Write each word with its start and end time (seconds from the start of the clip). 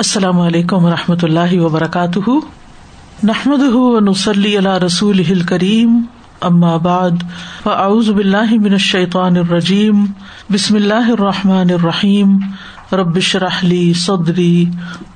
السلام 0.00 0.40
علیکم 0.40 0.84
و 0.84 0.90
رحمۃ 0.90 1.16
اللہ 1.22 1.60
وبرکاتہ۔ 1.60 2.30
نحمد 3.22 3.62
نسلی 4.08 4.56
اللہ 4.56 4.78
رسول 4.78 5.40
کریم 5.40 6.02
بعد، 6.78 7.10
فاعوذ 7.62 8.10
باللہ 8.10 8.50
من 8.50 8.72
الشیطان 8.72 9.36
الرجیم۔ 9.36 10.04
بسم 10.50 10.74
اللہ 10.74 11.10
الرحمٰن 11.10 11.70
الرحیم۔ 11.70 12.38
ربش 12.92 13.36
رحلی 13.36 13.92
صدری 13.92 14.64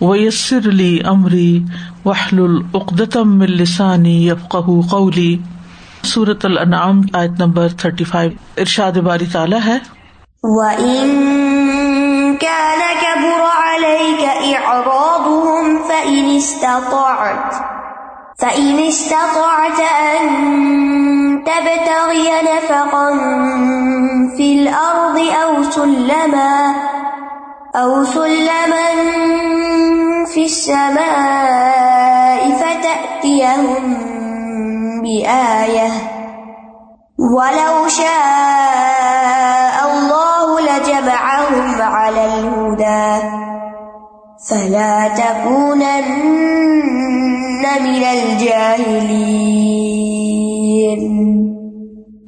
ویسر 0.01 0.69
علی 0.69 1.01
عمری 1.01 1.65
وحل 2.05 2.41
العقدم 2.41 3.41
السانی 3.41 4.29
یفق 4.29 4.57
قولی۔ 4.91 5.39
صورت 6.05 6.45
الانعام، 6.45 7.01
آیت 7.13 7.41
نمبر 7.41 7.69
تھرٹی 7.69 8.05
فائیو 8.05 8.31
ارشاد 8.57 8.93
باری 8.93 9.27
تعالیٰ 9.33 9.61
ہے۔ 9.67 9.79
كان 12.45 12.83
كبر 13.03 13.43
عليك 13.65 14.23
إعراضهم 14.55 15.79
فإن 15.89 16.37
استطعت 16.37 17.55
فإن 18.39 18.79
استطعت 18.79 19.81
أن 19.81 20.25
تبتغي 21.45 22.29
نفقا 22.43 23.09
في 24.37 24.49
الأرض 24.61 25.19
أو 25.43 25.63
سلما 25.63 26.75
أو 27.77 28.05
سلما 28.05 28.89
في 30.35 30.45
السماء 30.45 32.41
فتأتيهم 32.51 33.85
بآية. 35.03 35.91
ولو 37.19 37.89
شاء 37.89 39.77
الله 39.93 40.61
لجمعهم 40.61 41.34
على 41.85 42.25
الهدى 42.33 43.29
فلا 44.49 45.07
تكونن 45.17 46.21
من 47.63 48.05
الجاهلين 48.07 49.45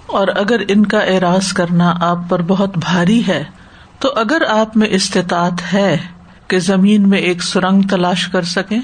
اور 0.07 0.29
اگر 0.29 0.61
ان 0.69 0.87
کا 0.87 0.99
اعراض 0.99 1.53
کرنا 1.53 1.95
آپ 2.01 2.19
پر 2.29 2.43
بہت 2.43 2.79
بھاری 2.79 3.23
ہے، 3.29 3.45
تو 3.99 4.09
اگر 4.17 4.43
آپ 4.49 4.77
میں 4.77 4.89
استطاعت 4.91 5.75
ہے 5.75 5.97
کہ 6.49 6.59
زمین 6.59 7.09
میں 7.09 7.19
ایک 7.19 7.43
سرنگ 7.43 7.83
تلاش 7.83 8.29
کر 8.29 8.43
سکیں 8.43 8.81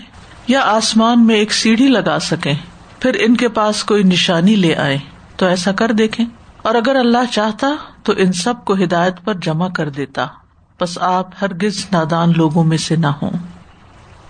یا 0.46 0.60
آسمان 0.60 1.26
میں 1.26 1.34
ایک 1.34 1.52
سیڑھی 1.52 1.88
لگا 1.88 2.18
سکیں، 2.18 2.54
پھر 3.00 3.16
ان 3.20 3.36
کے 3.36 3.48
پاس 3.48 3.84
کوئی 3.84 4.02
نشانی 4.02 4.54
لے 4.54 4.76
آئے، 4.76 4.98
تو 5.36 5.46
ایسا 5.46 5.72
کر 5.72 5.92
دیکھیں۔ 5.92 6.26
اور 6.62 6.74
اگر 6.74 6.96
اللہ 6.96 7.32
چاہتا 7.32 7.68
تو 8.02 8.12
ان 8.16 8.32
سب 8.32 8.64
کو 8.64 8.74
ہدایت 8.74 9.24
پر 9.24 9.34
جمع 9.34 9.68
کر 9.68 9.88
دیتا۔ 9.88 10.26
بس 10.82 10.98
آپ 10.98 11.26
ہرگز 11.42 11.86
نادان 11.92 12.32
لوگوں 12.36 12.64
میں 12.64 12.78
سے 12.78 12.96
نہ 12.96 13.06
ہوں۔ 13.06 13.30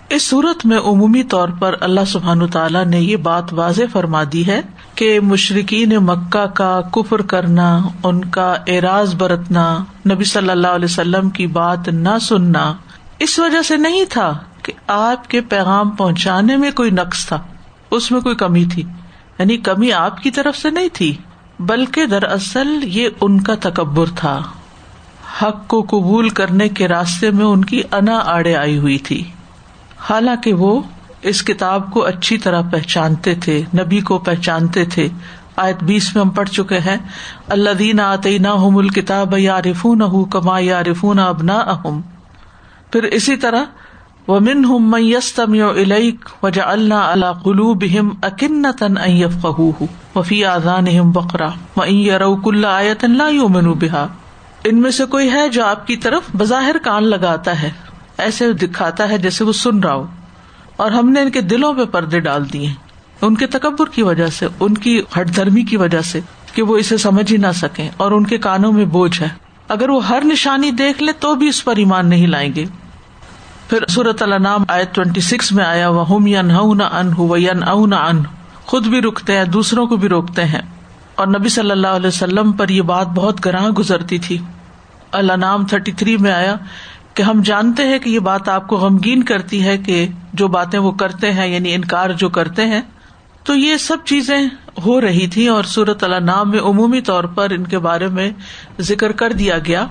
اس 0.09 0.29
صورت 0.29 0.65
میں 0.65 0.77
عمومی 0.77 1.23
طور 1.23 1.49
پر 1.49 1.75
اللہ 1.81 2.05
سبحان 2.07 2.47
تعالیٰ 2.47 2.85
نے 2.85 2.99
یہ 2.99 3.15
بات 3.15 3.53
واضح 3.53 3.81
فرما 3.91 4.23
دی 4.33 4.47
ہے 4.47 4.61
کہ 4.95 5.19
مشرقین 5.19 5.89
مکہ 5.89 6.45
کا 6.45 6.81
کفر 6.81 7.21
کرنا، 7.21 7.79
ان 8.03 8.25
کا 8.25 8.55
اعراض 8.67 9.15
برتنا، 9.15 9.77
نبی 10.11 10.23
صلی 10.23 10.49
اللہ 10.49 10.67
علیہ 10.67 10.85
وسلم 10.85 11.29
کی 11.29 11.47
بات 11.47 11.87
نہ 11.87 12.17
سننا 12.21 12.73
اس 13.19 13.39
وجہ 13.39 13.61
سے 13.61 13.77
نہیں 13.77 14.05
تھا 14.09 14.37
کہ 14.63 14.73
آپ 14.87 15.29
کے 15.29 15.41
پیغام 15.41 15.89
پہنچانے 15.89 16.57
میں 16.57 16.71
کوئی 16.71 16.91
نقص 16.91 17.25
تھا۔ 17.25 17.39
اس 17.91 18.11
میں 18.11 18.21
کوئی 18.21 18.35
کمی 18.35 18.65
تھی۔ 18.65 18.83
یعنی 19.39 19.57
کمی 19.57 19.91
آپ 19.91 20.23
کی 20.23 20.31
طرف 20.31 20.57
سے 20.57 20.69
نہیں 20.69 20.89
تھی، 20.93 21.15
بلکہ 21.59 22.05
دراصل 22.05 22.79
یہ 22.83 23.09
ان 23.21 23.41
کا 23.41 23.53
تکبر 23.59 24.05
تھا۔ 24.15 24.41
حق 25.41 25.67
کو 25.67 25.81
قبول 25.81 26.29
کرنے 26.29 26.69
کے 26.69 26.87
راستے 26.87 27.31
میں 27.31 27.45
ان 27.45 27.65
کی 27.65 27.81
انا 27.91 28.19
آڑے 28.25 28.55
آئی 28.55 28.77
ہوئی 28.77 28.97
تھی۔ 28.97 29.23
حالانکہ 30.09 30.53
وہ 30.53 30.81
اس 31.21 31.43
کتاب 31.43 31.91
کو 31.91 32.05
اچھی 32.05 32.37
طرح 32.37 32.61
پہچانتے 32.71 33.35
تھے، 33.35 33.61
نبی 33.73 33.99
کو 33.99 34.17
پہچانتے 34.17 34.85
تھے۔ 34.85 35.07
آیت 35.55 35.83
بیس 35.83 36.15
میں 36.15 36.23
ہم 36.23 36.29
پڑھ 36.29 36.49
چکے 36.49 36.79
ہیں 36.79 36.97
اللہ 37.47 37.69
دین 37.69 37.99
آتے 37.99 38.37
نہ 38.37 38.47
الکتاب 38.47 39.37
یا 39.37 39.61
رفون 39.61 40.01
کما 40.29 40.59
یا 40.59 40.83
رفون 40.83 41.19
اب 41.19 41.43
نہ 41.43 41.51
اہم 41.51 42.01
پھر 42.91 43.03
اسی 43.03 43.35
طرح 43.35 43.63
و 44.27 44.39
من 44.39 44.65
ہم 44.65 44.91
میستم 44.91 45.51
الیک 45.51 46.29
وجا 46.43 46.63
اللہ 46.65 46.93
اللہ 46.93 47.31
قلو 47.43 47.73
بہم 47.73 48.09
اکن 48.21 48.65
تن 48.79 48.95
فہ 49.41 49.61
وفی 50.15 50.45
آزان 50.45 50.85
بکرا 51.11 51.49
و 51.77 51.85
رو 52.19 52.35
کل 52.35 52.65
آیت 52.65 53.03
اللہ 53.03 53.31
یومن 53.31 53.71
بحا 53.71 54.05
ان 54.63 54.81
میں 54.81 54.91
سے 54.91 55.05
کوئی 55.05 55.31
ہے 55.31 55.49
جو 55.49 55.65
آپ 55.65 55.87
کی 55.87 55.95
طرف 55.95 56.21
بظاہر 56.37 56.75
کان 56.83 57.07
لگاتا 57.07 57.61
ہے، 57.61 57.69
ایسے 58.17 58.53
دکھاتا 58.53 59.09
ہے 59.09 59.17
جیسے 59.17 59.43
وہ 59.43 59.53
سن 59.53 59.79
رہا 59.79 59.93
ہو۔ 59.93 60.05
اور 60.75 60.91
ہم 60.91 61.09
نے 61.09 61.21
ان 61.21 61.31
کے 61.31 61.41
دلوں 61.41 61.73
پہ 61.73 61.85
پردے 61.85 62.19
ڈال 62.19 62.53
دیے 62.53 62.69
ان 63.21 63.35
کے 63.35 63.47
تکبر 63.47 63.89
کی 63.89 64.03
وجہ 64.03 64.27
سے، 64.27 64.47
ان 64.59 64.73
کی 64.73 65.01
ہٹ 65.19 65.35
دھرمی 65.35 65.61
کی 65.61 65.77
وجہ 65.77 66.01
سے 66.01 66.19
کہ 66.53 66.61
وہ 66.61 66.77
اسے 66.77 66.97
سمجھ 66.97 67.31
ہی 67.31 67.37
نہ 67.37 67.51
سکیں 67.55 67.89
اور 67.97 68.11
ان 68.11 68.23
کے 68.23 68.37
کانوں 68.37 68.71
میں 68.71 68.85
بوجھ 68.85 69.21
ہے۔ 69.21 69.27
اگر 69.67 69.89
وہ 69.89 70.07
ہر 70.07 70.23
نشانی 70.25 70.71
دیکھ 70.71 71.03
لے 71.03 71.11
تو 71.11 71.35
بھی 71.35 71.47
اس 71.47 71.65
پر 71.65 71.75
ایمان 71.75 72.09
نہیں 72.09 72.27
لائیں 72.27 72.53
گے۔ 72.55 72.65
پھر 73.69 73.79
صورت 73.89 74.23
النام 74.23 74.63
آئے 74.67 74.85
ٹوینٹی 74.91 75.21
سکس 75.21 75.51
میں 75.51 75.65
آیا 75.65 75.89
وہ 75.89 76.07
ہوم 76.07 76.27
یا 76.27 76.41
نہ 76.41 76.53
ان 76.53 77.13
ہو 77.17 77.37
یا 77.37 77.53
نہ 77.53 77.95
ان 77.95 78.23
خود 78.65 78.87
بھی 78.87 79.01
رکتے 79.01 79.37
ہیں، 79.37 79.45
دوسروں 79.45 79.85
کو 79.85 79.95
بھی 79.95 80.09
روکتے 80.09 80.45
ہیں۔ 80.45 80.61
اور 81.15 81.27
نبی 81.27 81.49
صلی 81.49 81.71
اللہ 81.71 81.87
علیہ 81.87 82.07
وسلم 82.07 82.51
پر 82.51 82.69
یہ 82.69 82.81
بات 82.81 83.07
بہت 83.07 83.45
گراہ 83.45 83.69
گزرتی 83.69 84.17
تھی۔ 84.17 84.37
اللہ 85.13 85.33
نام 85.33 85.65
تھرٹی 85.65 85.91
تھری 85.91 86.17
میں 86.17 86.31
آیا 86.31 86.55
کہ 87.13 87.23
ہم 87.23 87.41
جانتے 87.41 87.83
ہیں 87.83 87.99
کہ 87.99 88.09
یہ 88.09 88.19
بات 88.19 88.49
آپ 88.49 88.67
کو 88.67 88.75
غمگین 88.75 89.23
کرتی 89.23 89.65
ہے 89.65 89.77
کہ 89.77 90.07
جو 90.33 90.47
باتیں 90.47 90.79
وہ 90.79 90.91
کرتے 90.91 91.33
ہیں 91.33 91.47
یعنی 91.47 91.73
انکار 91.75 92.09
جو 92.09 92.29
کرتے 92.29 92.65
ہیں۔ 92.65 92.81
تو 93.43 93.55
یہ 93.55 93.77
سب 93.77 93.97
چیزیں 94.05 94.47
ہو 94.85 95.01
رہی 95.01 95.27
تھی 95.27 95.47
اور 95.47 95.63
سورت 95.63 96.03
اللہ 96.03 96.19
نام 96.19 96.49
میں 96.49 96.59
عمومی 96.59 97.01
طور 97.01 97.23
پر 97.23 97.49
ان 97.49 97.63
کے 97.63 97.79
بارے 97.79 98.07
میں 98.07 98.31
ذکر 98.79 99.11
کر 99.11 99.33
دیا 99.33 99.57
گیا۔ 99.57 99.87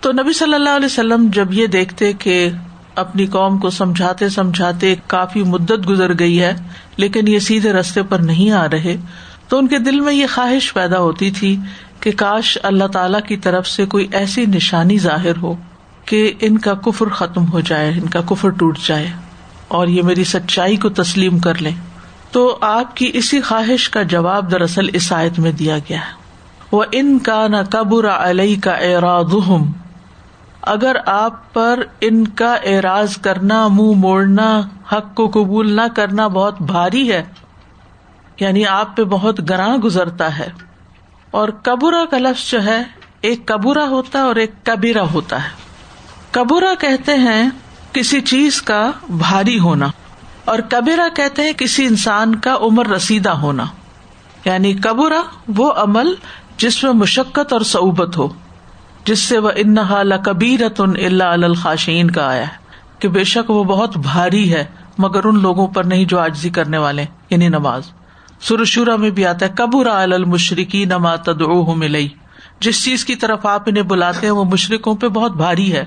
تو 0.00 0.12
نبی 0.12 0.32
صلی 0.32 0.54
اللہ 0.54 0.76
علیہ 0.76 0.86
وسلم 0.86 1.28
جب 1.32 1.52
یہ 1.52 1.66
دیکھتے 1.66 2.12
کہ 2.12 2.48
اپنی 2.94 3.26
قوم 3.26 3.58
کو 3.58 3.70
سمجھاتے 3.70 4.28
سمجھاتے 4.28 4.94
کافی 5.06 5.42
مدت 5.42 5.88
گزر 5.88 6.18
گئی 6.18 6.40
ہے، 6.42 6.52
لیکن 6.96 7.28
یہ 7.28 7.38
سیدھے 7.38 7.72
رستے 7.72 8.02
پر 8.02 8.18
نہیں 8.18 8.50
آ 8.50 8.66
رہے 8.72 8.96
تو 9.48 9.58
ان 9.58 9.66
کے 9.66 9.78
دل 9.78 10.00
میں 10.00 10.12
یہ 10.12 10.26
خواہش 10.34 10.74
پیدا 10.74 10.98
ہوتی 10.98 11.30
تھی 11.30 11.56
کہ 12.00 12.10
کاش 12.16 12.58
اللہ 12.62 12.84
تعالی 12.84 13.18
کی 13.28 13.36
طرف 13.36 13.66
سے 13.66 13.86
کوئی 13.86 14.06
ایسی 14.12 14.46
نشانی 14.46 14.98
ظاہر 14.98 15.36
ہو 15.42 15.54
کہ 16.04 16.32
ان 16.40 16.58
کا 16.58 16.74
کفر 16.74 17.08
ختم 17.08 17.52
ہو 17.52 17.60
جائے، 17.60 17.90
ان 17.90 18.08
کا 18.08 18.20
کفر 18.28 18.48
ٹوٹ 18.48 18.78
جائے 18.86 19.10
اور 19.68 19.86
یہ 19.86 20.02
میری 20.02 20.24
سچائی 20.24 20.76
کو 20.76 20.88
تسلیم 20.88 21.38
کر 21.38 21.62
لیں۔ 21.62 21.74
تو 22.30 22.58
آپ 22.60 22.96
کی 22.96 23.10
اسی 23.14 23.40
خواہش 23.40 23.90
کا 23.90 24.02
جواب 24.02 24.50
دراصل 24.50 24.88
عیسائیت 24.94 25.38
میں 25.38 25.52
دیا 25.52 25.78
گیا 25.78 25.98
ہے۔ 25.98 26.26
وہ 26.72 26.84
ان 26.92 27.18
کا 27.18 27.46
نہ 27.48 27.56
قبر 27.70 28.08
علیہ 28.08 28.56
کا 28.64 28.70
اعراض 28.70 29.34
اگر 30.62 30.96
آپ 31.06 31.54
پر 31.54 31.80
ان 32.00 32.28
کا 32.28 32.54
اعراض 32.54 33.16
کرنا، 33.16 33.68
منہ 33.68 33.92
موڑنا، 33.96 34.60
حق 34.92 35.14
کو 35.14 35.28
قبول 35.28 35.72
نہ 35.72 35.80
کرنا 35.94 36.26
بہت 36.26 36.62
بھاری 36.62 37.12
ہے 37.12 37.22
یعنی 38.40 38.66
آپ 38.66 38.96
پہ 38.96 39.04
بہت 39.04 39.50
گراں 39.50 39.76
گزرتا 39.76 40.38
ہے 40.38 40.48
اور 41.30 41.48
کبورا 41.48 42.04
کا 42.10 42.18
لفظ 42.18 42.50
جو 42.50 42.64
ہے، 42.64 42.82
ایک 43.20 43.46
کبورا 43.46 43.84
ہوتا 43.84 44.18
ہے 44.18 44.24
اور 44.24 44.36
ایک 44.36 44.50
کبیرا 44.62 45.02
ہوتا 45.02 45.44
ہے۔ 45.44 45.48
کبورا 46.30 46.74
کہتے 46.78 47.14
ہیں 47.14 47.50
کسی 47.92 48.20
چیز 48.20 48.62
کا 48.62 48.90
بھاری 49.10 49.58
ہونا 49.58 49.88
اور 50.44 50.58
کبیرا 50.58 51.08
کہتے 51.14 51.42
ہیں 51.42 51.52
کسی 51.52 51.86
انسان 51.86 52.34
کا 52.34 52.56
عمر 52.60 52.86
رسیدہ 52.86 53.30
ہونا۔ 53.30 53.64
یعنی 54.44 54.74
کبورا 54.74 55.22
وہ 55.56 55.72
عمل 55.72 56.14
جس 56.56 56.84
میں 56.84 56.92
مشقت 56.92 57.52
اور 57.52 57.60
سعبت 57.60 58.16
ہو، 58.16 58.28
جس 59.04 59.18
سے 59.18 59.38
وہ 59.38 59.50
انحال 59.56 60.12
کبیرت 60.24 60.80
ان 60.80 60.92
اللہ 61.04 61.24
الخاشین 61.24 62.10
کا 62.10 62.28
آیا 62.28 62.42
ہے 62.42 62.56
کہ 62.98 63.08
بے 63.08 63.24
شک 63.24 63.50
وہ 63.50 63.64
بہت 63.64 63.96
بھاری 63.96 64.54
ہے، 64.54 64.64
مگر 64.98 65.24
ان 65.24 65.42
لوگوں 65.42 65.66
پر 65.66 65.84
نہیں 65.84 66.04
جو 66.04 66.18
آجزی 66.18 66.50
کرنے 66.50 66.78
والے 66.78 67.04
یعنی 67.30 67.48
نماز۔ 67.48 67.82
سرشورا 68.40 68.96
میں 68.96 69.10
بھی 69.10 69.26
آتا 69.26 69.46
ہے 69.46 69.50
کبورا 69.56 70.02
المشرقی 70.02 70.84
نما 70.84 71.16
تدعو 71.16 71.74
ملئی 71.74 72.08
جس 72.60 72.84
چیز 72.84 73.04
کی 73.04 73.16
طرف 73.16 73.46
آپ 73.46 73.62
انہیں 73.66 73.82
بلاتے 73.82 74.26
ہیں، 74.26 74.34
وہ 74.34 74.44
مشرقوں 74.44 74.94
پہ 74.94 75.08
بہت 75.08 75.32
بھاری 75.32 75.72
ہے۔ 75.72 75.84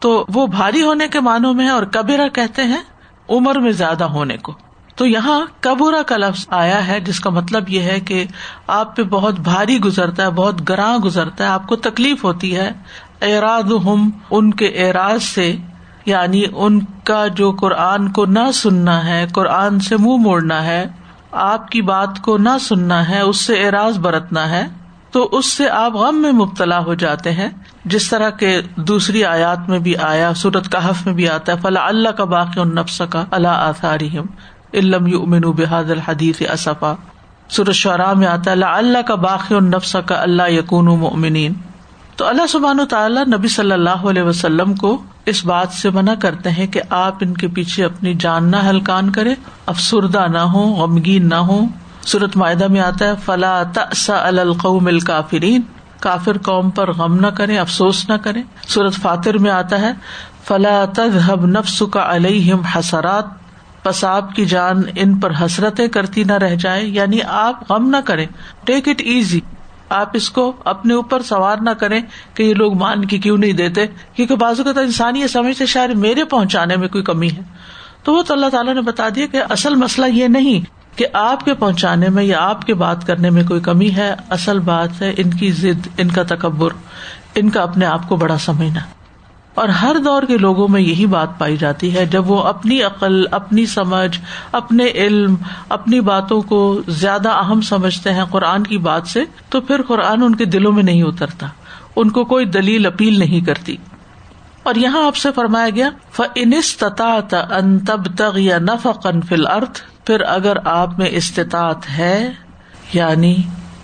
تو 0.00 0.26
وہ 0.34 0.46
بھاری 0.46 0.82
ہونے 0.82 1.08
کے 1.08 1.20
معنوں 1.20 1.54
میں 1.54 1.64
ہے 1.64 1.70
اور 1.70 1.82
کبیرا 1.82 2.28
کہتے 2.28 2.62
ہیں 2.62 2.82
عمر 3.30 3.58
میں 3.58 3.72
زیادہ 3.72 4.04
ہونے 4.04 4.36
کو۔ 4.36 4.52
تو 4.96 5.06
یہاں 5.06 5.40
کبورا 5.60 6.02
کا 6.02 6.16
لفظ 6.16 6.46
آیا 6.48 6.86
ہے، 6.86 7.00
جس 7.00 7.20
کا 7.20 7.30
مطلب 7.30 7.68
یہ 7.68 7.80
ہے 7.80 8.00
کہ 8.00 8.24
آپ 8.66 8.96
پہ 8.96 9.02
بہت 9.02 9.40
بھاری 9.40 9.78
گزرتا 9.78 10.22
ہے، 10.22 10.30
بہت 10.30 10.68
گراں 10.68 10.98
گزرتا 10.98 11.44
ہے، 11.44 11.48
آپ 11.48 11.66
کو 11.66 11.76
تکلیف 11.76 12.24
ہوتی 12.24 12.56
ہے۔ 12.56 12.70
اعراض 13.22 13.72
ہم 13.84 14.10
ان 14.30 14.54
کے 14.54 14.66
اعراض 14.66 15.22
سے 15.22 15.56
یعنی 16.06 16.42
ان 16.52 16.80
کا 17.04 17.26
جو 17.26 17.52
قرآن 17.52 18.12
کو 18.12 18.26
نہ 18.26 18.50
سننا 18.54 19.06
ہے، 19.06 19.26
قرآن 19.32 19.80
سے 19.80 19.96
منہ 19.96 20.16
موڑنا 20.16 20.64
ہے 20.64 20.86
آپ 21.32 21.68
کی 21.68 21.82
بات 21.82 22.20
کو 22.22 22.38
نہ 22.38 22.58
سننا 22.60 23.08
ہے، 23.08 23.20
اس 23.20 23.40
سے 23.40 23.66
اعراض 23.66 23.98
برتنا 23.98 24.50
ہے، 24.50 24.66
تو 25.10 25.28
اس 25.32 25.46
سے 25.46 25.68
آپ 25.68 25.92
غم 25.92 26.22
میں 26.22 26.32
مبتلا 26.32 26.78
ہو 26.78 26.94
جاتے 26.94 27.32
ہیں۔ 27.32 27.48
جس 27.84 28.10
طرح 28.10 28.30
کے 28.30 28.60
دوسری 28.76 29.24
آیات 29.24 29.68
میں 29.68 29.78
بھی 29.78 29.96
آیا، 29.96 30.34
سورت 30.34 30.72
کہف 30.72 31.06
میں 31.06 31.14
بھی 31.14 31.28
آتا 31.28 31.52
ہے 31.52 31.56
فلاں 31.62 31.86
اللہ 31.86 32.08
کا 32.08 32.24
باقی 32.24 32.60
النفس 32.60 33.02
کا 33.10 33.24
اللہ 33.30 33.48
آثاری 33.48 34.18
علم 34.74 35.06
یؤمن 35.06 35.40
بحاد 35.40 35.90
الحدیث 35.90 36.42
اصفا 36.50 36.94
سورت 37.48 37.72
شعراء 37.72 38.12
میں 38.12 38.26
آتا 38.26 38.50
ہے 38.50 38.62
اللہ 38.62 39.02
کا 39.02 39.14
باقی 39.14 39.54
النفس 39.54 39.96
کا 40.06 40.22
اللہ 40.22 40.50
یقون 40.50 40.84
مؤمنین 40.84 41.52
تو 42.18 42.26
اللہ 42.26 42.46
سبحان 42.46 42.78
تعالیٰ 42.90 43.22
نبی 43.26 43.48
صلی 43.48 43.72
اللہ 43.72 44.06
علیہ 44.08 44.22
وسلم 44.22 44.74
کو 44.74 44.90
اس 45.26 45.44
بات 45.44 45.72
سے 45.72 45.90
منع 45.90 46.14
کرتے 46.14 46.50
ہیں 46.50 46.66
کہ 46.66 46.80
آپ 46.90 47.16
ان 47.20 47.34
کے 47.34 47.48
پیچھے 47.48 47.84
اپنی 47.84 48.14
جان 48.14 48.50
نہ 48.50 48.56
ہلکان 48.70 49.10
کرے 49.12 49.34
افسردہ 49.66 50.26
نہ 50.28 50.38
ہو 50.38 50.62
غمگین 50.74 51.28
نہ 51.28 51.34
ہو 51.34 51.58
سورت 52.02 52.36
معدہ 52.36 52.66
میں 52.66 52.80
آتا 52.80 53.04
ہے 53.04 53.12
فلاں 53.24 54.16
القوم 54.16 54.86
الکافرین 54.86 55.62
کافر 56.00 56.38
قوم 56.38 56.70
پر 56.70 56.92
غم 56.92 57.14
نہ 57.20 57.26
کرے 57.26 57.58
افسوس 57.58 58.08
نہ 58.08 58.14
کرے 58.14 58.42
سورت 58.68 58.94
فاتر 58.94 59.38
میں 59.38 59.50
آتا 59.50 59.80
ہے 59.80 59.92
فلاں 60.44 60.84
تذهب 60.94 61.46
نفس 61.46 61.82
کا 61.92 62.04
علیہم 62.14 62.60
حسرات۔ 62.60 63.36
بس 63.86 64.02
آپ 64.04 64.34
کی 64.34 64.44
جان 64.44 64.82
ان 64.96 65.18
پر 65.20 65.32
حسرتیں 65.40 65.86
کرتی 65.88 66.24
نہ 66.24 66.38
رہ 66.38 66.54
جائے 66.56 66.84
یعنی 66.84 67.18
آپ 67.36 67.70
غم 67.70 67.88
نہ 67.90 67.96
کریں۔ 68.04 68.26
ٹیک 68.64 68.88
اٹ 68.88 69.02
ایزی 69.04 69.40
آپ 69.88 70.10
اس 70.12 70.30
کو 70.30 70.52
اپنے 70.64 70.94
اوپر 70.94 71.22
سوار 71.22 71.56
نہ 71.60 71.70
کریں 71.70 72.00
کہ 72.34 72.42
یہ 72.42 72.54
لوگ 72.54 72.74
مان 72.74 73.04
کے 73.04 73.18
کیوں 73.18 73.38
نہیں 73.38 73.52
دیتے؟ 73.52 73.86
کیونکہ 73.86 74.36
بازو 74.36 74.64
کا 74.64 74.72
تو 74.72 74.80
انسان 74.80 75.16
یہ 75.16 75.26
سمجھتے 75.26 75.66
شاید 75.66 75.90
میرے 75.90 76.24
پہنچانے 76.24 76.76
میں 76.76 76.88
کوئی 76.88 77.04
کمی 77.04 77.28
ہے۔ 77.30 77.40
تو 78.02 78.12
وہ 78.12 78.22
تو 78.22 78.34
اللہ 78.34 78.46
تعالیٰ 78.46 78.74
نے 78.74 78.80
بتا 78.80 79.08
دیا 79.14 79.26
کہ 79.26 79.42
اصل 79.50 79.74
مسئلہ 79.74 80.06
یہ 80.06 80.28
نہیں 80.28 80.60
کہ 80.98 81.06
آپ 81.12 81.44
کے 81.44 81.54
پہنچانے 81.54 82.08
میں 82.08 82.24
یا 82.24 82.40
آپ 82.40 82.66
کے 82.66 82.74
بات 82.74 83.06
کرنے 83.06 83.30
میں 83.30 83.44
کوئی 83.44 83.60
کمی 83.60 83.90
ہے۔ 83.90 84.14
اصل 84.28 84.58
بات 84.58 85.02
ہے 85.02 85.14
ان 85.16 85.30
کی 85.30 85.52
ضد، 85.52 85.88
ان 85.96 86.08
کا 86.08 86.22
تکبر، 86.22 86.70
ان 87.34 87.50
کا 87.50 87.62
اپنے 87.62 87.86
آپ 87.86 88.08
کو 88.08 88.16
بڑا 88.16 88.38
سمجھنا۔ 88.38 88.80
اور 89.58 89.68
ہر 89.68 89.96
دور 90.04 90.22
کے 90.22 90.38
لوگوں 90.38 90.68
میں 90.68 90.80
یہی 90.80 91.06
بات 91.06 91.38
پائی 91.38 91.56
جاتی 91.56 91.96
ہے، 91.96 92.06
جب 92.06 92.30
وہ 92.30 92.42
اپنی 92.42 92.82
عقل، 92.82 93.22
اپنی 93.30 93.66
سمجھ، 93.66 94.18
اپنے 94.52 94.86
علم، 94.86 95.34
اپنی 95.68 96.00
باتوں 96.00 96.40
کو 96.40 96.80
زیادہ 96.88 97.28
اہم 97.28 97.60
سمجھتے 97.60 98.12
ہیں 98.12 98.24
قرآن 98.24 98.62
کی 98.62 98.78
بات 98.78 99.06
سے، 99.06 99.24
تو 99.48 99.60
پھر 99.60 99.82
قرآن 99.82 100.22
ان 100.22 100.34
کے 100.34 100.44
دلوں 100.44 100.72
میں 100.72 100.82
نہیں 100.82 101.02
اترتا۔ 101.02 101.46
ان 101.96 102.10
کو 102.10 102.24
کوئی 102.24 102.44
دلیل 102.44 102.86
اپیل 102.86 103.18
نہیں 103.18 103.46
کرتی۔ 103.46 103.76
اور 104.62 104.74
یہاں 104.74 105.06
آپ 105.06 105.16
سے 105.16 105.28
فرمایا 105.34 105.70
گیا 105.70 105.90
ان 107.50 107.78
تب 107.78 108.16
تغ 108.18 108.38
یا 108.38 108.58
نفقن 108.58 109.20
فل 109.20 109.46
ارتھ 109.46 110.06
پھر 110.06 110.20
اگر 110.20 110.56
آپ 110.64 110.98
میں 110.98 111.08
استطاعت 111.10 111.90
ہے 111.90 112.32
یعنی 112.92 113.36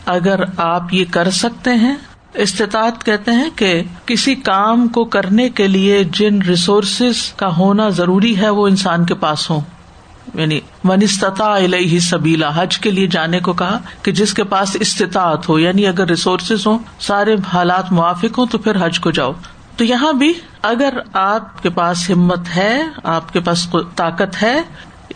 اگر 0.06 0.40
آپ 0.56 0.94
یہ 0.94 1.04
کر 1.10 1.30
سکتے 1.30 1.70
ہیں 1.70 1.94
استطاعت 2.34 3.04
کہتے 3.04 3.30
ہیں 3.30 3.50
کہ 3.56 3.82
کسی 4.06 4.34
کام 4.34 4.88
کو 4.88 5.04
کرنے 5.04 5.48
کے 5.48 5.68
لیے 5.68 6.04
جن 6.04 6.42
ریسورسز 6.42 7.32
کا 7.32 7.56
ہونا 7.56 7.88
ضروری 7.88 8.36
ہے 8.38 8.48
وہ 8.48 8.68
انسان 8.68 9.04
کے 9.04 9.14
پاس 9.14 9.50
ہو 9.50 9.60
یعنی 10.34 10.60
منستتا 10.84 11.58
علیہ 11.58 11.98
سبیلا 11.98 12.50
حج 12.54 12.78
کے 12.78 12.90
لیے 12.90 13.06
جانے 13.06 13.40
کو 13.40 13.52
کہا 13.52 13.78
کہ 14.02 14.12
جس 14.12 14.34
کے 14.34 14.44
پاس 14.44 14.76
استطاعت 14.80 15.48
ہو 15.48 15.58
یعنی 15.58 15.86
اگر 15.86 16.08
ریسورسز 16.08 16.66
ہوں، 16.66 16.78
سارے 17.00 17.36
حالات 17.52 17.92
موافق 17.92 18.38
ہوں 18.38 18.46
تو 18.46 18.58
پھر 18.58 18.86
حج 18.86 19.00
کو 19.00 19.10
جاؤ۔ 19.10 19.32
تو 19.76 19.84
یہاں 19.84 20.12
بھی 20.12 20.32
اگر 20.62 20.98
آپ 21.12 21.62
کے 21.62 21.70
پاس 21.70 22.10
ہمت 22.10 22.56
ہے، 22.56 22.82
آپ 23.02 23.32
کے 23.32 23.40
پاس 23.40 23.68
طاقت 23.96 24.42
ہے 24.42 24.62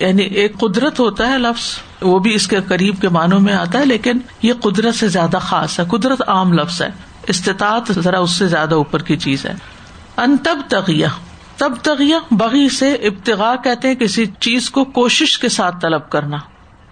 یعنی 0.00 0.22
ایک 0.22 0.58
قدرت 0.60 1.00
ہوتا 1.00 1.32
ہے 1.32 1.38
لفظ، 1.38 1.64
وہ 2.02 2.18
بھی 2.18 2.34
اس 2.34 2.48
کے 2.48 2.56
قریب 2.68 3.00
کے 3.00 3.08
معنوں 3.08 3.40
میں 3.40 3.54
آتا 3.54 3.78
ہے، 3.78 3.86
لیکن 3.86 4.18
یہ 4.42 4.52
قدرت 4.60 4.94
سے 4.94 5.08
زیادہ 5.08 5.38
خاص 5.40 5.80
ہے، 5.80 5.84
قدرت 5.90 6.22
عام 6.26 6.52
لفظ 6.52 6.82
ہے۔ 6.82 6.88
استطاعت 7.28 7.92
ذرا 7.92 8.18
اس 8.18 8.30
سے 8.30 8.46
زیادہ 8.46 8.74
اوپر 8.74 9.02
کی 9.02 9.16
چیز 9.16 9.46
ہے۔ 9.46 9.54
ان 10.16 10.36
تب 10.36 10.58
تغیا 10.68 11.08
تب 11.56 11.72
تغیا 11.82 12.18
بغی 12.30 12.68
سے 12.68 12.92
ابتغا 12.92 13.56
کہتے 13.64 13.88
ہیں 13.88 13.94
کسی 13.94 14.26
چیز 14.26 14.70
کو 14.70 14.84
کوشش 14.84 15.38
کے 15.38 15.48
ساتھ 15.48 15.76
طلب 15.82 16.10
کرنا۔ 16.10 16.36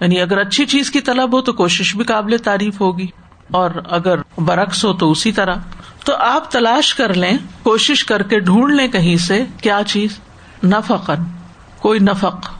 یعنی 0.00 0.20
اگر 0.20 0.38
اچھی 0.38 0.66
چیز 0.66 0.90
کی 0.90 1.00
طلب 1.00 1.32
ہو 1.32 1.40
تو 1.40 1.52
کوشش 1.52 1.96
بھی 1.96 2.04
قابل 2.04 2.36
تعریف 2.38 2.80
ہوگی۔ 2.80 3.06
اور 3.52 3.70
اگر 3.90 4.18
برعکس 4.38 4.84
ہو 4.84 4.92
تو 4.92 5.10
اسی 5.10 5.32
طرح۔ 5.32 5.54
تو 6.04 6.16
آپ 6.16 6.50
تلاش 6.50 6.94
کر 6.94 7.14
لیں، 7.14 7.38
کوشش 7.62 8.04
کر 8.04 8.22
کے 8.22 8.40
ڈھونڈ 8.40 8.74
لیں 8.74 8.88
کہیں 8.88 9.16
سے 9.16 9.44
کیا 9.62 9.80
چیز۔ 9.86 10.18
نفقن 10.64 11.22
کوئی 11.78 11.98
نفق۔ 11.98 12.50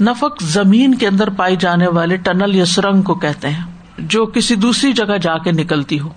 نفق 0.00 0.42
زمین 0.42 0.94
کے 0.94 1.06
اندر 1.08 1.30
پائی 1.30 1.56
جانے 1.56 1.86
والے 1.86 2.16
ٹنل 2.16 2.54
یا 2.54 2.64
سرنگ 2.64 3.02
کو 3.02 3.14
کہتے 3.14 3.50
ہیں، 3.50 3.64
جو 3.98 4.26
کسی 4.26 4.54
دوسری 4.54 4.92
جگہ 4.92 5.18
جا 5.18 5.38
کے 5.38 5.52
نکلتی 5.52 6.00
ہو۔ 6.00 6.08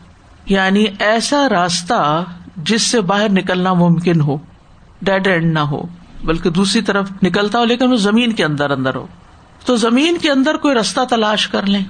یعنی 0.49 0.85
ایسا 0.99 1.49
راستہ 1.49 2.23
جس 2.57 2.87
سے 2.87 3.01
باہر 3.01 3.29
نکلنا 3.29 3.73
ممکن 3.73 4.21
ہو 4.21 4.37
ڈیڈ 5.01 5.27
اینڈ 5.27 5.53
نہ 5.53 5.59
ہو، 5.59 5.81
بلکہ 6.23 6.49
دوسری 6.49 6.81
طرف 6.81 7.09
نکلتا 7.23 7.59
ہو 7.59 7.65
لیکن 7.65 7.91
وہ 7.91 7.95
زمین 7.95 8.31
کے 8.31 8.43
اندر 8.43 8.71
اندر 8.71 8.95
ہو۔ 8.95 9.07
تو 9.65 9.75
زمین 9.75 10.17
کے 10.17 10.31
اندر 10.31 10.57
کوئی 10.57 10.75
راستہ 10.75 10.99
تلاش 11.09 11.47
کر 11.47 11.65
لیں۔ 11.65 11.83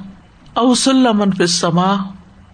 اوسلم 0.54 1.46
سما 1.46 1.96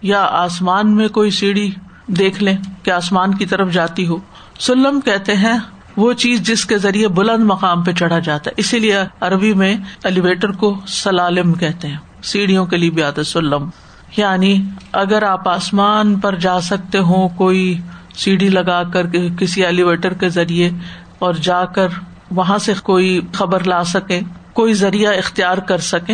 یا 0.01 0.21
آسمان 0.21 0.95
میں 0.95 1.07
کوئی 1.07 1.31
سیڑھی 1.31 1.71
دیکھ 2.07 2.43
لیں 2.43 2.57
کہ 2.83 2.91
آسمان 2.91 3.33
کی 3.33 3.45
طرف 3.45 3.71
جاتی 3.71 4.07
ہو۔ 4.07 4.17
سلم 4.59 4.99
کہتے 5.01 5.35
ہیں 5.35 5.59
وہ 5.97 6.13
چیز 6.13 6.41
جس 6.41 6.65
کے 6.65 6.77
ذریعے 6.77 7.07
بلند 7.07 7.43
مقام 7.43 7.83
پہ 7.83 7.91
چڑھا 7.91 8.19
جاتا 8.19 8.49
ہے۔ 8.49 8.53
اسی 8.57 8.79
لیے 8.79 8.97
عربی 9.21 9.53
میں 9.53 9.77
ایلیویٹر 10.03 10.51
کو 10.51 10.77
سلالم 10.87 11.53
کہتے 11.53 11.87
ہیں۔ 11.87 11.97
سیڑھیوں 12.23 12.65
کے 12.65 12.77
لیے 12.77 12.89
بھی 12.89 13.03
آتا 13.03 13.19
ہے 13.19 13.23
سلم۔ 13.23 13.69
یعنی 14.17 14.63
اگر 14.91 15.23
آپ 15.23 15.49
آسمان 15.49 16.19
پر 16.19 16.35
جا 16.35 16.61
سکتے 16.61 16.97
ہوں، 16.97 17.29
کوئی 17.29 17.79
سیڑھی 18.15 18.49
لگا 18.49 18.83
کر 18.83 19.07
کسی 19.39 19.65
ایلیویٹر 19.65 20.13
کے 20.13 20.29
ذریعے، 20.29 20.69
اور 21.19 21.33
جا 21.33 21.65
کر 21.65 21.87
وہاں 22.31 22.57
سے 22.57 22.73
کوئی 22.83 23.21
خبر 23.33 23.63
لا 23.63 23.83
سکے 23.83 24.19
کوئی 24.53 24.73
ذریعہ 24.73 25.13
اختیار 25.17 25.57
کر 25.57 25.77
سکے 25.77 26.13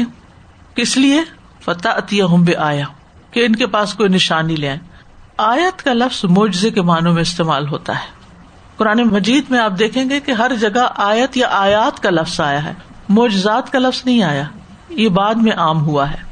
کس 0.76 0.98
لیے؟ 0.98 1.22
فتح 1.66 1.90
عطیہ 1.90 2.24
ہوں 2.24 2.38
بے 2.38 2.56
آیا 2.56 2.86
کہ 3.32 3.46
ان 3.46 3.56
کے 3.56 3.68
پاس 3.68 3.94
کوئی 3.94 4.10
نشانی 4.10 4.56
لے 4.56 4.70
آئے 4.70 4.80
آیت 5.38 5.84
کا 5.84 5.94
لفظ 5.94 6.26
معجزے 6.26 6.70
کے 6.70 6.82
معنوں 6.82 7.14
میں 7.14 7.22
استعمال 7.22 7.68
ہوتا 7.68 7.96
ہے۔ 7.96 8.22
قرآن 8.78 9.04
مجید 9.04 9.44
میں 9.50 9.60
آپ 9.60 9.72
دیکھیں 9.80 10.10
گے 10.10 10.20
کہ 10.20 10.32
ہر 10.32 10.52
جگہ 10.60 10.88
آیت 10.96 11.38
یا 11.38 11.48
آیات 11.52 12.00
کا 12.00 12.10
لفظ 12.10 12.42
آیا 12.42 12.64
ہے۔ 12.64 12.74
معجزات 13.10 13.72
کا 13.72 13.80
لفظ 13.80 14.02
نہیں 14.06 14.24
آیا۔ 14.24 14.44
یہ 14.90 15.10
بعد 15.10 15.36
میں 15.36 15.52
عام 15.52 15.86
ہوا 15.86 16.12
ہے۔ 16.12 16.31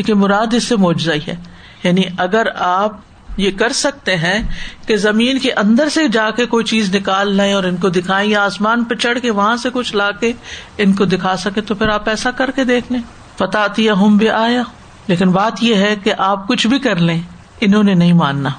لیکن 0.00 0.18
مراد 0.18 0.54
اس 0.54 0.64
سے 0.64 0.76
معجزہ 0.76 1.12
ہی 1.12 1.20
ہے۔ 1.28 1.36
یعنی 1.84 2.02
اگر 2.18 2.46
آپ 2.58 2.92
یہ 3.36 3.50
کر 3.50 3.72
سکتے 3.72 4.16
ہیں 4.16 4.48
کہ 4.86 4.96
زمین 4.96 5.38
کے 5.38 5.52
اندر 5.52 5.88
سے 5.88 6.08
جا 6.08 6.30
کے 6.30 6.46
کوئی 6.46 6.64
چیز 6.64 6.94
نکال 6.94 7.36
لیں 7.36 7.52
اور 7.52 7.64
ان 7.64 7.76
کو 7.76 7.88
دکھائیں 7.88 8.30
یا 8.30 8.44
آسمان 8.44 8.84
پہ 8.84 8.94
چڑھ 8.94 9.18
کے 9.20 9.30
وہاں 9.30 9.56
سے 9.56 9.68
کچھ 9.72 9.96
لا 9.96 10.10
کے 10.10 10.32
ان 10.78 10.92
کو 10.92 11.04
دکھا 11.04 11.36
سکے 11.36 11.60
تو 11.60 11.74
پھر 11.74 11.88
آپ 11.88 12.08
ایسا 12.08 12.30
کر 12.30 12.50
کے 12.50 12.64
دیکھ 12.64 12.92
لیں۔ 12.92 13.00
پتا 13.36 13.60
آتی 13.60 13.90
ہم 13.90 14.16
بھی 14.16 14.28
آیا 14.28 14.62
لیکن 15.06 15.30
بات 15.30 15.62
یہ 15.62 15.74
ہے 15.74 15.96
کہ 16.02 16.12
آپ 16.18 16.48
کچھ 16.48 16.66
بھی 16.66 16.78
کر 16.78 16.96
لیں، 16.96 17.20
انہوں 17.60 17.82
نے 17.82 17.94
نہیں 17.94 18.12
ماننا۔ 18.12 18.50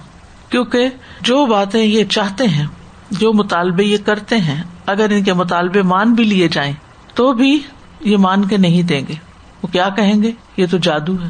کیونکہ 0.49 0.89
جو 1.21 1.45
باتیں 1.45 1.83
یہ 1.83 2.03
چاہتے 2.05 2.47
ہیں، 2.47 2.67
جو 3.11 3.33
مطالبے 3.33 3.83
یہ 3.83 3.97
کرتے 4.05 4.37
ہیں، 4.37 4.63
اگر 4.85 5.07
ان 5.09 5.23
کے 5.23 5.33
مطالبے 5.33 5.81
مان 5.81 6.13
بھی 6.13 6.23
لیے 6.23 6.47
جائیں، 6.47 6.73
تو 7.13 7.33
بھی 7.33 7.59
یہ 8.01 8.17
مان 8.17 8.45
کے 8.45 8.57
نہیں 8.57 8.83
دیں 8.83 9.01
گے۔ 9.07 9.30
وہ 9.61 9.67
کیا 9.67 9.89
کہیں 9.89 10.23
گے؟ 10.23 10.31
یہ 10.57 10.65
تو 10.71 10.77
جادو 10.77 11.15
ہے۔ 11.15 11.29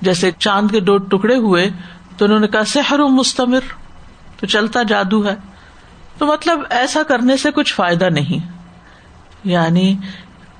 جیسے 0.00 0.30
چاند 0.38 0.70
کے 0.70 0.80
دو 0.80 0.96
ٹکڑے 0.96 1.36
ہوئے، 1.36 1.70
تو 2.16 2.24
انہوں 2.24 2.40
نے 2.40 2.46
کہا، 2.46 2.64
سحر 2.64 3.00
و 3.00 3.08
مستمر۔ 3.08 3.60
تو 4.40 4.46
چلتا 4.46 4.82
جادو 4.82 5.26
ہے۔ 5.26 5.34
تو 6.18 6.26
مطلب 6.26 6.58
ایسا 6.70 7.02
کرنے 7.02 7.36
سے 7.36 7.50
کچھ 7.50 7.74
فائدہ 7.74 8.04
نہیں۔ 8.04 8.52
یعنی 9.44 9.96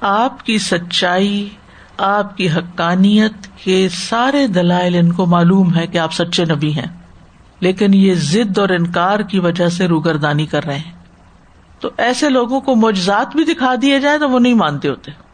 آپ 0.01 0.47
کی 0.47 0.59
سچائی، 0.59 1.49
آپ 1.99 2.37
کی 2.37 2.51
حقانیت 2.51 3.33
کے 3.65 3.89
سارے 3.89 4.47
دلائل 4.47 4.95
ان 4.95 5.13
کو 5.13 5.27
معلوم 5.27 5.75
ہے 5.75 5.87
کہ 5.87 5.99
آپ 5.99 6.13
سچے 6.13 6.45
نبی 6.45 6.73
ہیں۔ 6.73 7.01
لیکن 7.61 7.95
یہ 7.95 8.15
ضد 8.15 8.59
اور 8.59 8.69
انکار 8.69 9.21
کی 9.21 9.39
وجہ 9.39 9.69
سے 9.69 9.89
روگردانی 9.89 10.47
کر 10.47 10.65
رہے 10.65 10.79
ہیں۔ 10.79 10.93
تو 11.81 11.91
ایسے 11.97 12.29
لوگوں 12.29 12.61
کو 12.61 12.75
معجزات 12.75 13.37
بھی 13.37 13.45
دکھا 13.45 13.75
دیا 13.83 13.99
جائے 13.99 14.19
تو 14.19 14.31
وہ 14.31 14.39
نہیں 14.39 14.55
مانتے 14.55 14.89
ہوتے۔ 14.89 15.26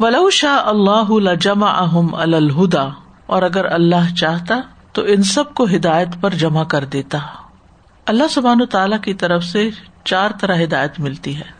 ولو 0.00 0.28
شاہ 0.30 0.68
اللہ 0.68 1.34
جمع 1.40 1.68
اہم 1.68 2.14
الہدا، 2.14 2.86
اور 3.26 3.42
اگر 3.42 3.64
اللہ 3.64 4.14
چاہتا 4.14 4.54
تو 4.92 5.02
ان 5.06 5.22
سب 5.22 5.52
کو 5.54 5.64
ہدایت 5.64 6.20
پر 6.20 6.34
جمع 6.34 6.64
کر 6.64 6.84
دیتا۔ 6.84 7.18
اللہ 8.06 8.28
سبحان 8.30 8.64
تعالی 8.70 8.96
کی 9.02 9.14
طرف 9.14 9.44
سے 9.44 9.68
چار 10.04 10.30
طرح 10.40 10.62
ہدایت 10.62 10.98
ملتی 11.00 11.36
ہے۔ 11.36 11.50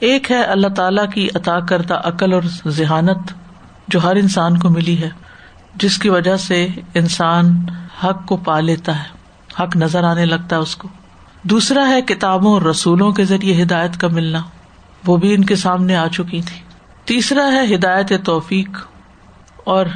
ایک 0.00 0.30
ہے 0.30 0.42
اللہ 0.42 0.74
تعالی 0.76 1.02
کی 1.14 1.28
عطا 1.34 1.58
کردہ 1.60 2.00
عقل 2.04 2.32
اور 2.32 2.42
ذہانت 2.66 3.32
جو 3.88 4.02
ہر 4.02 4.16
انسان 4.16 4.58
کو 4.58 4.68
ملی 4.68 5.00
ہے، 5.02 5.08
جس 5.74 5.98
کی 5.98 6.08
وجہ 6.08 6.36
سے 6.36 6.66
انسان 6.94 7.54
حق 8.04 8.26
کو 8.26 8.36
پا 8.36 8.60
لیتا 8.60 8.98
ہے، 8.98 9.08
حق 9.62 9.76
نظر 9.76 10.04
آنے 10.04 10.24
لگتا 10.26 10.56
ہے 10.56 10.60
اس 10.60 10.76
کو۔ 10.76 10.88
دوسرا 11.44 11.88
ہے 11.88 12.00
کتابوں 12.02 12.52
اور 12.52 12.62
رسولوں 12.62 13.12
کے 13.12 13.24
ذریعے 13.24 13.62
ہدایت 13.62 14.00
کا 14.00 14.08
ملنا، 14.08 14.42
وہ 15.06 15.16
بھی 15.16 15.34
ان 15.34 15.44
کے 15.44 15.56
سامنے 15.56 15.96
آ 15.96 16.06
چکی 16.08 16.40
تھی 16.42 16.60
تیسرا 17.08 17.50
ہے 17.52 17.74
ہدایت 17.74 18.12
توفیق 18.24 18.68
اور 19.64 19.86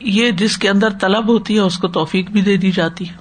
یہ 0.00 0.30
جس 0.30 0.58
کے 0.58 0.68
اندر 0.68 0.88
طلب 1.00 1.28
ہوتی 1.28 1.54
ہے 1.54 1.60
اس 1.60 1.78
کو 1.78 1.88
توفیق 1.88 2.30
بھی 2.30 2.40
دے 2.40 2.56
دی 2.56 2.70
جاتی 2.70 3.08
ہے۔ 3.08 3.14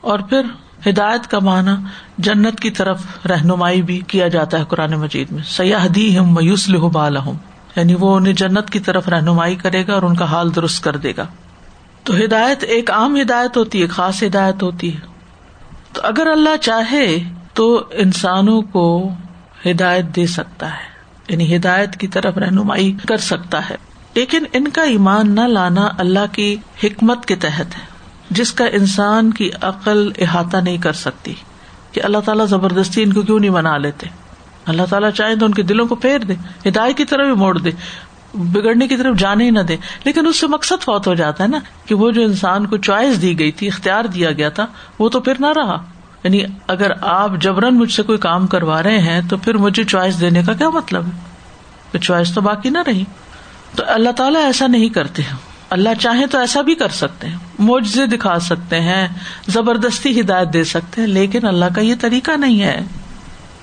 اور 0.00 0.18
پھر 0.18 0.40
ہدایت 0.88 1.26
کا 1.26 1.38
معنی 1.38 1.70
جنت 2.18 2.60
کی 2.60 2.70
طرف 2.70 3.02
رہنمائی 3.26 3.82
بھی 3.82 4.00
کیا 4.06 4.28
جاتا 4.28 4.58
ہے 4.58 4.64
قرآن 4.68 4.90
مجید 4.90 5.32
میں۔ 5.32 5.42
سیاح 5.42 5.86
دی 5.94 6.18
ہم 6.18 6.34
میوس 6.34 6.68
لہ 6.68 6.78
بالحم 6.78 7.36
یعنی 7.76 7.94
وہ 7.94 8.16
انہیں 8.16 8.34
جنت 8.34 8.70
کی 8.70 8.80
طرف 8.80 9.08
رہنمائی 9.08 9.54
کرے 9.54 9.86
گا 9.86 9.94
اور 9.94 10.02
ان 10.02 10.16
کا 10.16 10.24
حال 10.24 10.54
درست 10.54 10.84
کر 10.84 10.96
دے 10.96 11.12
گا۔ 11.16 11.26
تو 12.04 12.14
ہدایت 12.16 12.64
ایک 12.64 12.90
عام 12.90 13.16
ہدایت 13.20 13.56
ہوتی 13.56 13.82
ہے 13.82 13.86
خاص 13.86 14.22
ہدایت 14.22 14.62
ہوتی 14.62 14.94
ہے۔ 14.94 15.00
تو 15.92 16.00
اگر 16.04 16.26
اللہ 16.26 16.56
چاہے 16.56 17.18
تو 17.54 17.84
انسانوں 17.92 18.62
کو 18.62 19.10
ہدایت 19.66 20.04
دے 20.16 20.26
سکتا 20.26 20.72
ہے۔ 20.72 20.93
یعنی 21.28 21.56
ہدایت 21.56 21.96
کی 21.96 22.06
طرف 22.06 22.38
رہنمائی 22.38 22.96
کر 23.08 23.16
سکتا 23.16 23.70
ہے۔ 23.70 23.74
لیکن 24.14 24.44
ان 24.52 24.68
کا 24.68 24.82
ایمان 24.82 25.34
نہ 25.34 25.40
لانا 25.40 25.88
اللہ 25.98 26.32
کی 26.32 26.56
حکمت 26.84 27.26
کے 27.26 27.36
تحت 27.36 27.60
ہے، 27.60 27.84
جس 28.30 28.52
کا 28.52 28.64
انسان 28.66 29.32
کی 29.32 29.50
عقل 29.62 30.10
احاطہ 30.18 30.56
نہیں 30.56 30.78
کر 30.78 30.92
سکتی۔ 30.92 31.34
کہ 31.92 32.00
اللہ 32.04 32.18
تعالیٰ 32.18 32.46
زبردستی 32.46 33.02
ان 33.02 33.12
کو 33.12 33.22
کیوں 33.22 33.40
نہیں 33.40 33.50
منا 33.50 33.76
لیتے؟ 33.76 34.06
اللہ 34.66 34.82
تعالیٰ 34.90 35.10
چاہے 35.10 35.36
تو 35.36 35.46
ان 35.46 35.54
کے 35.54 35.62
دلوں 35.62 35.86
کو 35.86 35.94
پھیر 35.94 36.18
دے، 36.18 36.34
ہدایت 36.66 36.96
کی 36.96 37.04
طرف 37.04 37.26
بھی 37.26 37.34
موڑ 37.34 37.58
دے، 37.58 37.70
بگڑنے 38.34 38.88
کی 38.88 38.96
طرف 38.96 39.16
جانے 39.16 39.44
ہی 39.44 39.50
نہ 39.50 39.60
دے۔ 39.60 39.76
لیکن 40.04 40.26
اس 40.26 40.36
سے 40.36 40.46
مقصد 40.46 40.82
فوت 40.82 41.06
ہو 41.06 41.14
جاتا 41.14 41.44
ہے 41.44 41.48
نا، 41.48 41.58
کہ 41.86 41.94
وہ 41.94 42.10
جو 42.10 42.22
انسان 42.22 42.66
کو 42.66 42.76
چوائس 42.76 43.22
دی 43.22 43.38
گئی 43.38 43.52
تھی، 43.52 43.66
اختیار 43.66 44.04
دیا 44.04 44.32
گیا 44.32 44.48
تھا، 44.48 44.66
وہ 44.98 45.08
تو 45.08 45.20
پھر 45.20 45.32
نہ 45.40 45.46
رہا۔ 45.56 45.84
یعنی 46.24 46.40
اگر 46.66 46.90
آپ 47.00 47.30
جبرن 47.40 47.78
مجھ 47.78 47.92
سے 47.92 48.02
کوئی 48.02 48.18
کام 48.18 48.46
کروا 48.46 48.82
رہے 48.82 48.98
ہیں 48.98 49.20
تو 49.28 49.36
پھر 49.36 49.54
مجھے 49.54 49.84
چوائس 49.84 50.20
دینے 50.20 50.42
کا 50.46 50.52
کیا 50.52 50.70
مطلب 50.70 51.06
ہے؟ 51.06 51.34
چوائس 51.98 52.34
تو 52.34 52.40
باقی 52.40 52.70
نہ 52.70 52.78
رہی۔ 52.86 53.04
تو 53.76 53.82
اللہ 53.86 54.10
تعالیٰ 54.10 54.44
ایسا 54.44 54.66
نہیں 54.66 54.88
کرتے 54.88 55.22
اللہ 55.70 55.88
چاہے 56.00 56.26
تو 56.26 56.38
ایسا 56.38 56.60
بھی 56.60 56.74
کر 56.74 56.88
سکتے 56.88 57.26
ہیں۔ 57.26 57.36
موجے 57.58 58.06
دکھا 58.06 58.38
سکتے 58.38 58.80
ہیں، 58.80 59.08
زبردستی 59.48 60.20
ہدایت 60.20 60.52
دے 60.52 60.64
سکتے 60.64 61.00
ہیں، 61.00 61.08
لیکن 61.08 61.46
اللہ 61.46 61.64
کا 61.74 61.80
یہ 61.80 61.94
طریقہ 62.00 62.30
نہیں 62.30 62.62
ہے۔ 62.62 62.80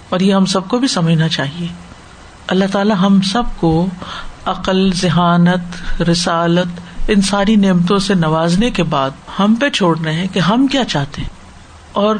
اور 0.09 0.19
یہ 0.19 0.33
ہم 0.33 0.45
سب 0.45 0.67
کو 0.67 0.79
بھی 0.79 0.87
سمجھنا 0.87 1.27
چاہیے۔ 1.27 1.67
اللہ 2.47 2.65
تعالیٰ 2.71 2.95
ہم 3.01 3.21
سب 3.21 3.43
کو 3.57 3.87
عقل، 4.45 4.91
ذہانت، 4.93 6.01
رسالت، 6.01 6.81
ان 7.07 7.21
ساری 7.21 7.55
نعمتوں 7.55 7.99
سے 7.99 8.13
نوازنے 8.13 8.71
کے 8.71 8.83
بعد 8.83 9.09
ہم 9.39 9.55
پہ 9.55 9.69
چھوڑ 9.69 9.99
رہے 9.99 10.13
ہیں 10.13 10.27
کہ 10.33 10.39
ہم 10.39 10.67
کیا 10.67 10.83
چاہتے 10.83 11.21
ہیں۔ 11.21 11.29
اور 11.91 12.15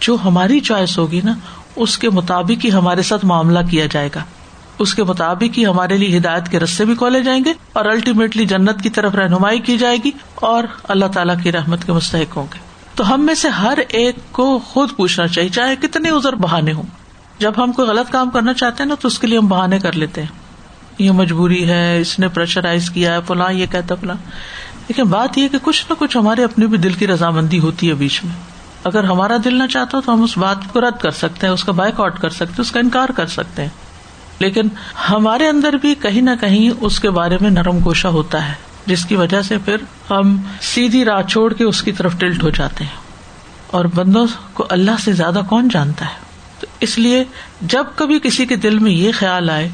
جو 0.00 0.16
ہماری 0.24 0.60
چوائس 0.60 0.98
ہوگی 0.98 1.20
نا، 1.24 1.34
اس 1.76 1.98
کے 1.98 2.10
مطابق 2.10 2.64
ہی 2.64 2.72
ہمارے 2.72 3.02
ساتھ 3.02 3.24
معاملہ 3.24 3.58
کیا 3.70 3.86
جائے 3.90 4.08
گا۔ 4.14 4.24
اس 4.78 4.94
کے 4.94 5.04
مطابق 5.04 5.58
ہی 5.58 5.66
ہمارے 5.66 5.96
لیے 5.96 6.18
ہدایت 6.18 6.48
کے 6.48 6.60
رستے 6.60 6.84
بھی 6.84 6.94
کھولے 6.94 7.22
جائیں 7.22 7.44
گے 7.44 7.52
اور 7.72 7.84
الٹیمیٹلی 7.84 8.46
جنت 8.46 8.82
کی 8.82 8.90
طرف 8.90 9.14
رہنمائی 9.14 9.58
کی 9.58 9.78
جائے 9.78 9.96
گی 10.04 10.10
اور 10.34 10.64
اللہ 10.82 11.06
تعالیٰ 11.06 11.34
کی 11.42 11.52
رحمت 11.52 11.84
کے 11.84 11.92
مستحق 11.92 12.36
ہوں 12.36 12.46
گے۔ 12.54 12.58
تو 12.94 13.14
ہم 13.14 13.26
میں 13.26 13.34
سے 13.34 13.48
ہر 13.48 13.78
ایک 13.88 14.16
کو 14.32 14.58
خود 14.58 14.88
پوچھنا 14.96 15.26
چاہیے، 15.26 15.48
چاہے 15.48 15.76
کتنے 15.76 16.10
ازر 16.10 16.34
بہانے 16.34 16.72
ہوں۔ 16.72 16.82
جب 17.38 17.52
ہم 17.56 17.72
کوئی 17.72 17.88
غلط 17.88 18.12
کام 18.12 18.30
کرنا 18.30 18.54
چاہتے 18.54 18.82
ہیں 18.82 18.88
نا، 18.88 18.94
تو 19.00 19.08
اس 19.08 19.18
کے 19.18 19.26
لیے 19.26 19.38
ہم 19.38 19.46
بہانے 19.46 19.78
کر 19.78 19.92
لیتے 19.92 20.20
ہیں۔ 20.20 20.28
یہ 20.98 21.10
مجبوری 21.10 21.68
ہے، 21.68 22.00
اس 22.00 22.18
نے 22.18 22.28
پریشرائز 22.28 22.90
کیا 22.90 23.14
ہے، 23.14 23.18
فلاں 23.26 23.52
یہ 23.52 23.66
کہتا 23.70 23.94
فلاں۔ 23.94 24.14
لیکن 24.88 25.02
بات 25.02 25.38
یہ 25.38 25.48
کہ 25.48 25.58
کچھ 25.62 25.86
نہ 25.90 25.94
کچھ 25.98 26.16
ہمارے 26.16 26.44
اپنے 26.44 26.66
بھی 26.66 26.78
دل 26.78 26.92
کی 26.92 27.06
رضامندی 27.06 27.58
ہوتی 27.58 27.88
ہے 27.88 27.94
بیچ 27.94 28.24
میں۔ 28.24 28.55
اگر 28.86 29.04
ہمارا 29.04 29.36
دل 29.44 29.58
نہ 29.58 29.62
چاہتا 29.66 30.00
تو 30.00 30.12
ہم 30.12 30.22
اس 30.22 30.38
بات 30.38 30.56
کو 30.72 30.80
رد 30.80 31.00
کر 31.00 31.10
سکتے 31.10 31.46
ہیں، 31.46 31.54
اس 31.54 31.64
کا 31.64 31.72
بائک 31.72 32.00
آؤٹ 32.00 32.20
کر 32.20 32.30
سکتے 32.30 32.62
اس 32.62 32.70
کا 32.72 32.80
انکار 32.80 33.08
کر 33.08 33.26
سکتے 33.26 33.62
ہیں۔ 33.62 33.68
لیکن 34.38 34.62
ہمارے 35.10 35.48
اندر 35.48 35.72
بھی 35.72 35.94
کہیں 35.94 36.22
نہ 36.22 36.30
کہیں 36.40 36.70
اس 36.80 37.00
کے 37.00 37.10
بارے 37.10 37.38
میں 37.40 37.50
نرم 37.50 37.78
گوشا 37.84 38.08
ہوتا 38.08 38.48
ہے، 38.48 38.54
جس 38.86 39.04
کی 39.04 39.16
وجہ 39.16 39.42
سے 39.42 39.58
پھر 39.58 39.76
ہم 40.10 40.36
سیدھی 40.60 41.04
راہ 41.04 41.22
چھوڑ 41.22 41.52
کے 41.52 41.64
اس 41.64 41.82
کی 41.82 41.92
طرف 41.92 42.18
ٹلٹ 42.18 42.42
ہو 42.42 42.50
جاتے 42.50 42.84
ہیں۔ 42.84 42.96
اور 43.66 43.84
بندوں 43.84 44.26
کو 44.52 44.66
اللہ 44.68 44.90
سے 45.04 45.12
زیادہ 45.12 45.40
کون 45.48 45.68
جانتا 45.68 46.04
ہے؟ 46.04 46.20
تو 46.60 46.66
اس 46.80 46.98
لیے 46.98 47.24
جب 47.60 47.84
کبھی 47.96 48.18
کسی 48.22 48.46
کے 48.46 48.56
دل 48.56 48.78
میں 48.78 48.92
یہ 48.92 49.12
خیال 49.18 49.50
آئے 49.50 49.68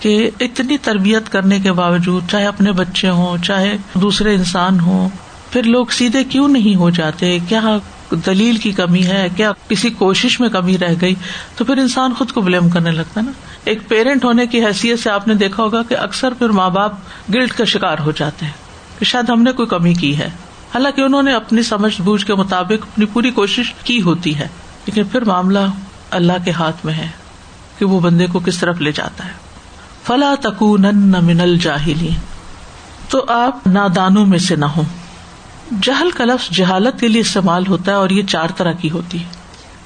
کہ 0.00 0.30
اتنی 0.40 0.78
تربیت 0.78 1.32
کرنے 1.32 1.60
کے 1.60 1.72
باوجود 1.72 2.30
چاہے 2.30 2.46
اپنے 2.46 2.72
بچے 2.72 3.08
ہوں، 3.08 3.44
چاہے 3.44 3.76
دوسرے 3.94 4.34
انسان 4.34 4.80
ہوں، 4.80 5.08
پھر 5.50 5.62
لوگ 5.62 5.86
سیدھے 5.86 6.24
کیوں 6.24 6.48
نہیں 6.48 6.76
ہو 6.76 6.90
جاتے؟ 6.90 7.38
کیا 7.48 7.78
دلیل 8.16 8.56
کی 8.56 8.72
کمی 8.72 9.04
ہے، 9.04 9.28
کیا 9.36 9.52
کسی 9.68 9.90
کوشش 9.90 10.40
میں 10.40 10.48
کمی 10.48 10.78
رہ 10.78 10.94
گئی؟ 11.00 11.14
تو 11.56 11.64
پھر 11.64 11.76
انسان 11.76 12.14
خود 12.18 12.32
کو 12.32 12.40
بلیم 12.40 12.68
کرنے 12.68 12.90
لگتا 12.90 13.20
ہے 13.20 13.26
نا۔ 13.26 13.32
ایک 13.64 13.88
پیرنٹ 13.88 14.24
ہونے 14.24 14.46
کی 14.46 14.64
حیثیت 14.64 14.98
سے 14.98 15.10
آپ 15.10 15.28
نے 15.28 15.34
دیکھا 15.34 15.62
ہوگا 15.62 15.82
کہ 15.82 15.96
اکثر 15.98 16.32
پھر 16.32 16.48
ماں 16.48 16.70
باپ 16.70 16.92
گلٹ 17.34 17.52
کا 17.52 17.64
شکار 17.64 17.98
ہو 17.98 18.10
جاتے 18.10 18.46
ہیں 18.46 18.52
کہ 18.98 19.04
شاید 19.04 19.30
ہم 19.30 19.42
نے 19.42 19.52
کوئی 19.52 19.68
کمی 19.68 19.94
کی 19.94 20.18
ہے۔ 20.18 20.26
حالانکہ 20.74 21.00
انہوں 21.00 21.22
نے 21.22 21.32
اپنی 21.32 21.62
سمجھ 21.62 22.00
بوجھ 22.00 22.26
کے 22.26 22.34
مطابق 22.34 22.86
اپنی 22.92 23.04
پوری 23.04 23.30
کوشش 23.30 23.74
کی 23.84 24.02
ہوتی 24.02 24.38
ہے۔ 24.38 24.48
لیکن 24.86 25.04
پھر 25.04 25.24
معاملہ 25.24 25.58
اللہ 26.10 26.32
کے 26.44 26.50
ہاتھ 26.50 26.86
میں 26.86 26.94
ہے 26.94 27.08
کہ 27.78 27.84
وہ 27.84 28.00
بندے 28.00 28.26
کو 28.32 28.38
کس 28.38 28.58
طرف 28.58 28.80
لے 28.80 28.92
جاتا 28.92 29.24
ہے۔ 29.24 29.32
فلا 30.04 30.34
تک 30.40 30.62
من 30.62 31.40
الجاہلین 31.40 32.14
تو 33.08 33.24
آپ 33.28 33.66
نادانوں 33.66 34.26
میں 34.26 34.38
سے 34.38 34.56
نہ 34.56 34.64
ہوں۔ 34.64 34.84
جہل 35.82 36.10
کا 36.10 36.24
لفظ 36.24 36.50
جہالت 36.50 37.00
کے 37.00 37.08
لیے 37.08 37.20
استعمال 37.20 37.66
ہوتا 37.66 37.90
ہے 37.90 37.96
اور 37.96 38.10
یہ 38.10 38.22
چار 38.22 38.48
طرح 38.56 38.72
کی 38.72 38.90
ہوتی 38.90 39.20
ہے۔ 39.20 39.24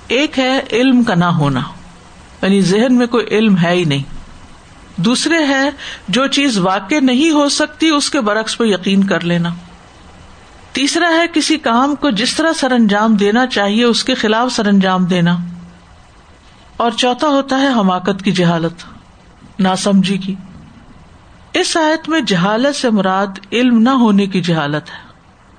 ایک 0.09 0.39
ہے 0.39 0.61
علم 0.73 1.03
کا 1.03 1.15
نہ 1.15 1.25
ہونا 1.25 1.61
یعنی 2.43 2.61
ذہن 2.61 2.95
میں 2.95 3.07
کوئی 3.07 3.27
علم 3.27 3.59
ہے 3.59 3.71
ہی 3.71 3.85
نہیں۔ 3.85 4.03
دوسرے 4.97 5.45
ہے 5.49 5.71
جو 6.09 6.27
چیز 6.27 6.59
واقع 6.59 6.95
نہیں 7.03 7.31
ہو 7.31 7.49
سکتی 7.49 7.89
اس 7.89 8.11
کے 8.11 8.21
برعکس 8.21 8.59
پہ 8.59 8.65
یقین 8.65 9.05
کر 9.05 9.21
لینا۔ 9.21 9.49
تیسرا 10.73 11.09
ہے 11.09 11.27
کسی 11.33 11.59
کام 11.59 11.95
کو 11.95 12.11
جس 12.11 12.37
طرح 12.37 12.53
سر 12.53 12.73
انجام 12.73 13.15
دینا 13.17 13.47
چاہیے 13.47 13.85
اس 13.85 14.05
کے 14.05 14.15
خلاف 14.15 14.53
سر 14.53 14.67
انجام 14.67 15.05
دینا۔ 15.05 15.37
اور 16.77 16.91
چوتھا 16.91 17.29
ہوتا 17.29 17.61
ہے 17.61 17.69
حماقت 17.69 18.23
کی 18.23 18.33
جہالت، 18.33 18.85
ناسمجھی 19.61 20.19
کی۔ 20.19 20.35
اس 21.53 21.77
آیت 21.77 22.09
میں 22.09 22.21
جہالت 22.21 22.77
سے 22.77 22.91
مراد 22.91 23.27
علم 23.53 23.79
نہ 23.79 23.91
ہونے 23.91 24.27
کی 24.27 24.41
جہالت 24.41 24.91
ہے۔ 24.91 25.04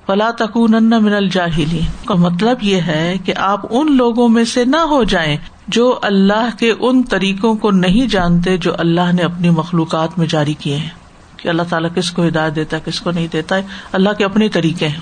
فلا 0.06 0.30
تکون 0.30 0.74
من 1.02 1.12
الجاہلی 1.12 1.80
کا 2.04 2.14
مطلب 2.14 2.58
یہ 2.62 2.80
ہے 2.80 3.14
کہ 3.24 3.32
آپ 3.36 3.60
ان 3.70 3.96
لوگوں 3.96 4.28
میں 4.28 4.44
سے 4.44 4.64
نہ 4.64 4.76
ہو 4.76 5.04
جائیں 5.04 5.36
جو 5.68 5.98
اللہ 6.02 6.48
کے 6.58 6.72
ان 6.80 7.02
طریقوں 7.02 7.54
کو 7.54 7.70
نہیں 7.70 8.06
جانتے 8.06 8.56
جو 8.56 8.72
اللہ 8.78 9.12
نے 9.12 9.22
اپنی 9.22 9.50
مخلوقات 9.50 10.18
میں 10.18 10.26
جاری 10.26 10.54
کیے 10.54 10.76
ہیں۔ 10.76 10.88
کہ 11.36 11.48
اللہ 11.48 11.62
تعالیٰ 11.68 11.90
کس 11.94 12.10
کو 12.10 12.26
ہدایت 12.26 12.56
دیتا 12.56 12.76
ہے، 12.76 12.82
کس 12.84 13.00
کو 13.00 13.10
نہیں 13.10 13.26
دیتا 13.32 13.56
ہے، 13.56 13.62
اللہ 13.92 14.10
کے 14.18 14.24
اپنے 14.24 14.48
طریقے 14.48 14.88
ہیں۔ 14.88 15.00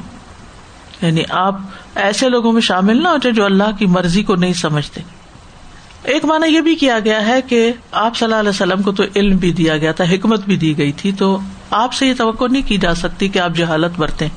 یعنی 1.03 1.23
آپ 1.31 1.59
ایسے 1.95 2.29
لوگوں 2.29 2.53
میں 2.53 2.61
شامل 2.61 3.03
نہ 3.03 3.09
ہو 3.09 3.17
جائے 3.17 3.33
جو 3.33 3.45
اللہ 3.45 3.77
کی 3.79 3.87
مرضی 3.87 4.23
کو 4.23 4.35
نہیں 4.35 4.53
سمجھتے۔ 4.53 5.01
ایک 6.03 6.25
مانا 6.25 6.47
یہ 6.47 6.61
بھی 6.61 6.75
کیا 6.75 6.99
گیا 7.05 7.27
ہے 7.27 7.43
کہ 7.43 7.73
آپ 7.93 8.17
صلی 8.17 8.27
اللہ 8.27 8.37
علیہ 8.37 8.51
وسلم 8.51 8.83
کو 8.83 8.93
تو 8.93 9.05
علم 9.17 9.37
بھی 9.37 9.53
دیا 9.53 9.77
گیا 9.77 9.93
تھا، 9.93 10.05
حکمت 10.05 10.45
بھی 10.45 10.57
دی 10.57 10.79
گئی 10.79 10.93
تھی، 10.93 11.13
تو 11.13 11.39
آپ 11.71 11.93
سے 11.93 12.07
یہ 12.07 12.15
توقع 12.19 12.45
نہیں 12.51 12.63
کی 12.67 12.77
جا 12.77 12.95
سکتی 12.95 13.29
کہ 13.29 13.39
آپ 13.39 13.51
جہالت 13.55 13.99
برتیں۔ 13.99 14.29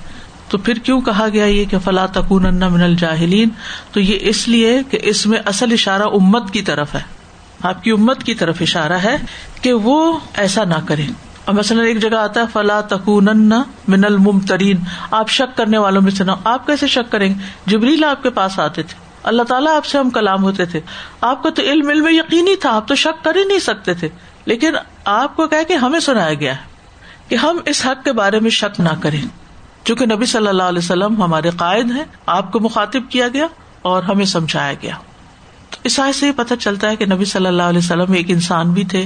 تو 0.50 0.58
پھر 0.58 0.74
کیوں 0.74 1.02
کہا 1.02 1.28
گیا 1.34 1.46
یہ 1.46 1.66
کہ 1.66 1.80
فلاں 1.80 2.08
تکون 2.14 2.56
من 2.56 2.84
الجاہلین؟ 2.84 3.50
تو 3.92 4.00
یہ 4.00 4.18
اس 4.22 4.48
لیے 4.48 4.82
کہ 4.90 5.00
اس 5.02 5.26
میں 5.26 5.40
اصل 5.46 5.72
اشارہ 5.72 6.02
امت 6.02 6.52
کی 6.52 6.62
طرف 6.62 6.96
ہے۔ 6.96 7.02
آپ 7.64 7.84
کی 7.84 7.92
امت 7.92 8.24
کی 8.24 8.34
طرف 8.34 8.58
اشارہ 8.62 8.94
ہے 8.94 9.18
کہ 9.62 9.74
وہ 9.74 10.20
ایسا 10.34 10.64
نہ 10.64 10.76
کرے۔ 10.86 11.06
اور 11.46 11.56
مثلاً 11.56 11.86
ایک 11.86 12.00
جگہ 12.00 12.18
آتا 12.18 12.42
ہے 12.42 12.46
فلاں 12.54 12.82
تکون 12.82 13.26
من 13.88 14.06
المترین 14.06 14.78
آپ 15.12 15.30
شک 15.30 15.58
کرنے 15.58 15.78
والوں 15.78 16.02
میں 16.02 16.12
سے 16.12 16.24
نہ 16.24 16.32
آپ 16.44 16.68
کیسے 16.68 16.88
شک 16.88 17.12
کریں؟ 17.12 17.30
گے 17.30 17.34
جبریل 17.66 18.04
آپ 18.04 18.24
کے 18.24 18.30
پاس 18.30 18.60
آتے 18.60 18.84
تھے۔ 18.84 18.96
اللہ 19.24 19.44
تعالیٰ 19.44 19.76
آپ 19.76 19.86
سے 19.86 19.98
ہم 19.98 20.10
کلام 20.10 20.44
ہوتے 20.44 20.66
تھے۔ 20.66 20.80
آپ 21.22 21.44
کو 21.44 21.50
تو 21.50 21.62
علم 21.62 21.90
علم 21.90 22.08
یقینی 22.08 22.56
تھا، 22.56 22.76
آپ 22.76 22.88
تو 22.88 22.96
شک 22.96 23.24
کر 23.24 23.36
ہی 23.36 23.44
نہیں 23.44 23.60
سکتے 23.60 23.94
تھے۔ 23.94 24.10
لیکن 24.46 24.72
آپ 25.06 25.36
کو 25.36 25.48
کہ 25.48 25.74
ہمیں 25.74 26.00
سنایا 26.00 26.34
گیا 26.34 26.52
ہے 26.52 26.62
کہ 27.28 27.36
ہم 27.36 27.58
اس 27.66 27.86
حق 27.86 28.04
کے 28.04 28.12
بارے 28.12 28.40
میں 28.40 28.50
شک 28.50 28.80
نہ 28.80 28.90
کریں۔ 29.02 29.22
چونکہ 29.88 30.06
نبی 30.06 30.26
صلی 30.26 30.48
اللہ 30.48 30.64
علیہ 30.64 30.80
وسلم 30.80 31.22
ہمارے 31.24 31.50
قائد 31.50 31.92
ہیں، 31.92 32.04
آپ 32.26 32.52
کو 32.52 32.60
مخاطب 32.60 33.02
کیا 33.10 33.28
گیا 33.28 33.48
اور 33.82 34.04
ہمیں 34.04 34.26
سمجھایا 34.26 34.74
گیا۔ 34.74 34.96
تو 35.70 35.78
اس 35.84 36.00
آئے 36.00 36.14
سے 36.14 36.28
یہ 36.28 36.32
پتہ 36.36 36.54
چلتا 36.60 36.90
ہے 36.90 36.96
کہ 36.96 37.06
نبی 37.06 37.26
صلی 37.26 37.46
اللہ 37.46 37.64
علیہ 37.64 37.80
وسلم 37.80 38.12
ایک 38.12 38.26
انسان 38.30 38.72
بھی 38.72 38.84
تھے 38.84 39.06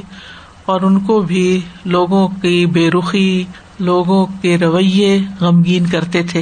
اور 0.66 0.82
ان 0.82 1.00
کو 1.00 1.20
بھی 1.20 1.62
لوگوں 1.86 2.28
کی 2.28 2.66
بے 2.66 2.90
رخی، 2.92 3.44
لوگوں 3.80 4.26
کے 4.42 4.58
رویے 4.58 5.22
غمگین 5.40 5.86
کرتے 5.86 6.24
تھے، 6.24 6.42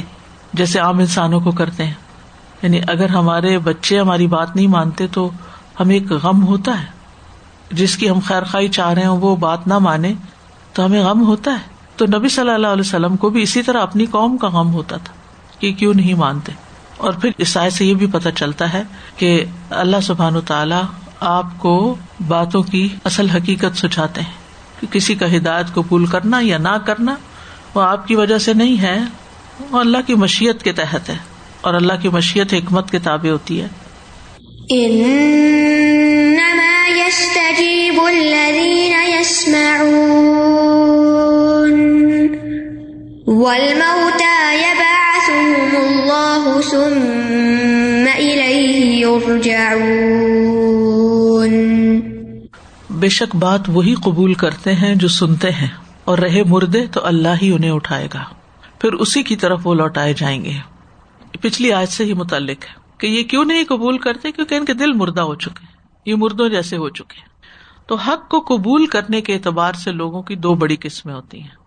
جیسے 0.52 0.78
عام 0.78 0.98
انسانوں 0.98 1.40
کو 1.40 1.50
کرتے 1.50 1.86
ہیں۔ 1.86 1.94
یعنی 2.62 2.80
اگر 2.88 3.08
ہمارے 3.08 3.58
بچے 3.58 4.00
ہماری 4.00 4.26
بات 4.26 4.56
نہیں 4.56 4.66
مانتے 4.66 5.06
تو 5.06 5.30
ہمیں 5.80 5.94
ایک 5.94 6.12
غم 6.12 6.46
ہوتا 6.46 6.80
ہے۔ 6.80 6.86
جس 7.70 7.96
کی 7.96 8.10
ہم 8.10 8.18
خیر 8.24 8.44
خائی 8.44 8.68
چاہ 8.68 8.92
رہے 8.92 9.06
ہوں، 9.06 9.20
وہ 9.20 9.36
بات 9.36 9.66
نہ 9.66 9.78
مانے 9.78 10.14
تو 10.72 10.84
ہمیں 10.84 11.04
غم 11.04 11.26
ہوتا 11.26 11.52
ہے۔ 11.52 11.79
تو 12.00 12.18
نبی 12.18 12.28
صلی 12.28 12.50
اللہ 12.50 12.66
علیہ 12.66 12.80
وسلم 12.80 13.16
کو 13.16 13.30
بھی 13.30 13.42
اسی 13.42 13.62
طرح 13.62 13.82
اپنی 13.82 14.06
قوم 14.06 14.36
کا 14.36 14.48
غم 14.48 14.72
ہوتا 14.72 14.96
تھا 14.96 15.14
کہ 15.58 15.72
کیوں 15.72 15.94
نہیں 15.94 16.14
مانتے۔ 16.14 16.52
اور 16.96 17.12
پھر 17.12 17.30
عیسائی 17.38 17.70
سے 17.70 17.84
یہ 17.84 17.94
بھی 17.94 18.06
پتا 18.06 18.30
چلتا 18.30 18.72
ہے 18.72 18.82
کہ 19.16 19.44
اللہ 19.70 19.96
سبحان 20.02 20.36
و 20.36 20.40
تعالی 20.40 20.74
آپ 21.20 21.46
کو 21.58 21.94
باتوں 22.28 22.62
کی 22.62 22.88
اصل 23.04 23.30
حقیقت 23.30 23.78
سچاتے 23.78 24.20
ہیں 24.20 24.32
کہ 24.80 24.86
کسی 24.86 25.14
کا 25.14 25.36
ہدایت 25.36 25.66
قبول 25.74 26.06
کرنا 26.06 26.38
یا 26.42 26.58
نہ 26.58 26.76
کرنا 26.86 27.14
وہ 27.74 27.82
آپ 27.82 28.08
کی 28.08 28.16
وجہ 28.16 28.38
سے 28.38 28.54
نہیں 28.54 28.82
ہے، 28.82 28.98
وہ 29.70 29.80
اللہ 29.80 29.98
کی 30.06 30.14
مشیت 30.14 30.62
کے 30.62 30.72
تحت 30.72 31.08
ہے 31.08 31.16
اور 31.60 31.74
اللہ 31.74 31.92
کی 32.02 32.08
مشیت 32.08 32.54
حکمت 32.54 32.90
کے 32.90 32.98
تابع 32.98 33.30
ہوتی 33.30 33.60
ہے۔ 33.60 33.68
بے 52.90 53.08
شک 53.08 53.36
بات 53.36 53.60
وہی 53.68 53.94
قبول 53.94 54.34
کرتے 54.34 54.74
ہیں 54.74 54.94
جو 54.94 55.08
سنتے 55.08 55.50
ہیں 55.50 55.68
اور 56.04 56.18
رہے 56.18 56.42
مردے 56.42 56.86
تو 56.86 57.06
اللہ 57.06 57.28
ہی 57.42 57.52
انہیں 57.52 57.70
اٹھائے 57.70 58.08
گا۔ 58.14 58.24
پھر 58.78 58.92
اسی 58.92 59.22
کی 59.22 59.36
طرف 59.36 59.66
وہ 59.66 59.74
لوٹائے 59.74 60.14
جائیں 60.16 60.44
گے۔ 60.44 60.52
پچھلی 61.40 61.72
آج 61.72 61.88
سے 61.88 62.04
ہی 62.04 62.12
متعلق 62.12 62.64
ہے 62.64 62.74
کہ 62.98 63.06
یہ 63.06 63.22
کیوں 63.22 63.44
نہیں 63.44 63.64
قبول 63.68 63.98
کرتے؟ 63.98 64.32
کیونکہ 64.32 64.54
ان 64.54 64.64
کے 64.64 64.74
دل 64.74 64.92
مردہ 64.92 65.20
ہو 65.20 65.34
چکے 65.34 65.66
یہ 66.06 66.14
مردوں 66.18 66.48
جیسے 66.48 66.76
ہو 66.76 66.88
چکے 66.88 67.20
تو 67.86 67.94
حق 67.94 68.28
کو 68.28 68.40
قبول 68.40 68.86
کرنے 68.86 69.20
کے 69.20 69.34
اعتبار 69.34 69.72
سے 69.72 69.92
لوگوں 69.92 70.22
کی 70.22 70.36
دو 70.36 70.54
بڑی 70.54 70.76
قسمیں 70.80 71.14
ہوتی 71.14 71.40
ہیں۔ 71.40 71.59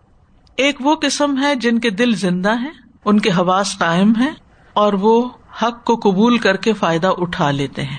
ایک 0.56 0.76
وہ 0.80 0.94
قسم 0.94 1.42
ہے 1.42 1.54
جن 1.54 1.78
کے 1.78 1.90
دل 1.90 2.14
زندہ 2.14 2.52
ہیں، 2.58 2.70
ان 3.04 3.20
کے 3.20 3.30
حواس 3.30 3.78
قائم 3.78 4.12
ہیں 4.16 4.30
اور 4.72 4.92
وہ 4.92 5.28
حق 5.62 5.84
کو 5.84 5.96
قبول 5.96 6.38
کر 6.38 6.56
کے 6.56 6.72
فائدہ 6.72 7.10
اٹھا 7.18 7.50
لیتے 7.50 7.82
ہیں۔ 7.82 7.96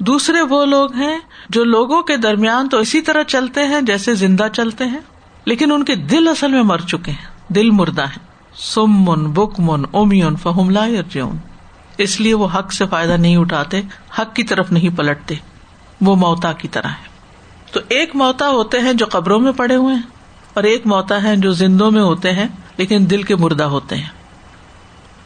دوسرے 0.00 0.40
وہ 0.40 0.64
لوگ 0.64 0.92
ہیں 0.92 1.18
جو 1.50 1.64
لوگوں 1.64 2.02
کے 2.02 2.16
درمیان 2.16 2.68
تو 2.68 2.78
اسی 2.78 3.00
طرح 3.00 3.22
چلتے 3.22 3.64
ہیں 3.64 3.80
جیسے 3.80 4.14
زندہ 4.14 4.46
چلتے 4.52 4.84
ہیں، 4.84 4.98
لیکن 5.44 5.72
ان 5.72 5.84
کے 5.84 5.94
دل 5.94 6.28
اصل 6.28 6.52
میں 6.52 6.62
مر 6.62 6.78
چکے 6.78 7.10
ہیں۔ 7.10 7.52
دل 7.54 7.70
مردہ 7.70 8.02
ہے 8.02 8.18
سم 8.54 8.92
من 9.04 9.30
بک 9.32 9.60
من 9.60 9.84
اومیون، 9.90 10.36
فہم 10.36 10.76
ارجون 10.78 11.36
اس 11.98 12.20
لیے 12.20 12.34
وہ 12.34 12.48
حق 12.54 12.72
سے 12.72 12.86
فائدہ 12.86 13.12
نہیں 13.12 13.36
اٹھاتے، 13.36 13.80
حق 14.18 14.34
کی 14.34 14.42
طرف 14.42 14.72
نہیں 14.72 14.96
پلٹتے۔ 14.96 15.34
وہ 16.00 16.16
موتا 16.16 16.52
کی 16.52 16.68
طرح 16.68 16.88
ہے 16.88 17.12
تو 17.72 17.80
ایک 17.88 18.16
موتا 18.16 18.48
ہوتے 18.48 18.80
ہیں 18.80 18.92
جو 18.92 19.06
قبروں 19.10 19.40
میں 19.40 19.52
پڑے 19.52 19.76
ہوئے 19.76 19.94
ہیں۔ 19.94 20.02
اور 20.54 20.64
ایک 20.64 20.86
موتا 20.86 21.22
ہے 21.22 21.36
جو 21.36 21.52
زندوں 21.52 21.90
میں 21.90 22.02
ہوتے 22.02 22.32
ہیں، 22.32 22.48
لیکن 22.76 23.06
دل 23.10 23.22
کے 23.22 23.36
مردہ 23.36 23.64
ہوتے 23.64 23.96
ہیں۔ 23.96 24.08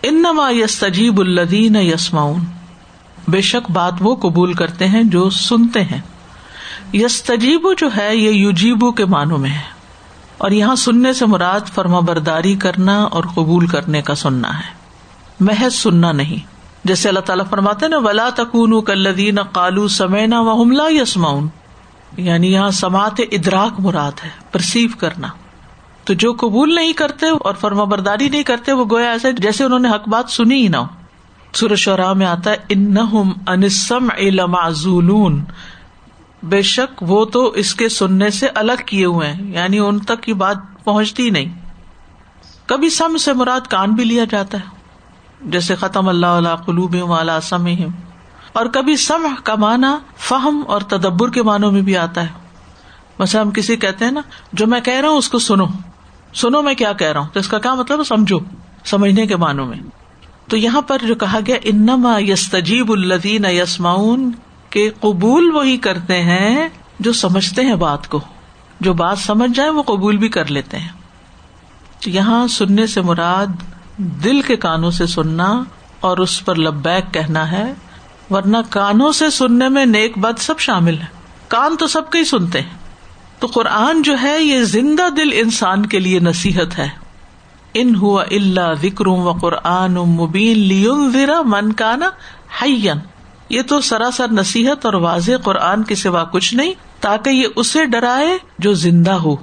انما 0.02 0.50
یس 0.50 0.78
تجیب 0.78 1.20
الدین 1.20 1.76
یسماؤن 1.76 2.40
بے 3.28 3.40
شک 3.40 3.70
بات 3.70 3.94
وہ 4.00 4.16
قبول 4.16 4.52
کرتے 4.52 4.88
ہیں 4.88 5.02
جو 5.02 5.30
سنتے 5.30 5.84
ہیں۔ 5.84 6.00
یس 6.92 7.22
تجیب 7.22 7.68
جو 7.78 7.88
ہے، 7.96 8.16
یہ 8.16 8.30
یوجیبو 8.30 8.92
کے 8.92 9.04
معنوں 9.04 9.38
میں 9.38 9.50
ہے۔ 9.50 9.78
اور 10.38 10.50
یہاں 10.50 10.76
سننے 10.76 11.12
سے 11.12 11.26
مراد 11.26 11.60
فرما 11.74 12.00
برداری 12.00 12.54
کرنا 12.54 13.02
اور 13.02 13.24
قبول 13.24 13.66
کرنے 13.66 14.02
کا 14.02 14.14
سننا 14.14 14.58
ہے۔ 14.58 14.72
محض 15.40 15.74
سننا 15.74 16.12
نہیں۔ 16.12 16.46
جیسے 16.84 17.08
اللہ 17.08 17.20
تعالیٰ 17.20 17.44
فرماتے 17.50 17.88
نا 17.88 17.98
ولا 17.98 18.28
تکون 18.36 18.84
کلدین 18.84 19.38
کالو 19.52 19.88
سمینا 19.88 20.40
و 20.40 20.62
حملہ 20.62 20.82
یسماؤن 20.90 21.48
یعنی 22.16 22.52
یہاں 22.52 22.70
سماعت 22.70 23.20
ادراک 23.32 23.80
مراد 23.80 24.12
ہے 24.24 24.30
پرسیو 24.52 24.88
کرنا۔ 24.98 25.28
تو 26.04 26.14
جو 26.14 26.32
قبول 26.32 26.74
نہیں 26.74 26.92
کرتے 26.92 27.26
اور 27.26 27.54
فرما 27.54 27.84
برداری 27.84 28.28
نہیں 28.28 28.42
کرتے، 28.42 28.72
وہ 28.72 28.84
گویا 28.90 29.10
ایسے 29.10 29.32
جیسے 29.32 29.64
انہوں 29.64 29.78
نے 29.78 29.88
حق 29.88 30.08
بات 30.08 30.30
سنی 30.30 30.62
ہی 30.62 30.68
نہ 30.68 30.76
ہو۔ 30.76 30.86
شراہ 31.76 32.12
میں 32.12 32.26
آتا 32.26 32.50
ہے 32.50 32.56
ان 32.68 32.94
انسم 33.46 34.08
علم 34.18 34.56
بے 36.42 36.62
شک 36.62 37.02
وہ 37.02 37.24
تو 37.24 37.46
اس 37.46 37.74
کے 37.74 37.88
سننے 37.88 38.30
سے 38.30 38.48
الگ 38.54 38.72
کیے 38.86 39.04
ہوئے 39.04 39.32
ہیں 39.32 39.52
یعنی 39.52 39.78
ان 39.78 39.98
تک 39.98 40.22
کی 40.22 40.32
بات 40.32 40.56
پہنچتی 40.84 41.30
نہیں۔ 41.30 41.60
کبھی 42.66 42.90
سم 42.90 43.16
سے 43.16 43.32
مراد 43.32 43.60
کان 43.60 43.90
بھی 43.90 44.04
لیا 44.04 44.24
جاتا 44.30 44.58
ہے، 44.58 44.64
جیسے 45.44 45.74
ختم 45.74 46.08
اللہ 46.08 46.26
علیہ 46.26 46.56
قلوب 46.56 46.96
والا 47.02 47.40
سم 47.40 47.66
اور 48.52 48.66
کبھی 48.66 48.96
سم 48.96 49.34
کا 49.44 49.54
معنی 49.54 49.96
فہم 50.16 50.62
اور 50.66 50.80
تدبر 50.80 51.30
کے 51.30 51.42
معنوں 51.42 51.72
میں 51.72 51.82
بھی 51.82 51.96
آتا 51.96 52.22
ہے۔ 52.22 52.48
ویسے 53.18 53.38
ہم 53.38 53.50
کسی 53.50 53.76
کہتے 53.76 54.04
ہیں 54.04 54.12
نا، 54.12 54.20
جو 54.52 54.66
میں 54.66 54.80
کہہ 54.80 54.94
رہا 54.94 55.08
ہوں، 55.08 55.16
اس 55.16 55.28
کو 55.28 55.38
سنو۔ 55.38 55.66
سنو 56.34 56.62
میں 56.62 56.74
کیا 56.74 56.92
کہہ 56.92 57.12
رہا 57.12 57.20
ہوں؟ 57.20 57.28
تو 57.32 57.40
اس 57.40 57.48
کا 57.48 57.58
کیا 57.58 57.74
مطلب 57.74 58.04
سمجھو۔ 58.04 58.38
سمجھنے 58.84 59.26
کے 59.26 59.36
معنوں 59.36 59.66
میں۔ 59.66 59.76
تو 60.48 60.56
یہاں 60.56 60.80
پر 60.80 60.98
جو 61.06 61.14
کہا 61.14 61.38
گیا، 61.46 61.56
انما 61.62 62.18
یس 62.18 62.50
تجیب 62.50 62.92
الدین 62.92 63.44
یسماؤن 63.44 64.30
کے 64.70 64.90
قبول 65.00 65.50
وہی 65.54 65.76
کرتے 65.76 66.22
ہیں 66.22 66.68
جو 67.00 67.12
سمجھتے 67.12 67.62
ہیں 67.62 67.74
بات 67.74 68.08
کو۔ 68.08 68.20
جو 68.80 68.92
بات 68.92 69.18
سمجھ 69.18 69.50
جائے، 69.54 69.70
وہ 69.70 69.82
قبول 69.82 70.16
بھی 70.16 70.28
کر 70.28 70.46
لیتے 70.46 70.78
ہیں۔ 70.78 70.88
تو 72.00 72.10
یہاں 72.10 72.46
سننے 72.46 72.86
سے 72.86 73.00
مراد 73.00 73.46
دل 73.96 74.42
کے 74.42 74.56
کانوں 74.56 74.90
سے 74.90 75.06
سننا 75.06 75.62
اور 76.00 76.18
اس 76.18 76.44
پر 76.44 76.54
لبیک 76.54 77.14
کہنا 77.14 77.52
ہے۔ 77.52 77.74
ورنہ 78.30 78.56
کانوں 78.70 79.12
سے 79.12 79.30
سننے 79.30 79.68
میں 79.68 79.86
نیک 79.86 80.18
بد 80.18 80.38
سب 80.38 80.58
شامل 80.58 80.98
ہے 80.98 81.06
کان 81.48 81.76
تو 81.76 81.86
سب 81.86 82.10
کے 82.10 82.18
ہی 82.18 82.24
سنتے 82.24 82.60
ہیں۔ 82.60 82.78
تو 83.38 83.46
قرآن 83.46 84.02
جو 84.02 84.16
ہے 84.22 84.42
یہ 84.42 84.62
زندہ 84.62 85.08
دل 85.10 85.28
انسان 85.32 85.86
کے 85.86 85.98
لیے 85.98 86.18
نصیحت 86.18 86.78
ہے۔ 86.78 86.88
ان 87.74 87.94
ہوا 87.94 88.24
اللہ 88.30 88.74
ذکر 88.82 89.06
و 89.06 89.32
قرآن 89.32 89.94
مبین 89.94 90.58
لیون 90.58 91.12
من 91.44 91.72
کا 91.72 91.96
نا 91.96 92.10
یہ 93.48 93.62
تو 93.62 93.80
سراسر 93.80 94.32
نصیحت 94.32 94.86
اور 94.86 94.94
واضح 94.94 95.32
قرآن 95.44 95.82
کے 95.82 95.94
سوا 95.94 96.24
کچھ 96.24 96.54
نہیں، 96.54 96.72
تاکہ 97.00 97.30
یہ 97.30 97.46
اسے 97.56 97.84
ڈرائے 97.84 98.38
جو 98.58 98.74
زندہ 98.74 99.12
ہو۔ 99.12 99.36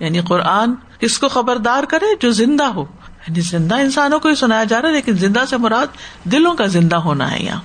یعنی 0.00 0.20
قرآن 0.20 0.74
کس 1.00 1.18
کو 1.18 1.28
خبردار 1.28 1.84
کرے 1.84 2.06
جو 2.20 2.30
زندہ 2.30 2.64
ہو۔ 2.64 2.82
یعنی 3.28 3.40
زندہ 3.40 3.74
انسانوں 3.74 4.18
کو 4.18 4.28
ہی 4.28 4.34
سنایا 4.34 4.64
جا 4.64 4.82
رہا 4.82 4.88
ہے، 4.88 4.94
لیکن 4.94 5.12
زندہ 5.12 5.40
سے 5.50 5.56
مراد 5.56 5.86
دلوں 6.24 6.54
کا 6.54 6.66
زندہ 6.66 6.96
ہونا 6.96 7.32
ہے 7.32 7.42
یہاں۔ 7.42 7.60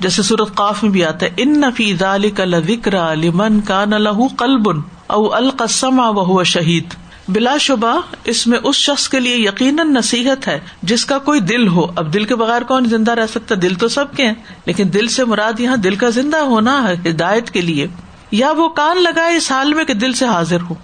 جیسے 0.00 0.22
سورت 0.22 0.54
قاف 0.54 0.82
میں 0.82 0.90
بھی 0.90 1.04
آتا 1.04 1.26
ہے 1.26 1.30
ان 1.36 1.60
نفی 1.60 1.96
کا 2.36 2.56
لکر 2.56 3.16
لمن 3.16 3.60
کا 3.60 3.84
نہ 3.84 3.94
لہو 3.94 4.26
قلبن 4.26 4.80
او 5.06 5.34
القسم 5.34 6.00
و 6.00 6.44
شہید 6.44 6.84
بلا 7.28 7.56
شبہ، 7.56 8.00
اس 8.24 8.46
میں 8.46 8.58
اس 8.64 8.76
شخص 8.76 9.08
کے 9.08 9.20
لیے 9.20 9.36
یقیناً 9.36 9.92
نصیحت 9.92 10.48
ہے، 10.48 10.60
جس 10.82 11.04
کا 11.04 11.18
کوئی 11.18 11.40
دل 11.40 11.68
ہو۔ 11.68 11.86
اب 11.96 12.14
دل 12.14 12.24
کے 12.24 12.34
بغیر 12.34 12.62
کون 12.62 12.84
زندہ 12.84 13.12
رہ 13.12 13.26
سکتا؟ 13.26 13.54
دل 13.62 13.74
تو 13.74 13.88
سب 13.88 14.16
کے 14.16 14.26
ہیں، 14.26 14.34
لیکن 14.64 14.88
دل 14.94 15.06
سے 15.06 15.24
مراد 15.24 15.60
یہاں 15.60 15.76
دل 15.76 15.94
کا 15.94 16.10
زندہ 16.10 16.36
ہونا 16.36 16.88
ہے، 16.88 17.10
ہدایت 17.10 17.50
کے 17.50 17.60
لیے۔ 17.60 17.86
یا 18.30 18.50
وہ 18.50 18.68
کان 18.68 19.02
لگائے 19.02 19.36
اس 19.36 19.52
حال 19.52 19.74
میں 19.74 19.84
کہ 19.84 19.94
دل 19.94 20.12
سے 20.12 20.26
حاضر 20.26 20.60
ہو۔ 20.60 20.74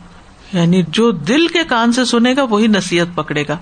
یعنی 0.52 0.83
جو 0.88 1.11
دل 1.11 1.46
کے 1.46 1.64
کان 1.64 1.92
سے 1.92 2.05
سنے 2.05 2.35
گا، 2.37 2.42
وہی 2.42 2.66
نصیحت 2.66 3.07
پکڑے 3.14 3.44
گا۔ 3.48 3.57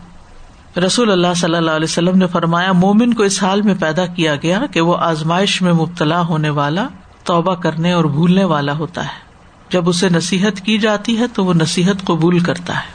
رسول 0.77 1.11
اللہ 1.11 1.35
صلی 1.37 1.55
اللہ 1.55 1.71
علیہ 1.71 1.85
وسلم 1.85 2.19
نے 2.19 2.27
فرمایا، 2.27 2.73
مومن 2.73 3.15
کو 3.15 3.23
اس 3.23 3.43
حال 3.43 3.63
میں 3.63 3.75
پیدا 3.81 4.07
کیا 4.07 4.37
گیا 4.37 4.67
کہ 4.73 4.81
وہ 4.81 4.97
آزمائش 4.97 5.63
میں 5.63 5.73
مبتلا 5.73 6.21
ہونے 6.21 6.51
والا، 6.51 6.89
توبہ 7.25 7.55
کرنے 7.55 7.93
اور 7.93 8.05
بھولنے 8.05 8.45
والا 8.45 8.73
ہوتا 8.73 9.05
ہے۔ 9.05 9.25
جب 9.71 9.89
اسے 9.89 10.09
نصیحت 10.09 10.61
کی 10.61 10.79
جاتی 10.79 11.19
ہے 11.19 11.27
تو 11.27 11.45
وہ 11.45 11.55
نصیحت 11.55 12.05
قبول 12.05 12.39
کرتا 12.39 12.77
ہے۔ 12.77 12.93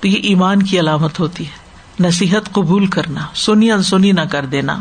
تو 0.00 0.08
یہ 0.08 0.20
ایمان 0.22 0.62
کی 0.62 0.80
علامت 0.80 1.20
ہوتی 1.20 1.46
ہے۔ 1.46 1.70
نصیحت 2.00 2.52
قبول 2.52 2.86
کرنا، 2.86 3.20
سنی 3.34 3.72
انسنی 3.72 4.12
نہ 4.12 4.20
کر 4.20 4.44
دینا۔ 4.44 4.80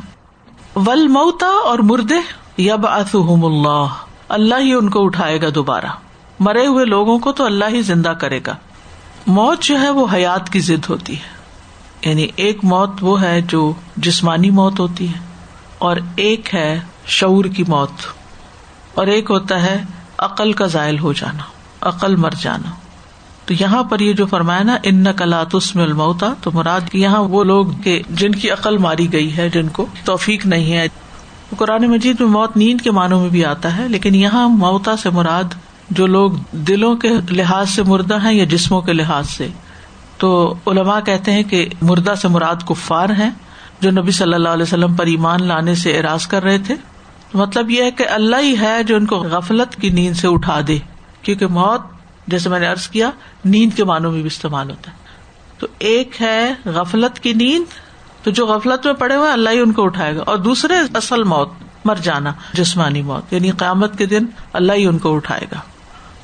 ول 0.75 1.07
موتا 1.07 1.45
اور 1.45 1.79
مردے 1.79 2.15
یب 2.61 2.87
اتحم 2.87 3.45
اللہ۔ 3.45 3.85
اللہ 4.29 4.55
ہی 4.59 4.73
ان 4.73 4.89
کو 4.89 5.05
اٹھائے 5.05 5.41
گا 5.41 5.47
دوبارہ۔ 5.55 5.91
مرے 6.39 6.67
ہوئے 6.67 6.85
لوگوں 6.85 7.19
کو 7.19 7.31
تو 7.31 7.45
اللہ 7.45 7.65
ہی 7.69 7.81
زندہ 7.81 8.09
کرے 8.09 8.39
گا۔ 8.47 8.55
موت 9.27 9.61
جو 9.61 9.81
ہے 9.81 9.89
وہ 9.89 10.07
حیات 10.13 10.49
کی 10.49 10.59
ضد 10.59 10.89
ہوتی 10.89 11.13
ہے۔ 11.13 11.38
یعنی 12.05 12.27
ایک 12.35 12.57
موت 12.63 12.89
وہ 13.01 13.21
ہے 13.21 13.41
جو 13.41 13.73
جسمانی 13.97 14.49
موت 14.49 14.79
ہوتی 14.79 15.07
ہے 15.07 15.19
اور 15.77 15.97
ایک 16.15 16.53
ہے 16.53 16.79
شعور 17.05 17.45
کی 17.45 17.63
موت 17.67 17.91
اور 18.93 19.07
ایک 19.07 19.31
ہوتا 19.31 19.61
ہے 19.61 19.83
عقل 20.17 20.53
کا 20.53 20.65
ذائل 20.65 20.99
ہو 20.99 21.13
جانا، 21.13 21.43
عقل 21.81 22.15
مر 22.15 22.29
جانا۔ 22.41 22.69
تو 23.45 23.53
یہاں 23.59 23.83
پر 23.83 23.99
یہ 23.99 24.13
جو 24.13 24.25
فرمایا 24.25 24.63
نا 24.63 24.77
ان 24.83 25.05
کلاتس 25.17 25.75
میں 25.75 25.83
الموتا 25.83 26.33
تو 26.41 26.51
مراد 26.53 26.81
یہاں 26.93 27.19
وہ 27.19 27.43
لوگ 27.43 27.65
جن 28.09 28.31
کی 28.31 28.49
عقل 28.49 28.77
ماری 28.77 29.13
گئی 29.13 29.37
ہے، 29.37 29.49
جن 29.49 29.67
کو 29.67 29.85
توفیق 30.05 30.45
نہیں 30.45 30.73
ہے۔ 30.73 30.87
قرآن 31.57 31.87
مجید 31.87 32.19
میں 32.19 32.29
موت 32.29 32.57
نیند 32.57 32.81
کے 32.81 32.91
معنوں 32.91 33.21
میں 33.21 33.29
بھی 33.29 33.45
آتا 33.45 33.77
ہے، 33.77 33.87
لیکن 33.87 34.15
یہاں 34.15 34.49
موتا 34.49 34.97
سے 34.97 35.09
مراد 35.09 35.43
جو 35.89 36.07
لوگ 36.07 36.31
دلوں 36.51 36.95
کے 36.95 37.09
لحاظ 37.29 37.69
سے 37.69 37.83
مردہ 37.83 38.23
ہیں 38.23 38.33
یا 38.33 38.43
جسموں 38.43 38.81
کے 38.81 38.93
لحاظ 38.93 39.29
سے۔ 39.29 39.47
تو 40.19 40.55
علماء 40.67 40.99
کہتے 40.99 41.31
ہیں 41.31 41.43
کہ 41.43 41.69
مردہ 41.81 42.13
سے 42.15 42.27
مراد 42.27 42.55
کفار 42.67 43.09
ہیں 43.09 43.29
جو 43.79 43.91
نبی 43.91 44.11
صلی 44.11 44.33
اللہ 44.33 44.49
علیہ 44.49 44.63
وسلم 44.63 44.93
پر 44.93 45.05
ایمان 45.05 45.43
لانے 45.43 45.75
سے 45.75 45.99
اراض 45.99 46.27
کر 46.27 46.43
رہے 46.43 46.57
تھے۔ 46.57 46.75
مطلب 47.33 47.69
یہ 47.69 47.83
ہے 47.83 47.91
کہ 47.91 48.05
اللہ 48.09 48.35
ہی 48.35 48.55
ہے 48.59 48.83
جو 48.83 48.95
ان 48.95 49.05
کو 49.05 49.15
غفلت 49.15 49.75
کی 49.75 49.89
نیند 49.89 50.15
سے 50.15 50.27
اٹھا 50.27 50.59
دے، 50.67 50.77
کیونکہ 51.21 51.47
موت، 51.47 51.81
جیسے 52.27 52.49
میں 52.49 52.59
نے 52.59 52.67
ارض 52.67 52.87
کیا، 52.87 53.09
نیند 53.45 53.77
کے 53.77 53.83
معنوں 53.83 54.11
میں 54.11 54.19
بھی 54.19 54.27
استعمال 54.27 54.69
ہوتا 54.69 54.91
ہے۔ 54.91 54.97
تو 55.59 55.67
ایک 55.79 56.21
ہے 56.21 56.53
غفلت 56.65 57.19
کی 57.19 57.33
نیند، 57.33 57.63
تو 58.23 58.31
جو 58.31 58.45
غفلت 58.45 58.85
میں 58.85 58.93
پڑے 58.93 59.15
ہوئے، 59.15 59.31
اللہ 59.31 59.49
ہی 59.49 59.59
ان 59.59 59.71
کو 59.71 59.83
اٹھائے 59.83 60.15
گا۔ 60.15 60.23
اور 60.25 60.37
دوسرے، 60.37 60.73
اصل 60.93 61.23
موت 61.23 61.49
مر 61.85 61.95
جانا 61.95 62.33
جسمانی 62.53 63.01
موت 63.01 63.33
یعنی 63.33 63.51
قیامت 63.51 63.97
کے 63.97 64.05
دن 64.05 64.25
اللہ 64.53 64.73
ہی 64.73 64.85
ان 64.85 64.97
کو 64.97 65.15
اٹھائے 65.15 65.45
گا۔ 65.51 65.59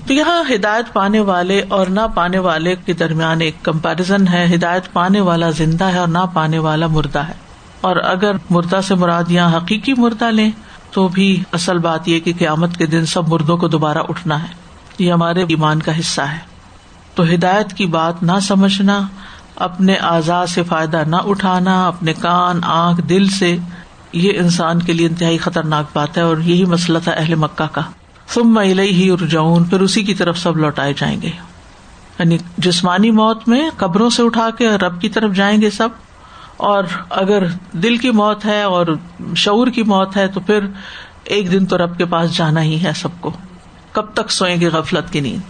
تو 0.07 0.13
یہاں 0.13 0.43
ہدایت 0.55 0.93
پانے 0.93 1.19
والے 1.19 1.61
اور 1.69 1.87
نہ 1.87 1.99
پانے 2.15 2.39
والے 2.39 2.75
کے 2.75 2.93
درمیان 2.93 3.41
ایک 3.41 3.55
کمپیرزن 3.63 4.27
ہے۔ 4.27 4.55
ہدایت 4.55 4.93
پانے 4.93 5.19
والا 5.19 5.49
زندہ 5.49 5.83
ہے 5.83 5.97
اور 5.97 6.07
نہ 6.07 6.17
پانے 6.33 6.59
والا 6.59 6.87
مردہ 6.87 7.19
ہے۔ 7.19 7.33
اور 7.81 7.95
اگر 7.95 8.31
مردہ 8.49 8.79
سے 8.87 8.95
مراد 8.95 9.23
یہاں 9.27 9.57
حقیقی 9.57 9.93
مردہ 9.97 10.25
لیں، 10.25 10.51
تو 10.91 11.07
بھی 11.07 11.43
اصل 11.51 11.77
بات 11.77 12.07
یہ 12.07 12.19
کہ 12.19 12.33
قیامت 12.39 12.77
کے 12.77 12.85
دن 12.85 13.05
سب 13.05 13.27
مردوں 13.27 13.57
کو 13.57 13.67
دوبارہ 13.67 13.97
اٹھنا 13.97 14.43
ہے۔ 14.43 14.47
یہ 14.99 15.13
ہمارے 15.13 15.43
ایمان 15.43 15.81
کا 15.81 15.99
حصہ 15.99 16.21
ہے۔ 16.21 16.37
تو 17.15 17.23
ہدایت 17.23 17.73
کی 17.73 17.85
بات 17.85 18.23
نہ 18.23 18.31
سمجھنا، 18.41 18.99
اپنے 19.55 19.97
آزاد 19.97 20.47
سے 20.47 20.63
فائدہ 20.63 21.03
نہ 21.07 21.15
اٹھانا، 21.15 21.87
اپنے 21.87 22.13
کان، 22.13 22.59
آنکھ، 22.63 23.01
دل 23.01 23.29
سے، 23.29 23.57
یہ 24.13 24.31
انسان 24.39 24.81
کے 24.81 24.93
لیے 24.93 25.07
انتہائی 25.07 25.37
خطرناک 25.37 25.85
بات 25.93 26.17
ہے 26.17 26.21
اور 26.21 26.37
یہی 26.37 26.65
مسئلہ 26.65 26.99
تھا 26.99 27.11
اہل 27.11 27.35
مکہ 27.35 27.67
کا۔ 27.71 27.81
تم 28.35 28.53
میں 28.53 28.65
ہی 28.65 29.09
ارجاؤن 29.09 29.63
پھر 29.63 29.81
اسی 29.81 30.03
کی 30.03 30.13
طرف 30.13 30.37
سب 30.37 30.57
لوٹائے 30.57 30.93
جائیں 30.97 31.21
گے۔ 31.21 31.29
یعنی 32.19 32.37
جسمانی 32.57 33.11
موت 33.11 33.47
میں 33.47 33.69
قبروں 33.77 34.09
سے 34.09 34.23
اٹھا 34.23 34.49
کے 34.49 34.67
رب 34.67 35.01
کی 35.01 35.09
طرف 35.09 35.33
جائیں 35.33 35.61
گے 35.61 35.69
سب، 35.69 35.89
اور 36.57 36.83
اگر 37.09 37.43
دل 37.71 37.97
کی 37.97 38.11
موت 38.11 38.45
ہے 38.45 38.61
اور 38.61 38.85
شعور 39.35 39.67
کی 39.67 39.83
موت 39.83 40.17
ہے، 40.17 40.27
تو 40.27 40.39
پھر 40.39 40.59
ایک 41.23 41.51
دن 41.51 41.65
تو 41.65 41.77
رب 41.77 41.97
کے 41.97 42.05
پاس 42.05 42.37
جانا 42.37 42.63
ہی 42.63 42.83
ہے 42.83 42.91
سب 42.95 43.09
کو۔ 43.19 43.31
کب 43.91 44.05
تک 44.13 44.31
سوئیں 44.31 44.61
گے 44.61 44.67
غفلت 44.67 45.13
کی 45.13 45.19
نیند؟ 45.19 45.41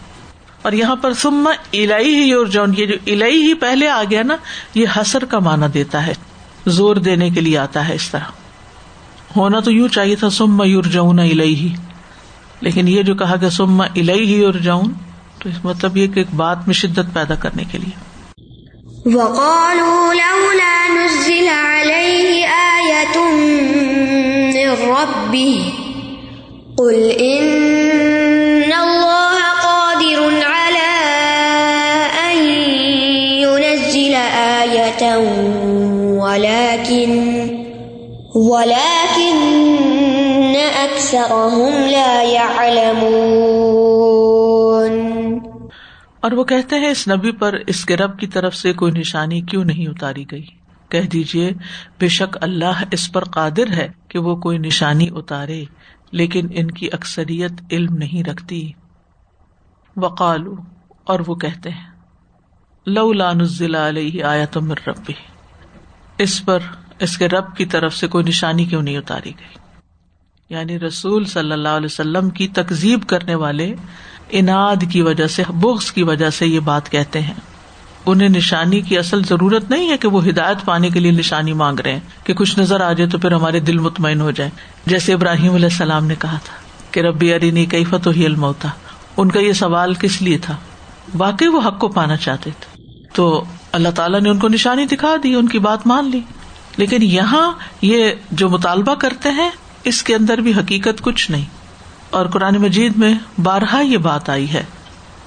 اور 0.62 0.72
یہاں 0.72 0.96
پر 0.96 1.14
سما 1.14 1.52
الائی 1.74 2.16
ہی 2.16 2.32
اور 2.32 2.46
جون 2.46 2.74
یہ 2.78 2.86
جو 2.86 2.96
الائی 3.08 3.42
ہی 3.42 3.54
پہلے 3.54 3.88
آ 3.88 4.04
گیا 4.10 4.24
نا، 4.24 4.36
یہ 4.74 4.86
حسر 4.98 5.26
کا 5.26 5.40
مانا 5.40 5.68
دیتا 5.74 6.08
ہے۔ 6.08 6.14
زور 6.68 6.96
دینے 6.96 7.30
کے 7.30 7.42
لیے 7.42 7.58
آتا 7.58 7.88
ہے 7.88 7.96
اس 7.96 8.10
طرح۔ 8.10 8.32
ہونا 9.36 9.60
تو 9.60 9.72
یوں 9.72 9.88
چاہیے 9.88 10.16
تھا 10.16 10.30
سما 10.30 10.66
یور 10.66 10.84
جون 10.84 11.20
الائی 11.20 11.56
ہی 11.56 11.76
لیکن 12.62 12.88
یہ 12.88 13.02
جو 13.02 13.16
کہا 13.16 13.36
گیا 13.42 13.50
سما 13.50 13.86
الائی 13.86 14.36
ہی 14.36 14.44
اور 14.44 14.54
جاؤن 14.54 14.94
تو 15.44 15.50
اس 15.50 15.66
مطلب 15.66 15.98
یہ 15.98 16.08
کہ 16.08 16.20
ایک 16.20 16.28
بات 16.36 16.58
میں 16.66 16.74
شدت 16.74 17.14
پیدا 17.14 17.36
کرنے 17.36 17.64
کے 17.72 17.78
لیے۔ 17.78 18.16
وقالوا 19.18 20.14
لولا 20.14 20.88
نزل 20.94 21.48
عليه 21.48 22.46
آية 22.76 23.20
من 24.54 24.90
ربه، 24.90 25.60
قل 26.78 27.12
إن 27.20 28.72
الله 28.74 29.40
قادر 29.64 30.24
على 30.46 30.92
أن 32.24 32.46
ينزل 33.40 34.16
آية 34.62 35.22
ولكن 36.22 37.36
ولكن 38.36 38.95
أكثرهم 41.22 41.88
لا 41.92 42.22
يعلمون۔ 42.22 43.16
اور 46.20 46.32
وہ 46.32 46.44
کہتے 46.44 46.76
ہیں، 46.76 46.90
اس 46.90 47.08
نبی 47.08 47.32
پر 47.32 47.56
اس 47.68 47.86
کے 47.86 47.98
رب 47.98 48.20
کی 48.20 48.28
طرف 48.28 48.56
سے 48.56 48.74
کوئی 48.74 48.92
نشانی 48.92 49.42
کیوں 49.42 49.66
نہیں 49.66 49.88
اتاری 49.88 50.26
گئی؟ 50.32 50.46
کہہ 50.90 51.02
دیجیے 51.02 51.52
بے 52.00 52.08
شک 52.08 52.38
اللہ 52.42 52.84
اس 52.92 53.12
پر 53.12 53.24
قادر 53.24 53.72
ہے 53.72 53.88
کہ 54.08 54.20
وہ 54.20 54.36
کوئی 54.36 54.58
نشانی 54.58 55.10
اتارے، 55.12 55.64
لیکن 56.12 56.48
ان 56.52 56.72
کی 56.72 56.88
اکثریت 56.94 57.52
علم 57.72 57.94
نہیں 57.94 58.30
رکھتی۔ 58.30 58.72
وقالو 59.98 60.56
اور 61.04 61.20
وہ 61.28 61.36
کہتے 61.36 61.70
ہیں 61.70 61.92
لو 62.88 63.14
لانزل 63.14 63.76
علیہ 63.76 64.24
آیا 64.24 64.46
تو 64.46 64.62
مر 64.62 64.76
ربی، 64.88 65.14
اس 66.18 66.46
پر، 66.46 66.60
اس 67.00 67.18
کے 67.18 67.30
رب 67.30 67.56
کی 67.56 67.66
طرف 67.66 67.96
سے 67.96 68.08
کوئی 68.08 68.24
نشانی 68.24 68.66
کیوں 68.66 68.82
نہیں 68.82 68.98
اتاری 68.98 69.32
گئی؟ 69.40 69.65
یعنی 70.50 70.80
رسول 70.80 71.26
صلی 71.26 71.52
اللہ 71.52 71.70
علیہ 71.70 71.86
وسلم 71.86 72.30
کی 72.30 72.48
تکزیب 72.48 73.08
کرنے 73.08 73.36
والے 73.36 73.76
اناد 74.30 74.76
کی 74.92 75.02
وجہ 75.02 75.28
سے، 75.28 75.44
بغض 75.50 75.92
کی 75.92 76.04
وجہ 76.04 76.30
سے 76.30 76.48
یہ 76.48 76.60
بات 76.60 76.92
کہتے 76.92 77.22
ہیں۔ 77.22 77.34
انہیں 78.06 78.30
نشانی 78.30 78.82
کی 78.82 78.98
اصل 78.98 79.24
ضرورت 79.24 79.70
نہیں 79.70 79.90
ہے 79.90 79.98
کہ 79.98 80.08
وہ 80.08 80.28
ہدایت 80.28 80.66
پانے 80.66 80.90
کے 80.90 81.00
لیے 81.00 81.12
نشانی 81.12 81.54
مانگ 81.54 81.80
رہے 81.80 81.92
ہیں 81.92 82.00
کہ 82.24 82.34
کچھ 82.34 82.60
نظر 82.60 82.82
آ 82.82 82.94
جائے 82.94 83.10
تو 83.10 83.18
پھر 83.18 83.32
ہمارے 83.32 83.60
دل 83.60 83.78
مطمئن 83.80 84.22
ہو 84.22 84.32
جائے 84.32 84.50
جیسے 84.86 85.14
ابراہیم 85.14 85.54
علیہ 85.54 85.66
السلام 85.66 86.06
نے 86.06 86.16
کہا 86.20 86.38
تھا 86.44 86.56
کہ 86.92 87.00
ربی 87.00 87.34
ارینی 87.34 87.66
کئی 87.66 87.84
فتح 87.86 88.10
ہی 88.16 88.26
علم 88.26 88.44
ہوتا 88.44 88.70
ان 89.18 89.32
کا 89.32 89.40
یہ 89.40 89.54
سوال 89.54 89.94
کس 89.94 90.22
لیے 90.22 90.38
تھا؟ 90.38 90.56
واقعی 91.18 91.48
وہ 91.48 91.62
حق 91.68 91.80
کو 91.80 91.88
پانا 91.88 92.18
چاہتے 92.18 92.50
تھے۔ 92.60 92.84
تو 93.14 93.44
اللہ 93.72 93.90
تعالیٰ 93.90 94.22
نے 94.22 94.30
ان 94.30 94.40
کو 94.40 94.48
نشانی 94.48 94.86
دکھا 94.86 95.16
دی، 95.24 95.36
ان 95.36 95.48
کی 95.48 95.60
بات 95.60 95.88
مان 95.88 96.10
لی۔ 96.10 96.22
لیکن 96.78 97.04
یہاں 97.04 97.52
یہ 97.82 98.12
جو 98.32 98.50
مطالبہ 98.50 98.96
کرتے 98.96 99.30
ہیں 99.30 99.50
اس 99.86 100.04
کے 100.04 100.16
اندر 100.16 100.38
بھی 100.38 100.54
حقیقت 100.54 101.02
کچھ 101.02 101.32
نہیں۔ 101.32 101.46
اور 102.10 102.26
قرآن 102.26 102.56
مجید 102.56 102.94
میں 102.96 103.14
بارہا 103.44 103.82
یہ 103.82 103.98
بات 103.98 104.30
آئی 104.30 104.54
ہے۔ 104.54 104.64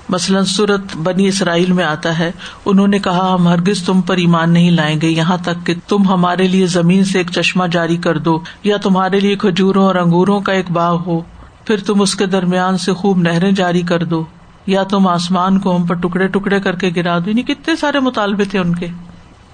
مثلاً 0.08 0.44
سورت 0.44 0.96
بنی 0.96 1.28
اسرائیل 1.28 1.72
میں 1.72 1.84
آتا 1.84 2.18
ہے، 2.18 2.32
انہوں 2.64 2.88
نے 2.88 2.98
کہا، 2.98 3.34
ہم 3.34 3.48
ہرگز 3.48 3.82
تم 3.82 4.00
پر 4.00 4.16
ایمان 4.16 4.52
نہیں 4.52 4.70
لائیں 4.70 5.00
گے، 5.00 5.08
یہاں 5.08 5.36
تک 5.42 5.66
کہ 5.66 5.74
تم 5.88 6.08
ہمارے 6.08 6.48
لیے 6.48 6.66
زمین 6.66 7.04
سے 7.04 7.18
ایک 7.18 7.30
چشمہ 7.30 7.66
جاری 7.66 7.96
کر 7.96 8.18
دو، 8.18 8.40
یا 8.64 8.76
تمہارے 8.76 9.20
لیے 9.20 9.36
کھجوروں 9.36 9.84
اور 9.84 9.94
انگوروں 9.94 10.40
کا 10.40 10.52
ایک 10.52 10.70
باغ 10.70 10.96
ہو، 11.06 11.20
پھر 11.64 11.76
تم 11.80 12.00
اس 12.00 12.14
کے 12.14 12.26
درمیان 12.26 12.78
سے 12.78 12.92
خوب 12.92 13.18
نہریں 13.18 13.52
جاری 13.52 13.82
کر 13.82 14.04
دو، 14.04 14.24
یا 14.66 14.82
تم 14.82 15.08
آسمان 15.08 15.58
کو 15.58 15.76
ہم 15.76 15.86
پر 15.86 15.94
ٹکڑے 15.94 16.28
ٹکڑے 16.28 16.60
کر 16.60 16.76
کے 16.76 16.90
گرا 16.96 17.18
دو۔ 17.18 17.30
یعنی 17.30 17.42
کتنے 17.42 17.76
سارے 17.76 18.00
مطالبے 18.00 18.44
تھے 18.44 18.58
ان 18.58 18.74
کے۔ 18.74 18.86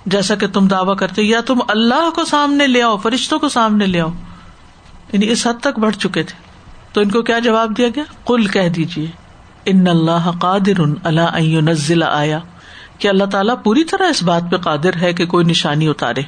جیسا 0.06 0.34
کہ 0.34 0.46
تم 0.46 0.66
دعوی 0.66 0.96
کرتے، 0.96 1.22
یا 1.22 1.40
تم 1.40 1.58
اللہ 1.68 2.10
کو 2.14 2.24
سامنے 2.24 2.66
لے 2.66 2.82
آؤ، 2.82 2.96
فرشتوں 2.96 3.38
کو 3.38 3.48
سامنے 3.48 3.86
لے 3.86 4.00
آؤ۔ 4.00 4.10
یعنی 5.14 5.30
اس 5.30 5.46
حد 5.46 5.60
تک 5.62 5.78
بڑھ 5.78 5.96
چکے 5.96 6.22
تھے۔ 6.22 6.42
تو 6.92 7.00
ان 7.00 7.10
کو 7.10 7.22
کیا 7.22 7.38
جواب 7.38 7.76
دیا 7.76 7.88
گیا؟ 7.88 8.04
کل 8.26 8.46
کہہ 8.46 8.68
دیجیے 8.68 9.06
ان 9.64 9.88
اللہ 9.88 10.30
قادر 10.40 10.80
اللہ 11.04 11.60
نزل 11.60 12.02
آیا 12.02 12.38
کہ 12.98 13.08
اللہ 13.08 13.24
تعالیٰ 13.24 13.54
پوری 13.62 13.84
طرح 13.84 14.04
اس 14.08 14.22
بات 14.22 14.42
پہ 14.50 14.56
قادر 14.56 14.90
ہے 15.00 15.12
کہ 15.12 15.26
کوئی 15.26 15.44
نشانی 15.44 15.88
اتارے۔ 15.88 16.22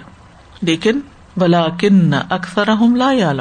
لیکن 0.63 1.01
بلا 1.37 1.67
کن 1.79 2.15
اکثر 2.15 2.71
لا 2.97 3.33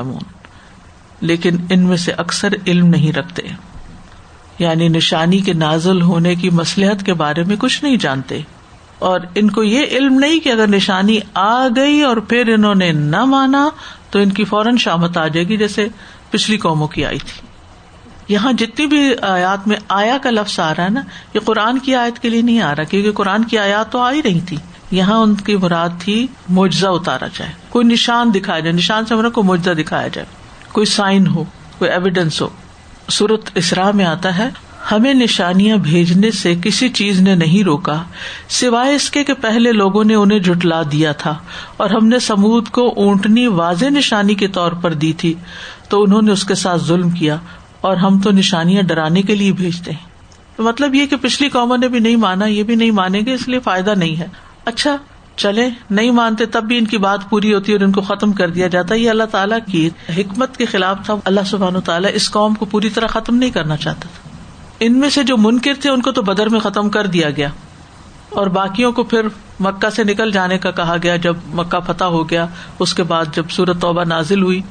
لیکن 1.22 1.58
ان 1.70 1.84
میں 1.84 1.98
سے 1.98 2.12
اکثر 2.12 2.54
علم 2.68 2.88
نہیں 2.88 3.14
رکھتے۔ 3.14 3.42
یعنی 4.60 4.88
نشانی 4.88 5.40
کے 5.40 5.54
نازل 5.54 6.02
ہونے 6.02 6.36
کی 6.36 6.50
مسلحت 6.50 7.06
کے 7.06 7.14
بارے 7.14 7.44
میں 7.44 7.56
کچھ 7.60 7.84
نہیں 7.84 7.96
جانتے۔ 7.96 8.42
اور 9.00 9.20
ان 9.36 9.52
کو 9.52 9.64
یہ 9.64 9.86
علم 9.92 10.20
نہیں 10.20 10.40
کہ 10.40 10.52
اگر 10.52 10.68
نشانی 10.68 11.20
آ 11.34 11.68
گئی 11.76 12.02
اور 12.02 12.18
پھر 12.18 12.54
انہوں 12.54 12.76
نے 12.76 12.92
نہ 12.92 13.26
مانا 13.26 13.70
تو 14.16 14.22
ان 14.22 14.32
کی 14.32 14.46
فوراً 14.46 14.78
شامت 14.78 15.18
آ 15.18 15.28
جائے 15.28 15.48
گی، 15.48 15.58
جیسے 15.58 15.88
پچھلی 16.30 16.58
قوموں 16.58 16.88
کی 16.88 17.06
آئی 17.06 17.18
تھی۔ 17.18 17.48
یہاں 18.34 18.54
جتنی 18.54 18.88
بھی 18.88 19.14
آیات 19.22 19.68
میں 19.68 19.78
آیا 19.88 20.18
کا 20.24 20.30
لفظ 20.30 20.60
آ 20.60 20.74
رہا 20.76 20.84
ہے 20.84 20.90
نا، 20.90 21.02
یہ 21.34 21.40
قرآن 21.40 21.80
کی 21.80 21.96
آیت 21.96 22.20
کے 22.20 22.30
لیے 22.30 22.42
نہیں 22.42 22.62
آ 22.62 22.76
رہا، 22.76 22.84
کیونکہ 22.84 23.12
قرآن 23.12 23.44
کی 23.44 23.58
آیات 23.58 23.92
تو 23.92 24.00
آ 24.00 24.12
ہی 24.12 24.24
رہی 24.24 24.42
تھی۔ 24.42 24.58
یہاں 24.92 25.18
ان 25.18 25.36
کی 25.36 25.56
مراد 25.56 25.90
تھی 26.00 26.28
معجزہ 26.50 26.88
اتارا 26.88 27.28
جائے۔ 27.34 27.52
کوئی 27.70 27.86
نشان 27.86 28.34
دکھایا 28.34 28.60
جائے، 28.60 28.74
نشان 28.74 29.06
سے 29.06 29.30
کو 29.34 29.44
معجزہ 29.44 29.72
دکھایا 29.72 30.08
جائے۔ 30.08 30.26
کوئی 30.72 30.86
سائن 30.86 31.28
ہو، 31.28 31.44
کوئی 31.78 31.92
ایویڈینس 31.92 32.42
ہو۔ 32.42 32.50
سورت 33.10 33.50
اسرا 33.56 33.92
میں 33.92 34.06
آتا 34.06 34.38
ہے 34.38 34.50
ہمیں 34.92 35.14
نشانیاں 35.14 35.78
بھیجنے 35.78 36.32
سے 36.32 36.54
کسی 36.64 36.90
چیز 36.90 37.22
نے 37.22 37.36
نہیں 37.36 37.64
روکا، 37.64 38.04
سوائے 38.50 38.96
اس 38.96 39.10
کے 39.10 39.24
کہ 39.24 39.34
پہلے 39.34 39.72
لوگوں 39.72 40.04
نے 40.04 40.16
انہیں 40.16 40.40
جٹلا 40.40 40.82
دیا 40.92 41.12
تھا، 41.12 41.36
اور 41.78 41.90
ہم 41.90 42.08
نے 42.08 42.20
سمود 42.20 42.70
کو 42.70 42.94
اونٹنی 42.96 43.48
واضح 43.48 43.86
نشانی 43.86 44.36
کے 44.36 44.48
طور 44.48 44.72
پر 44.72 44.94
دی 44.94 45.14
تھی، 45.14 45.34
تو 45.90 46.04
انہوں 46.04 46.22
نے 46.22 46.32
اس 46.32 46.44
کے 46.44 46.56
ساتھ 46.56 46.84
ظلم 46.84 47.10
کیا، 47.10 47.38
اور 47.82 47.98
ہم 47.98 48.20
تو 48.20 48.32
نشانیاں 48.32 48.82
ڈرانے 48.82 49.22
کے 49.22 49.36
لیے 49.36 49.52
بھیجتے 49.52 49.92
ہیں۔ 49.92 50.06
تو 50.56 50.64
مطلب 50.64 50.96
یہ 50.96 51.06
کہ 51.06 51.16
پچھلی 51.22 51.50
قوموں 51.50 51.78
نے 51.78 51.88
بھی 51.88 52.00
نہیں 52.00 52.16
مانا، 52.16 52.46
یہ 52.46 52.64
بھی 52.64 52.76
نہیں 52.76 52.92
مانیں 52.92 53.22
گے، 53.26 53.34
اس 53.34 53.48
لیے 53.48 53.60
فائدہ 53.60 53.94
نہیں 53.98 54.16
ہے۔ 54.16 54.28
اچھا 54.66 54.96
چلے 55.36 55.70
نہیں 55.90 56.12
مانتے 56.12 56.46
تب 56.46 56.64
بھی 56.64 56.78
ان 56.78 56.86
کی 56.86 56.98
بات 56.98 57.30
پوری 57.30 57.54
ہوتی 57.54 57.72
ہے 57.72 57.78
اور 57.78 57.86
ان 57.86 57.92
کو 57.92 58.02
ختم 58.02 58.32
کر 58.34 58.50
دیا 58.50 58.68
جاتا۔ 58.68 58.96
ہے 58.96 59.00
یہ 59.00 59.10
اللہ 59.10 59.24
تعالیٰ 59.24 59.58
کی 59.72 59.90
حکمت 60.18 60.58
کے 60.58 60.66
خلاف 60.66 60.98
تھا۔ 61.06 61.14
اللہ 61.26 61.44
سبحان 61.46 61.82
تعالیٰ 61.82 62.12
اس 62.14 62.30
قوم 62.32 62.54
کو 62.54 62.66
پوری 62.66 62.90
طرح 62.90 63.08
ختم 63.08 63.36
نہیں 63.36 63.50
کرنا 63.50 63.78
چاہتا 63.78 64.08
تھا۔ 64.14 64.25
ان 64.80 65.00
میں 65.00 65.10
سے 65.10 65.24
جو 65.24 65.38
منکر 65.38 65.74
تھے 65.82 65.90
ان 65.90 66.02
کو 66.02 66.12
تو 66.12 66.22
بدر 66.22 66.50
میں 66.50 66.60
ختم 66.60 66.90
کر 66.90 67.08
دیا 67.08 67.30
گیا 67.30 67.48
اور 68.30 68.48
باقیوں 68.48 68.92
کو 68.92 69.04
پھر 69.04 69.28
مکہ 69.60 69.90
سے 69.90 70.04
نکل 70.04 70.32
جانے 70.32 70.58
کا 70.58 70.72
کہا 70.72 70.96
گیا 71.04 71.16
جب 71.16 71.36
مکہ 71.46 71.80
فتح 71.80 72.04
ہو 72.04 72.30
گیا، 72.30 72.46
اس 72.80 72.94
کے 72.94 73.04
بعد 73.04 73.26
جب 73.34 73.50
سورت 73.50 73.82
توبہ 73.82 74.04
نازل 74.04 74.42
ہوئی۔ 74.44 74.62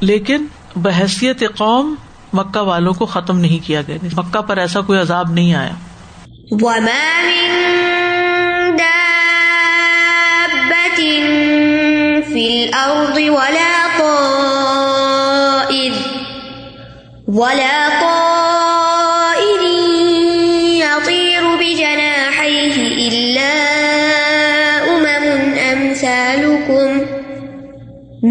لیکن 0.00 0.46
بحثیت 0.76 1.42
قوم 1.56 1.94
مکہ 2.32 2.60
والوں 2.60 2.92
کو 2.92 3.06
ختم 3.06 3.38
نہیں 3.38 3.66
کیا 3.66 3.82
گیا۔ 3.82 3.96
مکہ 4.16 4.40
پر 4.40 4.56
ایسا 4.56 4.80
کوئی 4.80 4.98
عذاب 4.98 5.30
نہیں 5.30 5.54
آیا۔ 5.54 5.74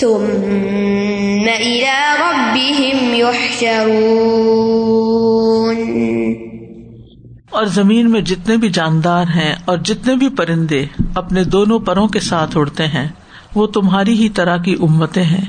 ثم 0.00 1.46
إلى 1.48 1.94
ربهم 2.20 3.14
يحشرون 3.14 3.94
اور 7.50 7.64
زمین 7.64 8.10
میں 8.10 8.20
جتنے 8.20 8.56
بھی 8.56 8.68
جاندار 8.68 9.24
ہیں 9.34 9.54
اور 9.64 9.78
جتنے 9.78 10.14
بھی 10.14 10.28
پرندے 10.28 10.84
اپنے 11.14 11.44
دونوں 11.44 11.78
پروں 11.78 12.08
کے 12.08 12.20
ساتھ 12.20 12.56
اڑتے 12.56 12.86
ہیں، 12.86 13.08
وہ 13.54 13.66
تمہاری 13.66 14.12
ہی 14.12 14.28
طرح 14.28 14.56
کی 14.56 14.74
امتیں 14.80 15.22
ہیں۔ 15.22 15.44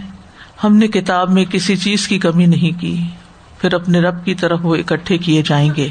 ہم 0.63 0.75
نے 0.75 0.87
کتاب 0.87 1.31
میں 1.31 1.45
کسی 1.45 1.75
چیز 1.75 2.07
کی 2.07 2.19
کمی 2.19 2.45
نہیں 2.45 2.81
کی، 2.81 2.95
پھر 3.61 3.73
اپنے 3.73 3.99
رب 3.99 4.25
کی 4.25 4.35
طرف 4.35 4.59
وہ 4.63 4.75
اکٹھے 4.75 5.17
کیے 5.17 5.41
جائیں 5.45 5.69
گے۔ 5.77 5.89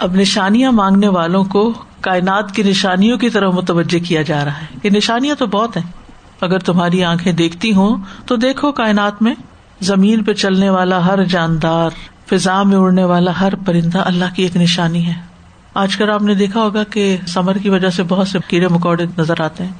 اب 0.00 0.14
نشانیاں 0.14 0.72
مانگنے 0.72 1.08
والوں 1.08 1.44
کو 1.44 1.72
کائنات 2.00 2.52
کی 2.52 2.62
نشانیوں 2.62 3.18
کی 3.18 3.30
طرف 3.30 3.54
متوجہ 3.54 3.98
کیا 3.98 4.22
جا 4.22 4.44
رہا 4.44 4.60
ہے۔ 4.60 4.66
یہ 4.84 4.90
نشانیاں 4.90 5.34
تو 5.34 5.46
بہت 5.46 5.76
ہیں۔ 5.76 5.84
اگر 6.40 6.58
تمہاری 6.58 7.04
آنکھیں 7.04 7.32
دیکھتی 7.32 7.72
ہوں 7.72 7.96
تو 8.26 8.36
دیکھو 8.36 8.72
کائنات 8.72 9.22
میں 9.22 9.34
زمین 9.80 10.24
پہ 10.24 10.32
چلنے 10.32 10.70
والا 10.70 11.06
ہر 11.06 11.24
جاندار، 11.24 11.90
فضا 12.26 12.62
میں 12.62 12.76
اڑنے 12.76 13.04
والا 13.04 13.40
ہر 13.40 13.54
پرندہ 13.54 13.98
اللہ 13.98 14.24
کی 14.34 14.42
ایک 14.42 14.56
نشانی 14.56 15.06
ہے۔ 15.06 15.14
آج 15.74 15.96
کل 15.96 16.10
آپ 16.10 16.22
نے 16.22 16.34
دیکھا 16.34 16.60
ہوگا 16.60 16.84
کہ 16.84 17.16
سمر 17.26 17.58
کی 17.58 17.70
وجہ 17.70 17.90
سے 17.90 18.02
بہت 18.02 18.28
سے 18.28 18.38
کیڑے 18.48 18.68
مکوڑے 18.68 19.06
نظر 19.18 19.40
آتے 19.40 19.64
ہیں۔ 19.64 19.72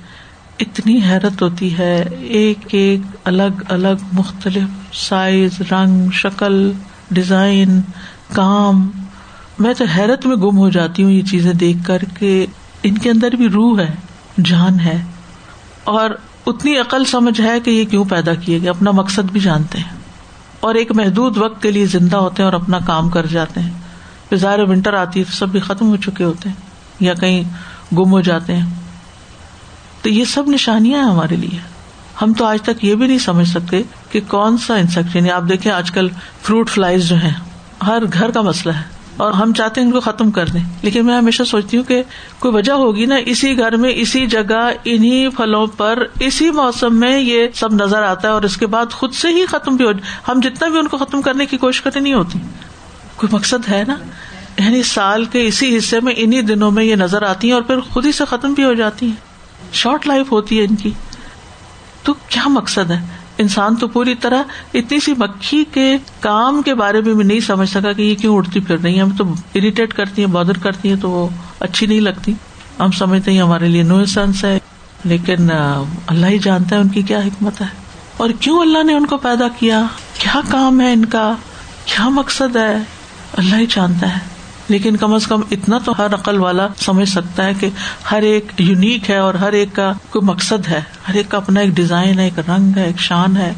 اتنی 0.58 1.00
حیرت 1.10 1.42
ہوتی 1.42 1.78
ہے، 1.78 2.08
ایک 2.20 2.58
ایک 2.72 3.00
الگ 3.24 3.62
الگ 3.68 4.04
مختلف 4.12 4.96
سائز، 4.96 5.60
رنگ، 5.72 6.10
شکل، 6.10 6.72
ڈیزائن، 7.10 7.80
کام۔ 8.32 8.90
میں 9.60 9.74
تو 9.74 9.84
حیرت 9.84 10.26
میں 10.26 10.36
گم 10.36 10.58
ہو 10.58 10.70
جاتی 10.70 11.02
ہوں 11.02 11.10
یہ 11.10 11.22
چیزیں 11.22 11.52
دیکھ 11.52 11.78
کر 11.86 11.98
کہ 12.18 12.46
ان 12.82 12.98
کے 12.98 13.10
اندر 13.10 13.30
بھی 13.30 13.48
روح 13.48 13.80
ہے، 13.80 13.94
جان 14.44 14.80
ہے، 14.80 15.04
اور 15.84 16.10
اتنی 16.46 16.78
عقل 16.78 17.04
سمجھ 17.04 17.40
ہے 17.40 17.60
کہ 17.60 17.70
یہ 17.70 17.84
کیوں 17.84 18.04
پیدا 18.04 18.34
کیے 18.34 18.60
گئے، 18.60 18.70
اپنا 18.70 18.90
مقصد 18.90 19.32
بھی 19.32 19.40
جانتے 19.40 19.78
ہیں۔ 19.78 20.00
اور 20.60 20.74
ایک 20.74 20.92
محدود 20.92 21.36
وقت 21.36 21.62
کے 21.62 21.70
لیے 21.70 21.86
زندہ 21.86 22.16
ہوتے 22.16 22.42
ہیں 22.42 22.50
اور 22.50 22.60
اپنا 22.60 22.78
کام 22.86 23.10
کر 23.10 23.26
جاتے 23.26 23.60
ہیں۔ 23.60 23.70
پھر 24.28 24.36
ظاہر 24.36 24.62
ونٹر 24.62 24.92
آتی 24.92 25.20
ہے 25.20 25.24
تو 25.24 25.32
سب 25.32 25.48
بھی 25.48 25.60
ختم 25.60 25.88
ہو 25.88 25.96
چکے 25.96 26.24
ہوتے 26.24 26.48
ہیں 26.48 26.56
یا 27.00 27.14
کہیں 27.14 27.44
گم 27.94 28.10
ہو 28.10 28.20
جاتے 28.20 28.56
ہیں۔ 28.56 28.66
تو 30.02 30.08
یہ 30.08 30.24
سب 30.24 30.48
نشانیاں 30.48 31.02
ہیں 31.02 31.10
ہمارے 31.10 31.36
لیے۔ 31.36 31.58
ہم 32.22 32.32
تو 32.32 32.44
آج 32.44 32.62
تک 32.62 32.84
یہ 32.84 32.94
بھی 32.94 33.06
نہیں 33.06 33.18
سمجھ 33.18 33.48
سکتے 33.48 33.82
کہ 34.10 34.20
کون 34.28 34.58
سا 34.58 34.76
انسیکٹ 34.76 35.16
یعنی 35.16 35.30
آپ 35.30 35.42
دیکھیں 35.48 35.72
آج 35.72 35.90
کل 35.90 36.08
فروٹ 36.42 36.70
فلائز 36.70 37.08
جو 37.08 37.16
ہیں، 37.16 37.34
ہر 37.86 38.02
گھر 38.12 38.30
کا 38.30 38.40
مسئلہ 38.40 38.74
ہے۔ 38.74 38.99
اور 39.20 39.32
ہم 39.32 39.52
چاہتے 39.52 39.80
ہیں 39.80 39.88
ان 39.88 39.94
کو 39.94 40.00
ختم 40.00 40.30
کر 40.30 40.46
دیں۔ 40.46 40.64
لیکن 40.82 41.06
میں 41.06 41.16
ہمیشہ 41.16 41.42
سوچتی 41.42 41.76
ہوں 41.76 41.84
کہ 41.84 42.02
کوئی 42.38 42.54
وجہ 42.54 42.72
ہوگی 42.72 43.06
نا 43.06 43.14
اسی 43.26 43.58
گھر 43.58 43.76
میں، 43.76 43.90
اسی 43.94 44.26
جگہ 44.26 44.70
انہیں 44.84 45.28
پھلوں 45.28 45.66
پر، 45.66 46.04
اسی 46.20 46.50
موسم 46.50 47.00
میں 47.00 47.20
یہ 47.20 47.46
سب 47.54 47.72
نظر 47.72 48.02
آتا 48.02 48.28
ہے 48.28 48.32
اور 48.32 48.42
اس 48.42 48.56
کے 48.56 48.66
بعد 48.66 48.86
خود 48.92 49.12
سے 49.12 49.28
ہی 49.28 49.46
ختم 49.46 49.76
بھی 49.76 49.84
ہو۔ 49.84 49.90
ہم 50.28 50.40
جتنا 50.42 50.68
بھی 50.68 50.78
ان 50.78 50.88
کو 50.88 50.96
ختم 50.96 51.22
کرنے 51.22 51.46
کی 51.46 51.56
کوشش 51.56 51.80
کرتے 51.80 52.00
نہیں 52.00 52.14
ہوتی۔ 52.14 52.38
کوئی 53.16 53.34
مقصد 53.34 53.68
ہے 53.70 53.84
نا؟ 53.86 53.96
یعنی 54.62 54.82
سال 54.82 55.24
کے 55.24 55.46
اسی 55.46 55.76
حصے 55.76 56.00
میں 56.00 56.14
انہیں 56.16 56.42
دنوں 56.42 56.70
میں 56.70 56.84
یہ 56.84 56.94
نظر 56.94 57.22
آتی 57.22 57.46
ہیں 57.46 57.54
اور 57.54 57.62
پھر 57.62 57.80
خود 57.80 58.06
ہی 58.06 58.12
سے 58.12 58.24
ختم 58.24 58.52
بھی 58.52 58.64
ہو 58.64 58.74
جاتی 58.74 59.06
ہیں۔ 59.06 59.14
شارٹ 59.72 60.06
لائف 60.06 60.32
ہوتی 60.32 60.58
ہے 60.58 60.64
ان 60.64 60.76
کی۔ 60.76 60.90
تو 62.02 62.14
کیا 62.14 62.48
مقصد 62.48 62.90
ہے؟ 62.90 63.19
انسان 63.40 63.76
تو 63.76 63.88
پوری 63.88 64.14
طرح 64.14 64.42
اتنی 64.74 65.00
سی 65.00 65.12
مکھی 65.12 65.64
کے 65.72 65.96
کام 66.20 66.62
کے 66.62 66.74
بارے 66.74 67.00
میں 67.00 67.14
بھی 67.14 67.24
نہیں 67.24 67.40
سمجھ 67.40 67.68
سکا 67.68 67.92
کہ 67.92 68.02
یہ 68.02 68.14
کیوں 68.14 68.36
اڑتی 68.36 68.60
پھر 68.60 68.78
رہی 68.78 69.00
ہم 69.00 69.10
تو 69.10 69.24
اریٹیٹ 69.54 69.94
کرتی 69.94 70.24
ہیں 70.24 70.30
بادر 70.30 70.58
کرتی 70.58 70.88
ہیں 70.88 70.96
تو 70.96 71.10
وہ 71.10 71.28
اچھی 71.60 71.86
نہیں 71.86 72.00
لگتی۔ 72.00 72.32
ہم 72.80 72.90
سمجھتے 72.90 73.32
ہیں 73.32 73.42
ہمارے 73.42 73.68
لیے 73.68 73.82
نو 73.82 74.04
سنس 74.04 74.44
ہے، 74.44 74.58
لیکن 75.04 75.50
اللہ 76.06 76.26
ہی 76.26 76.38
جانتا 76.38 76.76
ہے 76.76 76.80
ان 76.80 76.88
کی 76.88 77.02
کیا 77.02 77.18
حکمت 77.18 77.60
ہے۔ 77.60 77.66
اور 78.16 78.30
کیوں 78.40 78.60
اللہ 78.60 78.82
نے 78.82 78.94
ان 78.94 79.06
کو 79.06 79.16
پیدا 79.16 79.48
کیا؟ 79.58 79.86
کیا 80.18 80.40
کام 80.48 80.80
ہے 80.80 80.92
ان 80.92 81.04
کا؟ 81.04 81.34
کیا 81.84 82.08
مقصد 82.08 82.56
ہے؟ 82.56 82.76
اللہ 83.32 83.56
ہی 83.56 83.66
جانتا 83.66 84.14
ہے۔ 84.14 84.39
لیکن 84.70 84.96
کم 84.96 85.14
از 85.14 85.26
کم 85.26 85.40
اتنا 85.50 85.78
تو 85.78 85.92
ہر 85.98 86.14
عقل 86.14 86.36
والا 86.36 86.68
سمجھ 86.76 87.08
سکتا 87.08 87.44
ہے 87.44 87.54
کہ 87.54 87.68
ہر 88.10 88.22
ایک 88.22 88.52
یونیک 88.58 89.10
ہے 89.10 89.16
اور 89.16 89.34
ہر 89.34 89.52
ایک 89.52 89.68
کا 89.76 89.92
کوئی 90.10 90.26
مقصد 90.26 90.68
ہے، 90.68 90.80
ہر 91.08 91.14
ایک 91.14 91.30
کا 91.30 91.36
اپنا 91.36 91.60
ایک 91.60 91.70
ڈیزائن 91.70 92.18
ہے، 92.18 92.24
ایک 92.24 92.50
رنگ 92.50 92.76
ہے، 92.76 92.84
ایک 92.84 93.00
شان 93.00 93.36
ہے۔ 93.36 93.52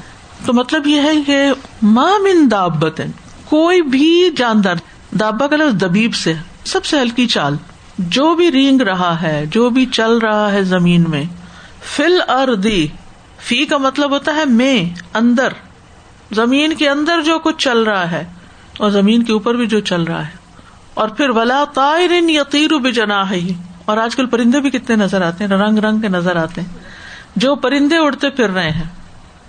تو 0.46 0.52
مطلب 0.52 0.86
یہ 0.86 1.00
ہے 1.00 1.12
کہ 1.26 1.52
مام 1.82 2.26
ان 2.30 2.50
دابت 2.50 3.00
کوئی 3.44 3.82
بھی 3.82 4.30
جاندار 4.36 4.74
دابا 5.14 5.46
کا 5.46 5.56
لفظ 5.56 5.82
دبیب 5.82 6.14
سے، 6.14 6.34
سب 6.64 6.84
سے 6.84 6.98
ہلکی 6.98 7.26
چال۔ 7.26 7.56
جو 7.98 8.34
بھی 8.34 8.52
رینگ 8.52 8.80
رہا 8.80 9.22
ہے، 9.22 9.44
جو 9.50 9.70
بھی 9.70 9.86
چل 9.86 10.18
رہا 10.18 10.52
ہے 10.52 10.62
زمین 10.62 11.04
میں، 11.08 11.24
فل 11.96 12.20
اردی 12.28 12.88
فی 13.38 13.66
کا 13.66 13.76
مطلب 13.76 14.10
ہوتا 14.10 14.34
ہے 14.34 14.44
میں، 14.44 15.00
اندر۔ 15.14 15.48
زمین 16.32 16.74
کے 16.74 16.88
اندر 16.88 17.22
جو 17.22 17.38
کچھ 17.38 17.56
چل 17.58 17.82
رہا 17.82 18.10
ہے 18.10 18.24
اور 18.78 18.90
زمین 18.90 19.22
کے 19.22 19.32
اوپر 19.32 19.54
بھی 19.54 19.66
جو 19.66 19.80
چل 19.80 20.02
رہا 20.02 20.26
ہے۔ 20.26 20.41
اور 20.94 21.08
پھر 21.08 21.30
ولا 21.30 21.64
طائر 21.74 22.10
یتیر 22.12 22.78
بجنا 22.78 23.30
ہے 23.30 23.40
اور 23.84 23.96
آج 23.96 24.16
کل 24.16 24.26
پرندے 24.26 24.60
بھی 24.60 24.70
کتنے 24.70 24.96
نظر 24.96 25.22
آتے 25.22 25.44
ہیں، 25.44 25.50
رنگ 25.50 25.78
رنگ 25.78 26.00
کے 26.00 26.08
نظر 26.08 26.36
آتے 26.36 26.60
ہیں۔ 26.60 26.68
جو 27.36 27.54
پرندے 27.54 27.96
اڑتے 27.96 28.30
پھر 28.30 28.50
رہے 28.50 28.70
ہیں۔ 28.70 28.84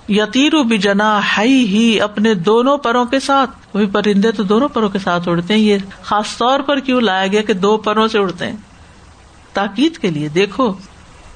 یتیر 0.10 0.64
بجنا 0.64 1.20
ہی 1.40 2.02
اپنے 2.02 2.34
دونوں 2.34 2.78
پروں 2.78 3.06
کے 3.06 3.20
ساتھ۔ 3.20 3.50
وہی 3.74 3.86
پرندے 3.86 4.32
تو 4.32 4.44
دونوں 4.44 4.68
پروں 4.68 4.90
کے 4.90 5.00
ساتھ 5.00 5.30
اڑتے 5.30 5.54
ہیں۔ 5.54 5.62
یہ 5.62 5.78
خاص 6.04 6.38
طور 6.38 6.60
پر 6.60 6.80
کیوں 6.80 7.02
لایا 7.02 7.28
گیا 7.28 7.42
کہ 7.42 7.54
دو 7.54 7.78
پروں 7.78 8.08
سے 8.08 8.18
اڑتے 8.18 8.46
ہیں؟ 8.46 8.58
تاکید 9.54 9.98
کے 9.98 10.12
لیے 10.12 10.28
دیکھو 10.28 10.74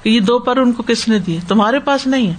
کہ 0.02 0.08
یہ 0.08 0.20
دو 0.20 0.38
پر 0.38 0.56
ان 0.56 0.72
کو 0.72 0.82
کس 0.82 1.08
نے 1.08 1.18
دیے؟ 1.18 1.40
تمہارے 1.48 1.78
پاس 1.78 2.06
نہیں 2.06 2.26
ہے۔ 2.26 2.34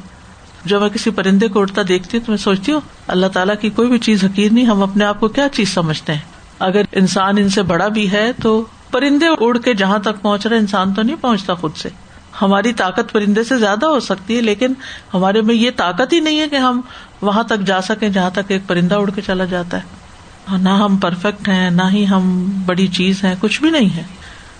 جب 0.65 0.82
میں 0.82 0.89
کسی 0.89 1.10
پرندے 1.10 1.47
کو 1.47 1.60
اڑتا 1.60 1.82
دیکھتی 1.88 2.17
ہوں 2.17 2.25
تو 2.25 2.32
میں 2.32 2.38
سوچتی 2.38 2.71
ہوں، 2.71 2.79
اللہ 3.08 3.27
تعالیٰ 3.27 3.55
کی 3.62 3.69
کوئی 3.69 3.89
بھی 3.89 3.99
چیز 3.99 4.23
حقیر 4.23 4.51
نہیں، 4.51 4.65
ہم 4.65 4.84
اپنے 4.84 5.05
آپ 5.05 5.19
کو 5.19 5.27
کیا 5.27 5.49
چیز 5.49 5.73
سمجھتے 5.73 6.13
ہیں؟ 6.13 6.29
اگر 6.60 6.82
انسان 6.91 7.38
ان 7.38 7.50
سے 7.50 7.62
بڑا 7.62 7.88
بھی 7.88 8.12
ہے 8.12 8.32
تو 8.43 8.65
پرندے 8.91 9.26
اڑ 9.39 9.58
کے 9.58 9.74
جہاں 9.74 10.00
تک 10.00 10.22
پہنچ 10.22 10.48
رہے، 10.48 10.58
انسان 10.58 10.93
تو 10.93 11.02
نہیں 11.02 11.15
پہنچتا 11.22 11.54
خود 11.54 11.76
سے۔ 11.76 11.89
ہماری 12.41 12.74
طاقت 12.74 13.13
پرندے 13.13 13.43
سے 13.43 13.58
زیادہ 13.58 13.86
ہو 13.86 14.00
سکتی 14.00 14.36
ہے، 14.36 14.41
لیکن 14.41 14.74
ہمارے 15.13 15.41
میں 15.41 15.56
یہ 15.56 15.72
طاقت 15.76 16.13
ہی 16.13 16.19
نہیں 16.19 16.39
ہے 16.39 16.48
کہ 16.48 16.56
ہم 16.56 16.82
وہاں 17.22 17.43
تک 17.43 17.60
جا 17.65 17.82
سکیں 17.82 18.10
جہاں 18.10 18.30
تک 18.30 18.39
ایک 18.48 18.62
پرندہ 18.67 18.95
اڑ 18.95 19.10
کے 19.10 19.22
چلا 19.22 19.45
جاتا 19.45 19.78
ہے۔ 19.78 20.58
نہ 20.58 20.69
ہم 20.69 20.98
پرفیکٹ 20.98 21.50
ہیں، 21.50 21.69
نہ 21.69 21.84
ہی 21.93 22.08
ہم 22.08 22.52
بڑی 22.65 22.88
چیز 22.88 23.24
ہے 23.24 23.36
کچھ 23.39 23.62
بھی 23.62 23.69
نہیں 23.69 23.98
ہے۔ 23.98 24.04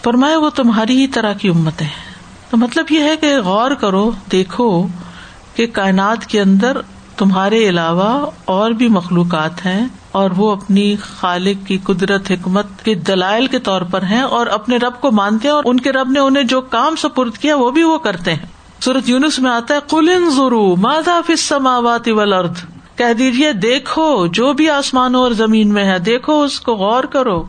فرمائے 0.04 0.36
وہ 0.36 0.50
تمہاری 0.50 1.02
ہی 1.02 1.08
طرح 1.08 1.34
کی 1.34 1.50
امت 1.50 1.82
ہے 1.82 1.88
تو 2.50 2.58
مطلب 2.58 2.86
یہ 2.90 3.04
ہے 3.04 3.16
کہ 3.16 3.38
غور 3.38 3.72
کرو، 3.72 4.12
دیکھو 4.32 4.88
کہ 5.56 5.68
کائنات 5.68 6.26
کے 6.26 6.42
اندر 6.42 6.78
تمہارے 7.18 7.70
علاوہ 7.70 8.32
اور 8.46 8.72
بھی 8.72 8.88
مخلوقات 8.88 9.66
ہیں۔ 9.66 9.88
اور 10.12 10.32
وہ 10.38 10.52
اپنی 10.52 10.95
خالق 10.95 11.67
کی 11.67 11.78
قدرت 11.84 12.32
حکمت 12.32 12.65
کے 12.84 12.95
دلائل 12.95 13.48
کے 13.48 13.60
طور 13.60 13.82
پر 13.82 14.02
ہیں 14.02 14.22
اور 14.22 14.48
اپنے 14.48 14.78
رب 14.78 15.02
کو 15.02 15.12
مانتے 15.12 15.48
ہیں 15.48 15.56
اور 15.56 15.63
ان 15.65 15.80
کے 15.80 15.91
رب 15.91 16.10
نے 16.10 16.19
انہیں 16.19 16.43
جو 16.43 16.62
کام 16.62 16.95
سپرد 16.95 17.38
کیا 17.38 17.56
وہ 17.56 17.72
بھی 17.72 17.84
وہ 17.84 17.98
کرتے 17.98 18.34
ہیں۔ 18.34 18.45
سورت 18.80 19.10
یونس 19.10 19.39
میں 19.39 19.52
آتا 19.52 19.74
ہے 19.74 19.80
کل 19.89 20.10
ان 20.15 20.30
ضرو 20.30 20.76
ماضا 20.76 21.22
فسماوات 21.28 22.08
ولرد 22.08 22.54
کہہ 22.95 23.13
دیجیے 23.13 23.54
دیکھو 23.54 24.28
جو 24.28 24.54
بھی 24.54 24.69
آسمانوں 24.69 25.22
اور 25.22 25.32
زمین 25.32 25.74
میں 25.74 25.86
ہے، 25.86 26.00
دیکھو 26.00 26.41
اس 26.41 26.60
کو 26.60 26.76
غور 26.76 27.04
کرو۔ 27.04 27.45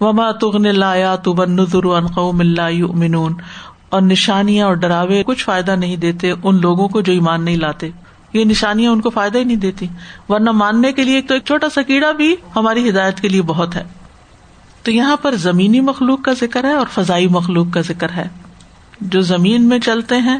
وما 0.00 0.30
تغن 0.30 0.78
لایا 0.78 1.16
تو 1.16 1.32
بن 1.32 1.50
نظر 1.50 2.06
قوم 2.06 2.40
اللہ 2.40 2.70
یؤمنون 2.70 3.34
اور 3.88 4.02
نشانیاں 4.02 4.66
اور 4.66 4.74
ڈراوے 4.74 5.22
کچھ 5.26 5.44
فائدہ 5.44 5.70
نہیں 5.70 5.96
دیتے 5.96 6.32
ان 6.42 6.60
لوگوں 6.60 6.88
کو 6.88 7.00
جو 7.00 7.12
ایمان 7.12 7.44
نہیں 7.44 7.56
لاتے۔ 7.56 7.90
یہ 8.32 8.44
نشانیاں 8.44 8.92
ان 8.92 9.00
کو 9.00 9.10
فائدہ 9.10 9.38
ہی 9.38 9.44
نہیں 9.44 9.56
دیتی۔ 9.56 9.86
ورنہ 10.28 10.50
ماننے 10.50 10.92
کے 10.92 11.04
لیے 11.04 11.14
ایک 11.14 11.28
تو 11.28 11.34
ایک 11.34 11.44
چھوٹا 11.44 11.68
سا 11.68 11.82
کیڑا 11.82 12.12
بھی 12.12 12.36
ہماری 12.56 12.90
ہدایت 12.90 13.20
کے 13.20 13.28
لیے 13.28 13.42
بہت 13.42 13.76
ہے۔ 13.76 13.84
تو 14.82 14.90
یہاں 14.90 15.16
پر 15.16 15.34
زمینی 15.34 15.80
مخلوق 15.80 16.22
کا 16.22 16.32
ذکر 16.32 16.64
ہے 16.64 16.72
اور 16.72 16.86
فضائی 16.94 17.26
مخلوق 17.26 17.66
کا 17.72 17.80
ذکر 17.80 18.10
ہے۔ 18.10 18.28
جو 19.00 19.20
زمین 19.20 19.62
میں 19.62 19.78
چلتے 19.78 20.16
ہیں، 20.16 20.38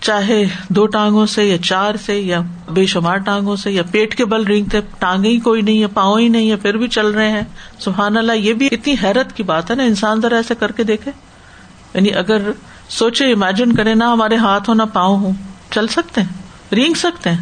چاہے 0.00 0.44
دو 0.68 0.86
ٹانگوں 0.86 1.26
سے 1.26 1.44
یا 1.44 1.58
چار 1.58 1.94
سے 2.06 2.20
یا 2.20 2.40
بے 2.70 2.86
شمار 2.86 3.16
ٹانگوں 3.16 3.56
سے 3.56 3.72
یا 3.72 3.82
پیٹ 3.90 4.14
کے 4.14 4.24
بل 4.24 4.44
رینگتے، 4.44 4.80
ٹانگیں 4.98 5.30
ہی 5.30 5.40
کوئی 5.40 5.62
نہیں 5.62 5.82
ہے 5.82 5.86
پاؤں 5.86 6.20
ہی 6.20 6.28
نہیں 6.28 6.50
ہے 6.50 6.56
پھر 6.56 6.76
بھی 6.76 6.88
چل 6.88 7.06
رہے 7.06 7.30
ہیں۔ 7.30 7.42
سبحان 7.78 8.16
اللہ، 8.16 8.32
یہ 8.32 8.52
بھی 8.52 8.68
اتنی 8.72 8.94
حیرت 9.02 9.36
کی 9.36 9.42
بات 9.42 9.70
ہے 9.70 9.76
نا، 9.76 9.82
انسان 9.82 10.20
ذرا 10.20 10.36
ایسے 10.36 10.54
کر 10.54 10.72
کے 10.72 10.84
دیکھے۔ 10.84 11.10
یعنی 11.94 12.14
اگر 12.14 12.50
سوچے 12.88 13.32
امیجن 13.32 13.72
کرے، 13.72 13.94
نہ 13.94 14.04
ہمارے 14.04 14.36
ہاتھ 14.36 14.68
ہو 14.68 14.74
نہ 14.74 14.82
پاؤں 14.92 15.18
ہو 15.18 15.30
چل 15.70 15.86
سکتے 15.86 16.20
ہیں۔ 16.20 16.39
رینگ 16.72 16.94
سکتے 16.94 17.30
ہیں۔ 17.30 17.38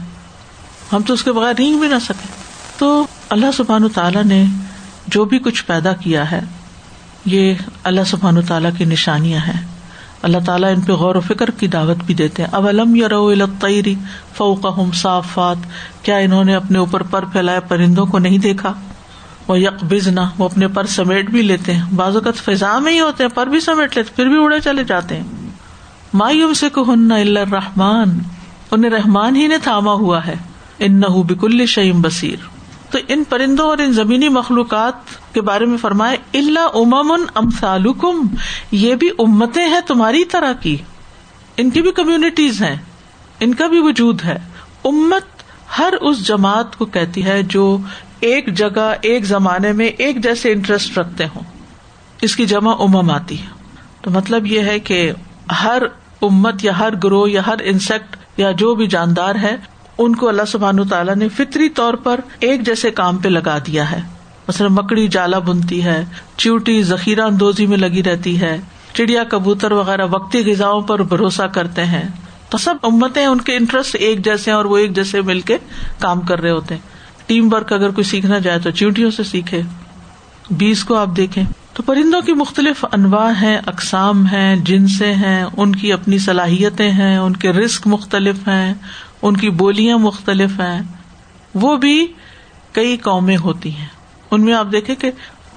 ہم 0.92 1.02
تو 1.02 1.14
اس 1.14 1.22
کے 1.22 1.32
بغیر 1.32 1.54
رینگ 1.58 1.80
بھی 1.80 1.88
نہ 1.88 1.98
سکے 2.04 2.26
تو 2.78 3.06
اللہ 3.30 3.46
سبحان 3.56 3.88
تعالیٰ 3.88 4.24
نے 4.24 4.44
جو 5.06 5.24
بھی 5.24 5.38
کچھ 5.38 5.64
پیدا 5.64 5.92
کیا 5.92 6.30
ہے، 6.30 6.40
یہ 7.24 7.54
اللہ 7.84 8.00
سبحان 8.06 8.42
تعالیٰ 8.42 8.70
کی 8.78 8.84
نشانیاں 8.84 9.40
ہیں۔ 9.40 9.66
اللہ 10.22 10.38
تعالیٰ 10.46 10.74
ان 10.74 10.80
پہ 10.80 10.92
غور 10.92 11.14
و 11.14 11.20
فکر 11.20 11.50
کی 11.50 11.66
دعوت 11.66 11.96
بھی 11.96 12.14
دیتے 12.14 12.42
ہیں۔ 12.42 12.50
اب 12.52 12.68
علم 12.68 12.94
یا 12.94 13.08
رو 13.08 13.26
الطری 13.26 13.94
فوق 14.34 14.66
صافات۔ 14.94 15.56
کیا 16.02 16.16
انہوں 16.16 16.44
نے 16.44 16.54
اپنے 16.54 16.78
اوپر 16.78 17.02
پر 17.02 17.24
پھیلائے 17.24 17.60
پرندوں 17.60 18.06
کو 18.06 18.18
نہیں 18.18 18.38
دیکھا؟ 18.38 18.74
وہ 19.48 19.60
یک 19.60 19.84
بزنا 19.84 20.30
وہ 20.38 20.44
اپنے 20.44 20.68
پر 20.68 20.86
سمیٹ 20.86 21.30
بھی 21.30 21.42
لیتے 21.42 21.74
ہیں۔ 21.74 21.82
بعض 21.94 22.16
اوقات 22.16 22.34
فضا 22.34 22.78
میں 22.78 22.92
ہی 22.92 23.00
ہوتے 23.00 23.24
ہیں، 23.24 23.30
پر 23.30 23.46
بھی 23.46 23.60
سمیٹ 23.60 23.96
لیتے 23.96 24.12
پھر 24.16 24.26
بھی 24.26 24.44
اڑے 24.44 24.60
چلے 24.60 24.84
جاتے 24.84 25.16
ہیں۔ 25.16 25.50
مایوم 26.14 26.54
سے 26.54 26.70
کہ 26.70 26.90
اللہ 26.90 27.38
رحمان 27.38 28.18
انہیں 28.70 28.90
رحمان 28.90 29.36
ہی 29.36 29.46
نے 29.46 29.58
تھاما 29.58 29.92
ہوا 29.92 30.26
ہے۔ 30.26 30.34
ان 30.78 31.00
نہ 31.00 31.06
بکل 31.06 31.66
شعیم 31.66 32.00
بصیر۔ 32.02 32.36
تو 32.90 32.98
ان 33.08 33.24
پرندوں 33.28 33.66
اور 33.66 33.78
ان 33.78 33.92
زمینی 33.92 34.28
مخلوقات 34.28 34.94
کے 35.34 35.40
بارے 35.40 35.66
میں 35.66 35.78
فرمائے 35.78 36.16
اللہ 36.34 36.68
امام 36.74 37.12
امسالکم 37.34 38.26
یہ 38.70 38.94
بھی 38.94 39.10
امتیں 39.18 39.68
ہیں 39.68 39.80
تمہاری 39.86 40.24
طرح 40.24 40.52
کی۔ 40.52 40.76
ان 41.56 41.70
کی 41.70 41.82
بھی 41.82 41.92
کمیونٹیز 41.92 42.62
ہیں، 42.62 42.76
ان 43.40 43.54
کا 43.54 43.66
بھی 43.66 43.78
وجود 43.80 44.24
ہے۔ 44.24 44.38
امت 44.84 45.22
ہر 45.78 45.92
اس 46.00 46.26
جماعت 46.26 46.76
کو 46.76 46.84
کہتی 46.84 47.24
ہے 47.24 47.42
جو 47.42 47.78
ایک 48.20 48.56
جگہ، 48.56 48.94
ایک 49.00 49.24
زمانے 49.24 49.72
میں 49.72 49.86
ایک 49.86 50.22
جیسے 50.22 50.52
انٹرسٹ 50.52 50.98
رکھتے 50.98 51.24
ہوں۔ 51.24 51.42
اس 52.20 52.36
کی 52.36 52.46
جمع 52.46 52.72
امم 52.80 53.10
آتی 53.10 53.40
ہے۔ 53.40 53.46
تو 54.00 54.10
مطلب 54.10 54.46
یہ 54.46 54.60
ہے 54.60 54.78
کہ 54.78 55.12
ہر 55.62 55.82
امت 56.22 56.64
یا 56.64 56.78
ہر 56.78 56.94
گروہ 57.04 57.30
یا 57.30 57.46
ہر 57.46 57.54
انسیکٹ 57.64 58.16
یا 58.38 58.50
جو 58.50 58.74
بھی 58.74 58.86
جاندار 58.86 59.34
ہے، 59.34 59.56
ان 59.98 60.16
کو 60.16 60.28
اللہ 60.28 60.44
سبحان 60.48 60.88
تعالیٰ 60.88 61.16
نے 61.16 61.28
فطری 61.28 61.68
طور 61.68 61.94
پر 61.94 62.20
ایک 62.40 62.60
جیسے 62.60 62.90
کام 62.90 63.16
پہ 63.16 63.28
لگا 63.28 63.58
دیا 63.58 63.92
ہے۔ 63.92 64.00
مثلاً 64.48 64.72
مکڑی 64.72 65.08
جالا 65.08 65.38
بنتی 65.38 65.84
ہے 65.84 66.04
چیوٹی 66.36 66.82
ذخیرہ 66.82 67.20
اندوزی 67.20 67.66
میں 67.66 67.78
لگی 67.78 68.02
رہتی 68.02 68.40
ہے، 68.40 68.60
چڑیا 68.92 69.24
کبوتر 69.24 69.72
وغیرہ 69.72 70.06
وقتی 70.10 70.52
غذا 70.52 70.80
پر 70.86 71.02
بھروسہ 71.02 71.42
کرتے 71.42 71.84
ہیں۔ 71.84 72.08
تو 72.48 72.58
سب 72.58 72.74
امتیں 72.82 73.26
ان 73.26 73.40
کے 73.40 73.56
انٹرسٹ 73.56 73.96
ایک 74.00 74.24
جیسے 74.24 74.50
اور 74.50 74.64
وہ 74.64 74.76
ایک 74.76 74.96
جیسے 74.96 75.20
مل 75.20 75.40
کے 75.40 75.58
کام 75.98 76.20
کر 76.20 76.40
رہے 76.40 76.50
ہوتے 76.50 76.74
ہیں۔ 76.74 76.82
ٹیم 77.26 77.52
ورک 77.52 77.72
اگر 77.72 77.90
کوئی 77.90 78.04
سیکھنا 78.04 78.38
جائے 78.38 78.58
تو 78.58 78.70
چیونٹیوں 78.70 79.10
سے 79.10 79.24
سیکھے۔ 79.24 79.62
بیس 80.50 80.84
کو 80.84 80.94
آپ 80.94 81.08
دیکھیں۔ 81.16 81.44
تو 81.78 81.82
پرندوں 81.82 82.20
کی 82.20 82.32
مختلف 82.32 82.84
انواع 82.92 83.32
ہیں، 83.42 83.58
اقسام 83.66 84.26
ہیں، 84.26 84.56
جن 84.56 84.86
سے 84.86 85.14
ہیں، 85.14 85.44
ان 85.56 85.76
کی 85.76 85.92
اپنی 85.92 86.18
صلاحیتیں 86.18 86.90
ہیں، 86.90 87.18
ان 87.18 87.36
کے 87.36 87.52
رسک 87.52 87.86
مختلف 87.86 88.48
ہیں، 88.48 88.74
ان 89.22 89.36
کی 89.36 89.50
بولیاں 89.50 89.98
مختلف 89.98 90.50
ہیں۔ 90.60 90.82
وہ 91.54 91.76
بھی 91.76 92.06
کئی 92.72 92.96
قومیں 92.96 93.36
ہوتی 93.36 93.76
ہیں۔ 93.76 93.86
ان 94.30 94.44
میں 94.44 94.54
آپ 94.54 94.66
دیکھیں 94.72 94.94
کہ 94.94 95.10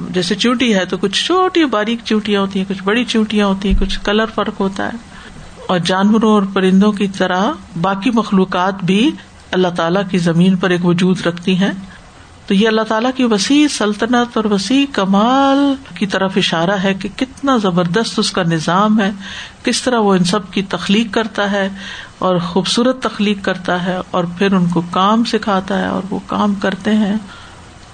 جیسے 0.10 0.36
چونٹی 0.36 0.76
ہے 0.76 0.86
تو 0.86 0.98
کچھ 0.98 1.26
چھوٹی 1.26 1.66
باریک 1.66 2.00
چونٹیاں 2.04 2.42
ہوتی 2.42 2.60
ہیں، 2.60 2.66
کچھ 2.70 2.84
بڑی 2.84 3.06
چونٹیاں 3.06 3.48
ہوتی 3.48 3.72
ہیں، 3.72 3.80
کچھ 3.80 4.00
کلر 4.04 4.26
فرق 4.36 4.60
ہوتا 4.60 4.86
ہے۔ 4.86 4.98
اور 5.68 5.80
جانوروں 5.80 6.32
اور 6.32 6.44
پرندوں 6.54 6.92
کی 6.92 7.08
طرح 7.08 7.52
باقی 7.82 8.10
مخلوقات 8.14 8.84
بھی 8.84 9.12
اللہ 9.52 9.68
تعالیٰ 9.68 10.04
کی 10.12 10.18
زمین 10.18 10.56
پر 10.56 10.70
ایک 10.70 10.86
وجود 10.86 11.22
رکھتی 11.22 11.58
ہیں۔ 11.58 11.72
تو 12.52 12.56
یہ 12.56 12.68
اللہ 12.68 12.82
تعالیٰ 12.82 13.12
کی 13.16 13.24
وسیع 13.24 13.68
سلطنت 13.68 14.38
اور 14.38 14.46
وسیع 14.46 14.86
کمال 14.94 15.58
کی 15.96 16.08
طرف 16.08 16.32
اشارہ 16.36 16.72
ہے 16.72 16.94
کہ 16.94 17.10
کتنا 17.16 17.58
زبردست 17.58 18.20
اس 18.20 18.32
کا 18.32 18.44
نظام 18.44 19.00
ہے، 19.00 19.12
کس 19.64 19.82
طرح 19.82 20.00
وہ 20.00 20.16
ان 20.16 20.24
سب 20.24 20.52
کی 20.52 20.62
تخلیق 20.62 21.14
کرتا 21.14 21.52
ہے 21.52 21.70
اور 22.20 22.38
خوبصورت 22.38 23.04
تخلیق 23.04 23.38
کرتا 23.42 23.86
ہے 23.86 23.98
اور 24.12 24.24
پھر 24.38 24.54
ان 24.54 24.66
کو 24.68 24.82
کام 24.92 25.24
سکھاتا 25.24 25.78
ہے 25.80 25.88
اور 25.88 26.02
وہ 26.10 26.20
کام 26.28 26.56
کرتے 26.56 26.96
ہیں۔ 26.96 27.16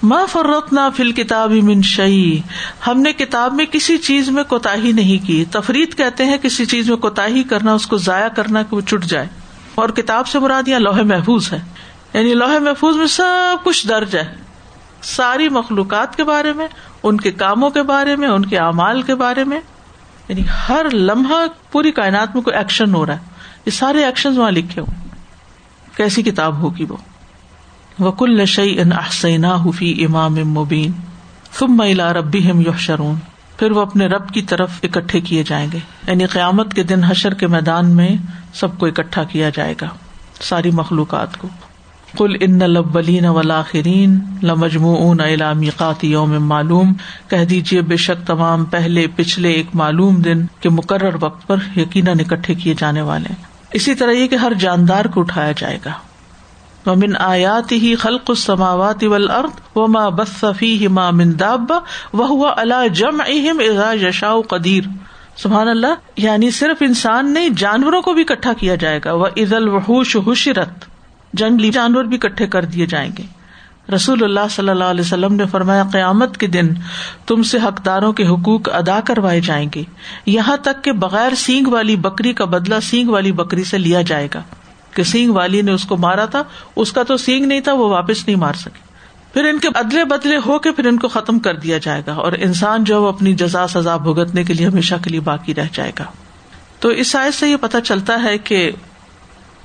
ما 0.02 0.24
فرت 0.24 0.72
نہ 0.72 0.80
فل 0.96 1.12
کتاب 1.12 1.50
من 1.50 1.82
شعی 1.82 2.38
ہم 2.86 3.00
نے 3.00 3.12
کتاب 3.12 3.54
میں 3.54 3.66
کسی 3.66 3.98
چیز 3.98 4.28
میں 4.28 4.44
کوتا 4.44 4.74
نہیں 4.74 5.26
کی۔ 5.26 5.44
تفریح 5.50 5.86
کہتے 5.96 6.24
ہیں 6.24 6.38
کسی 6.38 6.66
چیز 6.66 6.88
میں 6.88 6.96
کوتا 6.96 7.26
کرنا، 7.50 7.72
اس 7.72 7.86
کو 7.86 7.96
ضائع 7.96 8.28
کرنا 8.28 8.62
کہ 8.62 8.76
وہ 8.76 8.80
چٹ 8.80 9.04
جائے۔ 9.04 9.26
اور 9.74 9.88
کتاب 9.88 10.28
سے 10.28 10.38
مراد 10.38 10.68
یا 10.68 10.78
لوہے 10.78 11.02
محفوظ 11.02 11.52
ہے۔ 11.52 11.60
یعنی 12.14 12.34
لوہے 12.34 12.58
محفوظ 12.58 12.96
میں 12.96 13.06
سب 13.06 13.56
کچھ 13.64 13.88
درج 13.88 14.16
ہے۔ 14.16 14.47
ساری 15.02 15.48
مخلوقات 15.48 16.16
کے 16.16 16.24
بارے 16.24 16.52
میں، 16.52 16.66
ان 17.02 17.16
کے 17.16 17.30
کاموں 17.30 17.70
کے 17.70 17.82
بارے 17.82 18.16
میں، 18.16 18.28
ان 18.28 18.44
کے 18.44 18.58
اعمال 18.58 19.02
کے 19.02 19.14
بارے 19.14 19.44
میں۔ 19.44 19.60
یعنی 20.28 20.42
ہر 20.68 20.86
لمحہ 20.92 21.46
پوری 21.72 21.92
کائنات 21.92 22.34
میں 22.34 22.42
کوئی 22.42 22.56
ایکشن 22.56 22.94
ہو 22.94 23.06
رہا 23.06 23.14
ہے۔ 23.14 23.18
یہ 23.66 23.70
سارے 23.70 24.04
ایکشن 24.04 24.38
وہاں 24.38 24.50
لکھے 24.50 24.80
ہو 24.80 24.86
کیسی 25.96 26.22
کتاب 26.22 26.60
ہوگی 26.60 26.84
وہ؟ 26.84 26.96
وکل 27.98 28.44
شعی 28.46 28.80
ان 28.80 28.92
احسینا 28.92 29.56
حفی 29.66 30.04
امام 30.04 30.34
مبین 30.34 30.92
تم 31.58 31.76
میلا 31.76 32.12
ربی 32.12 32.50
ہم 32.50 32.60
یوشرون 32.60 33.14
پھر 33.58 33.70
وہ 33.70 33.80
اپنے 33.80 34.06
رب 34.06 34.28
کی 34.28 34.42
طرف 34.42 34.70
اکٹھے 34.82 35.20
کیے 35.20 35.44
جائیں 35.44 35.68
گے۔ 35.72 35.78
یعنی 36.06 36.26
قیامت 36.26 36.74
کے 36.74 36.82
دن 36.82 37.04
حشر 37.04 37.34
کے 37.34 37.46
میدان 37.46 37.90
میں 37.90 38.08
سب 38.54 38.78
کو 38.78 38.86
اکٹھا 38.86 39.24
کیا 39.24 39.50
جائے 39.50 39.74
گا۔ 39.80 39.86
ساری 40.40 40.70
مخلوقات 40.70 41.36
کو۔ 41.36 41.48
کل 42.16 42.36
ان 42.40 42.58
لبلین 42.58 43.24
ولاخرین 43.24 44.18
لمجمون 44.42 45.20
الامیقات 45.20 46.04
یوم 46.04 46.48
معلوم 46.48 46.92
کہہ 47.30 47.44
دیجیے 47.44 47.82
بے 47.82 47.96
شک 47.96 48.26
تمام 48.26 48.64
پہلے 48.64 49.06
پچھلے 49.16 49.50
ایک 49.50 49.66
معلوم 49.74 50.16
دن 50.16 50.46
کے 50.60 50.68
مقرر 50.68 51.16
وقت 51.20 51.46
پر 51.46 51.56
یقیناً 51.76 52.20
اکٹھے 52.20 52.54
کیے 52.54 52.74
جانے 52.78 53.00
والے 53.00 53.32
اسی 53.72 53.94
طرح 53.94 54.10
یہ 54.10 54.26
کہ 54.26 54.34
ہر 54.34 54.52
جاندار 54.58 55.04
کو 55.04 55.20
اٹھایا 55.20 55.52
جائے 55.52 55.78
گا۔ 55.84 55.92
ومن 56.90 57.16
آیات 57.18 57.72
ہی 57.72 57.94
خلق 57.94 58.22
السماوات 58.28 59.04
والارض 59.04 59.50
وما 59.76 60.08
بث 60.08 60.44
فیہما 60.58 61.10
من 61.10 61.32
دابہ 61.40 61.80
وهو 62.16 62.46
على 62.46 62.88
جمعہم 62.94 63.58
اذا 63.58 64.06
یشاء 64.06 64.40
قدیر۔ 64.48 64.82
سبحان 65.36 65.68
اللہ 65.68 65.94
یعنی 66.16 66.50
صرف 66.50 66.76
انسان 66.80 67.34
نہیں، 67.34 67.48
جانوروں 67.48 68.02
کو 68.02 68.12
بھی 68.12 68.24
اکٹھا 68.28 68.52
کیا 68.52 68.74
جائے 68.74 69.00
گا۔ 69.04 69.12
وہ 69.12 69.26
عز 69.26 69.54
الوحوش 69.54 70.16
حشرت۔ 70.26 70.97
جنگلی 71.32 71.70
جانور 71.70 72.04
بھی 72.04 72.18
اکٹھے 72.22 72.46
کر 72.46 72.64
دیے 72.64 72.86
جائیں 72.86 73.10
گے۔ 73.18 73.22
رسول 73.94 74.24
اللہ 74.24 74.48
صلی 74.50 74.68
اللہ 74.68 74.84
علیہ 74.84 75.00
وسلم 75.00 75.34
نے 75.34 75.46
فرمایا، 75.46 75.84
قیامت 75.92 76.36
کے 76.36 76.46
دن 76.46 76.68
تم 77.26 77.42
سے 77.42 77.58
حقداروں 77.58 78.12
کے 78.12 78.26
حقوق 78.26 78.68
ادا 78.74 79.00
کروائے 79.00 79.40
جائیں 79.40 79.68
گے۔ 79.74 79.82
یہاں 80.26 80.56
تک 80.56 80.84
کہ 80.84 80.92
بغیر 80.92 81.34
سینگ 81.34 81.66
والی 81.66 81.96
بکری 81.96 82.32
کا 82.32 82.44
بدلا 82.44 82.80
سینگ 82.80 83.08
والی 83.08 83.32
بکری 83.32 83.64
سے 83.64 83.78
لیا 83.78 84.02
جائے 84.02 84.28
گا۔ 84.34 84.42
کہ 84.94 85.02
سینگ 85.02 85.32
والی 85.32 85.62
نے 85.62 85.72
اس 85.72 85.84
کو 85.84 85.96
مارا 85.96 86.24
تھا، 86.24 86.42
اس 86.76 86.92
کا 86.92 87.02
تو 87.02 87.16
سینگ 87.16 87.46
نہیں 87.46 87.60
تھا، 87.60 87.72
وہ 87.72 87.88
واپس 87.88 88.26
نہیں 88.26 88.36
مار 88.36 88.54
سکے۔ 88.54 88.88
پھر 89.32 89.44
ان 89.44 89.58
کے 89.58 89.68
ادلے 89.74 90.04
بدلے 90.04 90.36
ہو 90.46 90.58
کے 90.58 90.72
پھر 90.72 90.86
ان 90.86 90.98
کو 90.98 91.08
ختم 91.08 91.38
کر 91.38 91.54
دیا 91.54 91.78
جائے 91.78 92.02
گا 92.06 92.14
اور 92.14 92.32
انسان 92.32 92.84
جو 92.84 93.06
اپنی 93.06 93.34
جزا 93.34 93.68
سزا 93.68 93.96
بھگتنے 93.96 94.44
کے 94.44 94.54
لیے 94.54 94.66
ہمیشہ 94.66 94.94
کے 95.04 95.10
لیے 95.10 95.20
باقی 95.20 95.54
رہ 95.54 95.64
جائے 95.72 95.92
گا۔ 95.98 96.04
تو 96.80 96.88
اس 96.88 97.08
سائز 97.08 97.34
سے 97.34 97.50
یہ 97.50 97.56
پتا 97.60 97.80
چلتا 97.80 98.22
ہے 98.22 98.38
کہ 98.38 98.72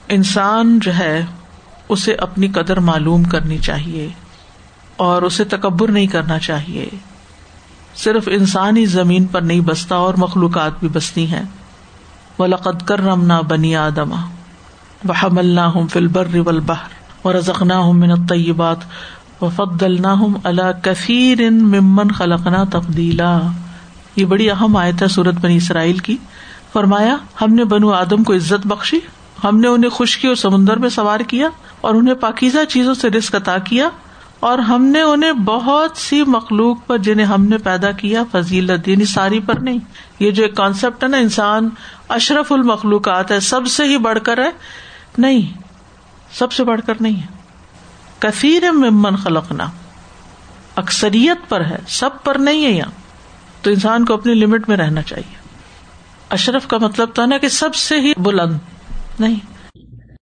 انسان 0.10 0.80
جو 0.80 0.93
ہے 0.93 1.26
اسے 1.93 2.13
اپنی 2.13 2.47
قدر 2.47 2.79
معلوم 2.79 3.23
کرنی 3.23 3.58
چاہیے 3.58 4.10
اور 4.97 5.21
اسے 5.21 5.43
تکبر 5.43 5.91
نہیں 5.91 6.08
کرنا 6.08 6.39
چاہیے۔ 6.39 6.89
صرف 7.95 8.29
انسان 8.32 8.77
ہی 8.77 8.86
زمین 8.86 9.25
پر 9.25 9.41
نہیں 9.41 9.62
بستا 9.62 9.95
اور 9.95 10.13
مخلوقات 10.13 10.71
بھی 10.79 10.88
بستی 10.88 11.32
ہیں۔ 11.32 11.43
وہ 12.39 12.47
لقد 12.47 12.88
کر 12.88 13.01
رمنا 13.01 13.41
بنی 13.41 13.75
آدما 13.75 14.21
بحم 15.03 15.38
اللہ 15.38 15.71
ہوں 15.75 15.88
فل 15.88 16.08
بر 16.08 16.27
ول 16.45 16.60
بہر 16.60 16.93
اور 17.21 17.36
رزقنا 17.36 17.77
ہوں 17.77 17.93
من 17.93 18.25
طیبات 18.25 18.77
و 19.41 19.49
فد 19.49 19.84
اللہ 19.84 20.08
ہوں 20.08 20.34
اللہ 20.43 20.71
کثیر 20.84 21.41
ان 21.41 21.63
ممن 21.63 22.12
خلقنا 22.12 22.63
تبدیلا 22.71 23.39
یہ 24.15 24.25
بڑی 24.25 24.49
اہم 24.51 24.77
آیت 24.77 25.01
ہے 25.01 25.08
سورت 25.08 25.36
بنی 25.41 25.56
اسرائیل 25.56 25.97
کی۔ 25.97 26.17
فرمایا، 26.73 27.15
ہم 27.41 27.53
نے 27.53 27.63
بنو 27.65 27.89
آدم 27.89 28.23
کو 28.23 28.34
عزت 28.34 28.67
بخشی۔ 28.67 28.99
ہم 29.43 29.60
نے 29.60 29.67
انہیں 29.67 29.89
خشکی 29.89 30.27
اور 30.27 30.36
سمندر 30.36 30.77
میں 30.77 30.89
سوار 30.89 31.19
کیا 31.19 31.47
اور 31.82 31.95
انہیں 31.95 32.15
پاکیزہ 32.15 32.65
چیزوں 32.69 32.93
سے 32.93 33.10
رسک 33.10 33.36
عطا 33.36 33.58
کیا 33.58 33.89
اور 34.39 34.58
ہم 34.58 34.86
نے 34.86 35.01
انہیں 35.01 35.32
بہت 35.32 35.97
سی 35.97 36.23
مخلوق 36.23 36.77
پر 36.88 36.97
جنہیں 36.97 37.25
ہم 37.25 37.45
نے 37.45 37.58
پیدا 37.58 37.91
کیا، 37.91 38.23
فضیلت 38.32 38.88
یعنی 38.88 39.06
ساری 39.06 39.39
پر 39.39 39.53
نہیں۔ 39.60 39.77
یہ 40.19 40.32
جو 40.32 40.43
ایک 40.43 40.56
کانسیپٹ 40.56 41.03
ہے 41.03 41.10
نا، 41.10 41.17
انسان 41.17 41.69
اشرف 42.10 42.51
المخلوقات 42.51 43.32
ہے، 43.32 43.39
سب 43.39 43.67
سے 43.67 43.84
ہی 43.84 43.97
بڑھ 43.97 44.19
کر 44.23 44.38
ہے۔ 44.38 44.49
نہیں، 45.17 45.58
سب 46.34 46.51
سے 46.51 46.63
بڑھ 46.63 46.82
کر 46.86 46.93
نہیں 46.99 47.21
ہے۔ 47.21 47.27
کثیر 48.19 48.71
ممن 48.71 49.15
خلقنا، 49.15 49.65
اکثریت 50.75 51.49
پر 51.49 51.62
ہے، 51.62 51.77
سب 51.88 52.10
پر 52.23 52.36
نہیں 52.36 52.65
ہے 52.65 52.71
یہاں۔ 52.71 52.91
تو 53.62 53.69
انسان 53.69 54.06
کو 54.06 54.13
اپنی 54.13 54.34
لمٹ 54.34 54.69
میں 54.69 54.77
رہنا 54.77 55.01
چاہیے۔ 55.01 55.36
اشرف 56.29 56.67
کا 56.67 56.77
مطلب 56.77 57.10
تو 57.13 57.25
نا 57.25 57.38
کہ 57.38 57.47
سب 57.47 57.75
سے 57.75 57.99
ہی 57.99 58.13
بلند۔ 58.17 58.58
نہیں 59.19 59.52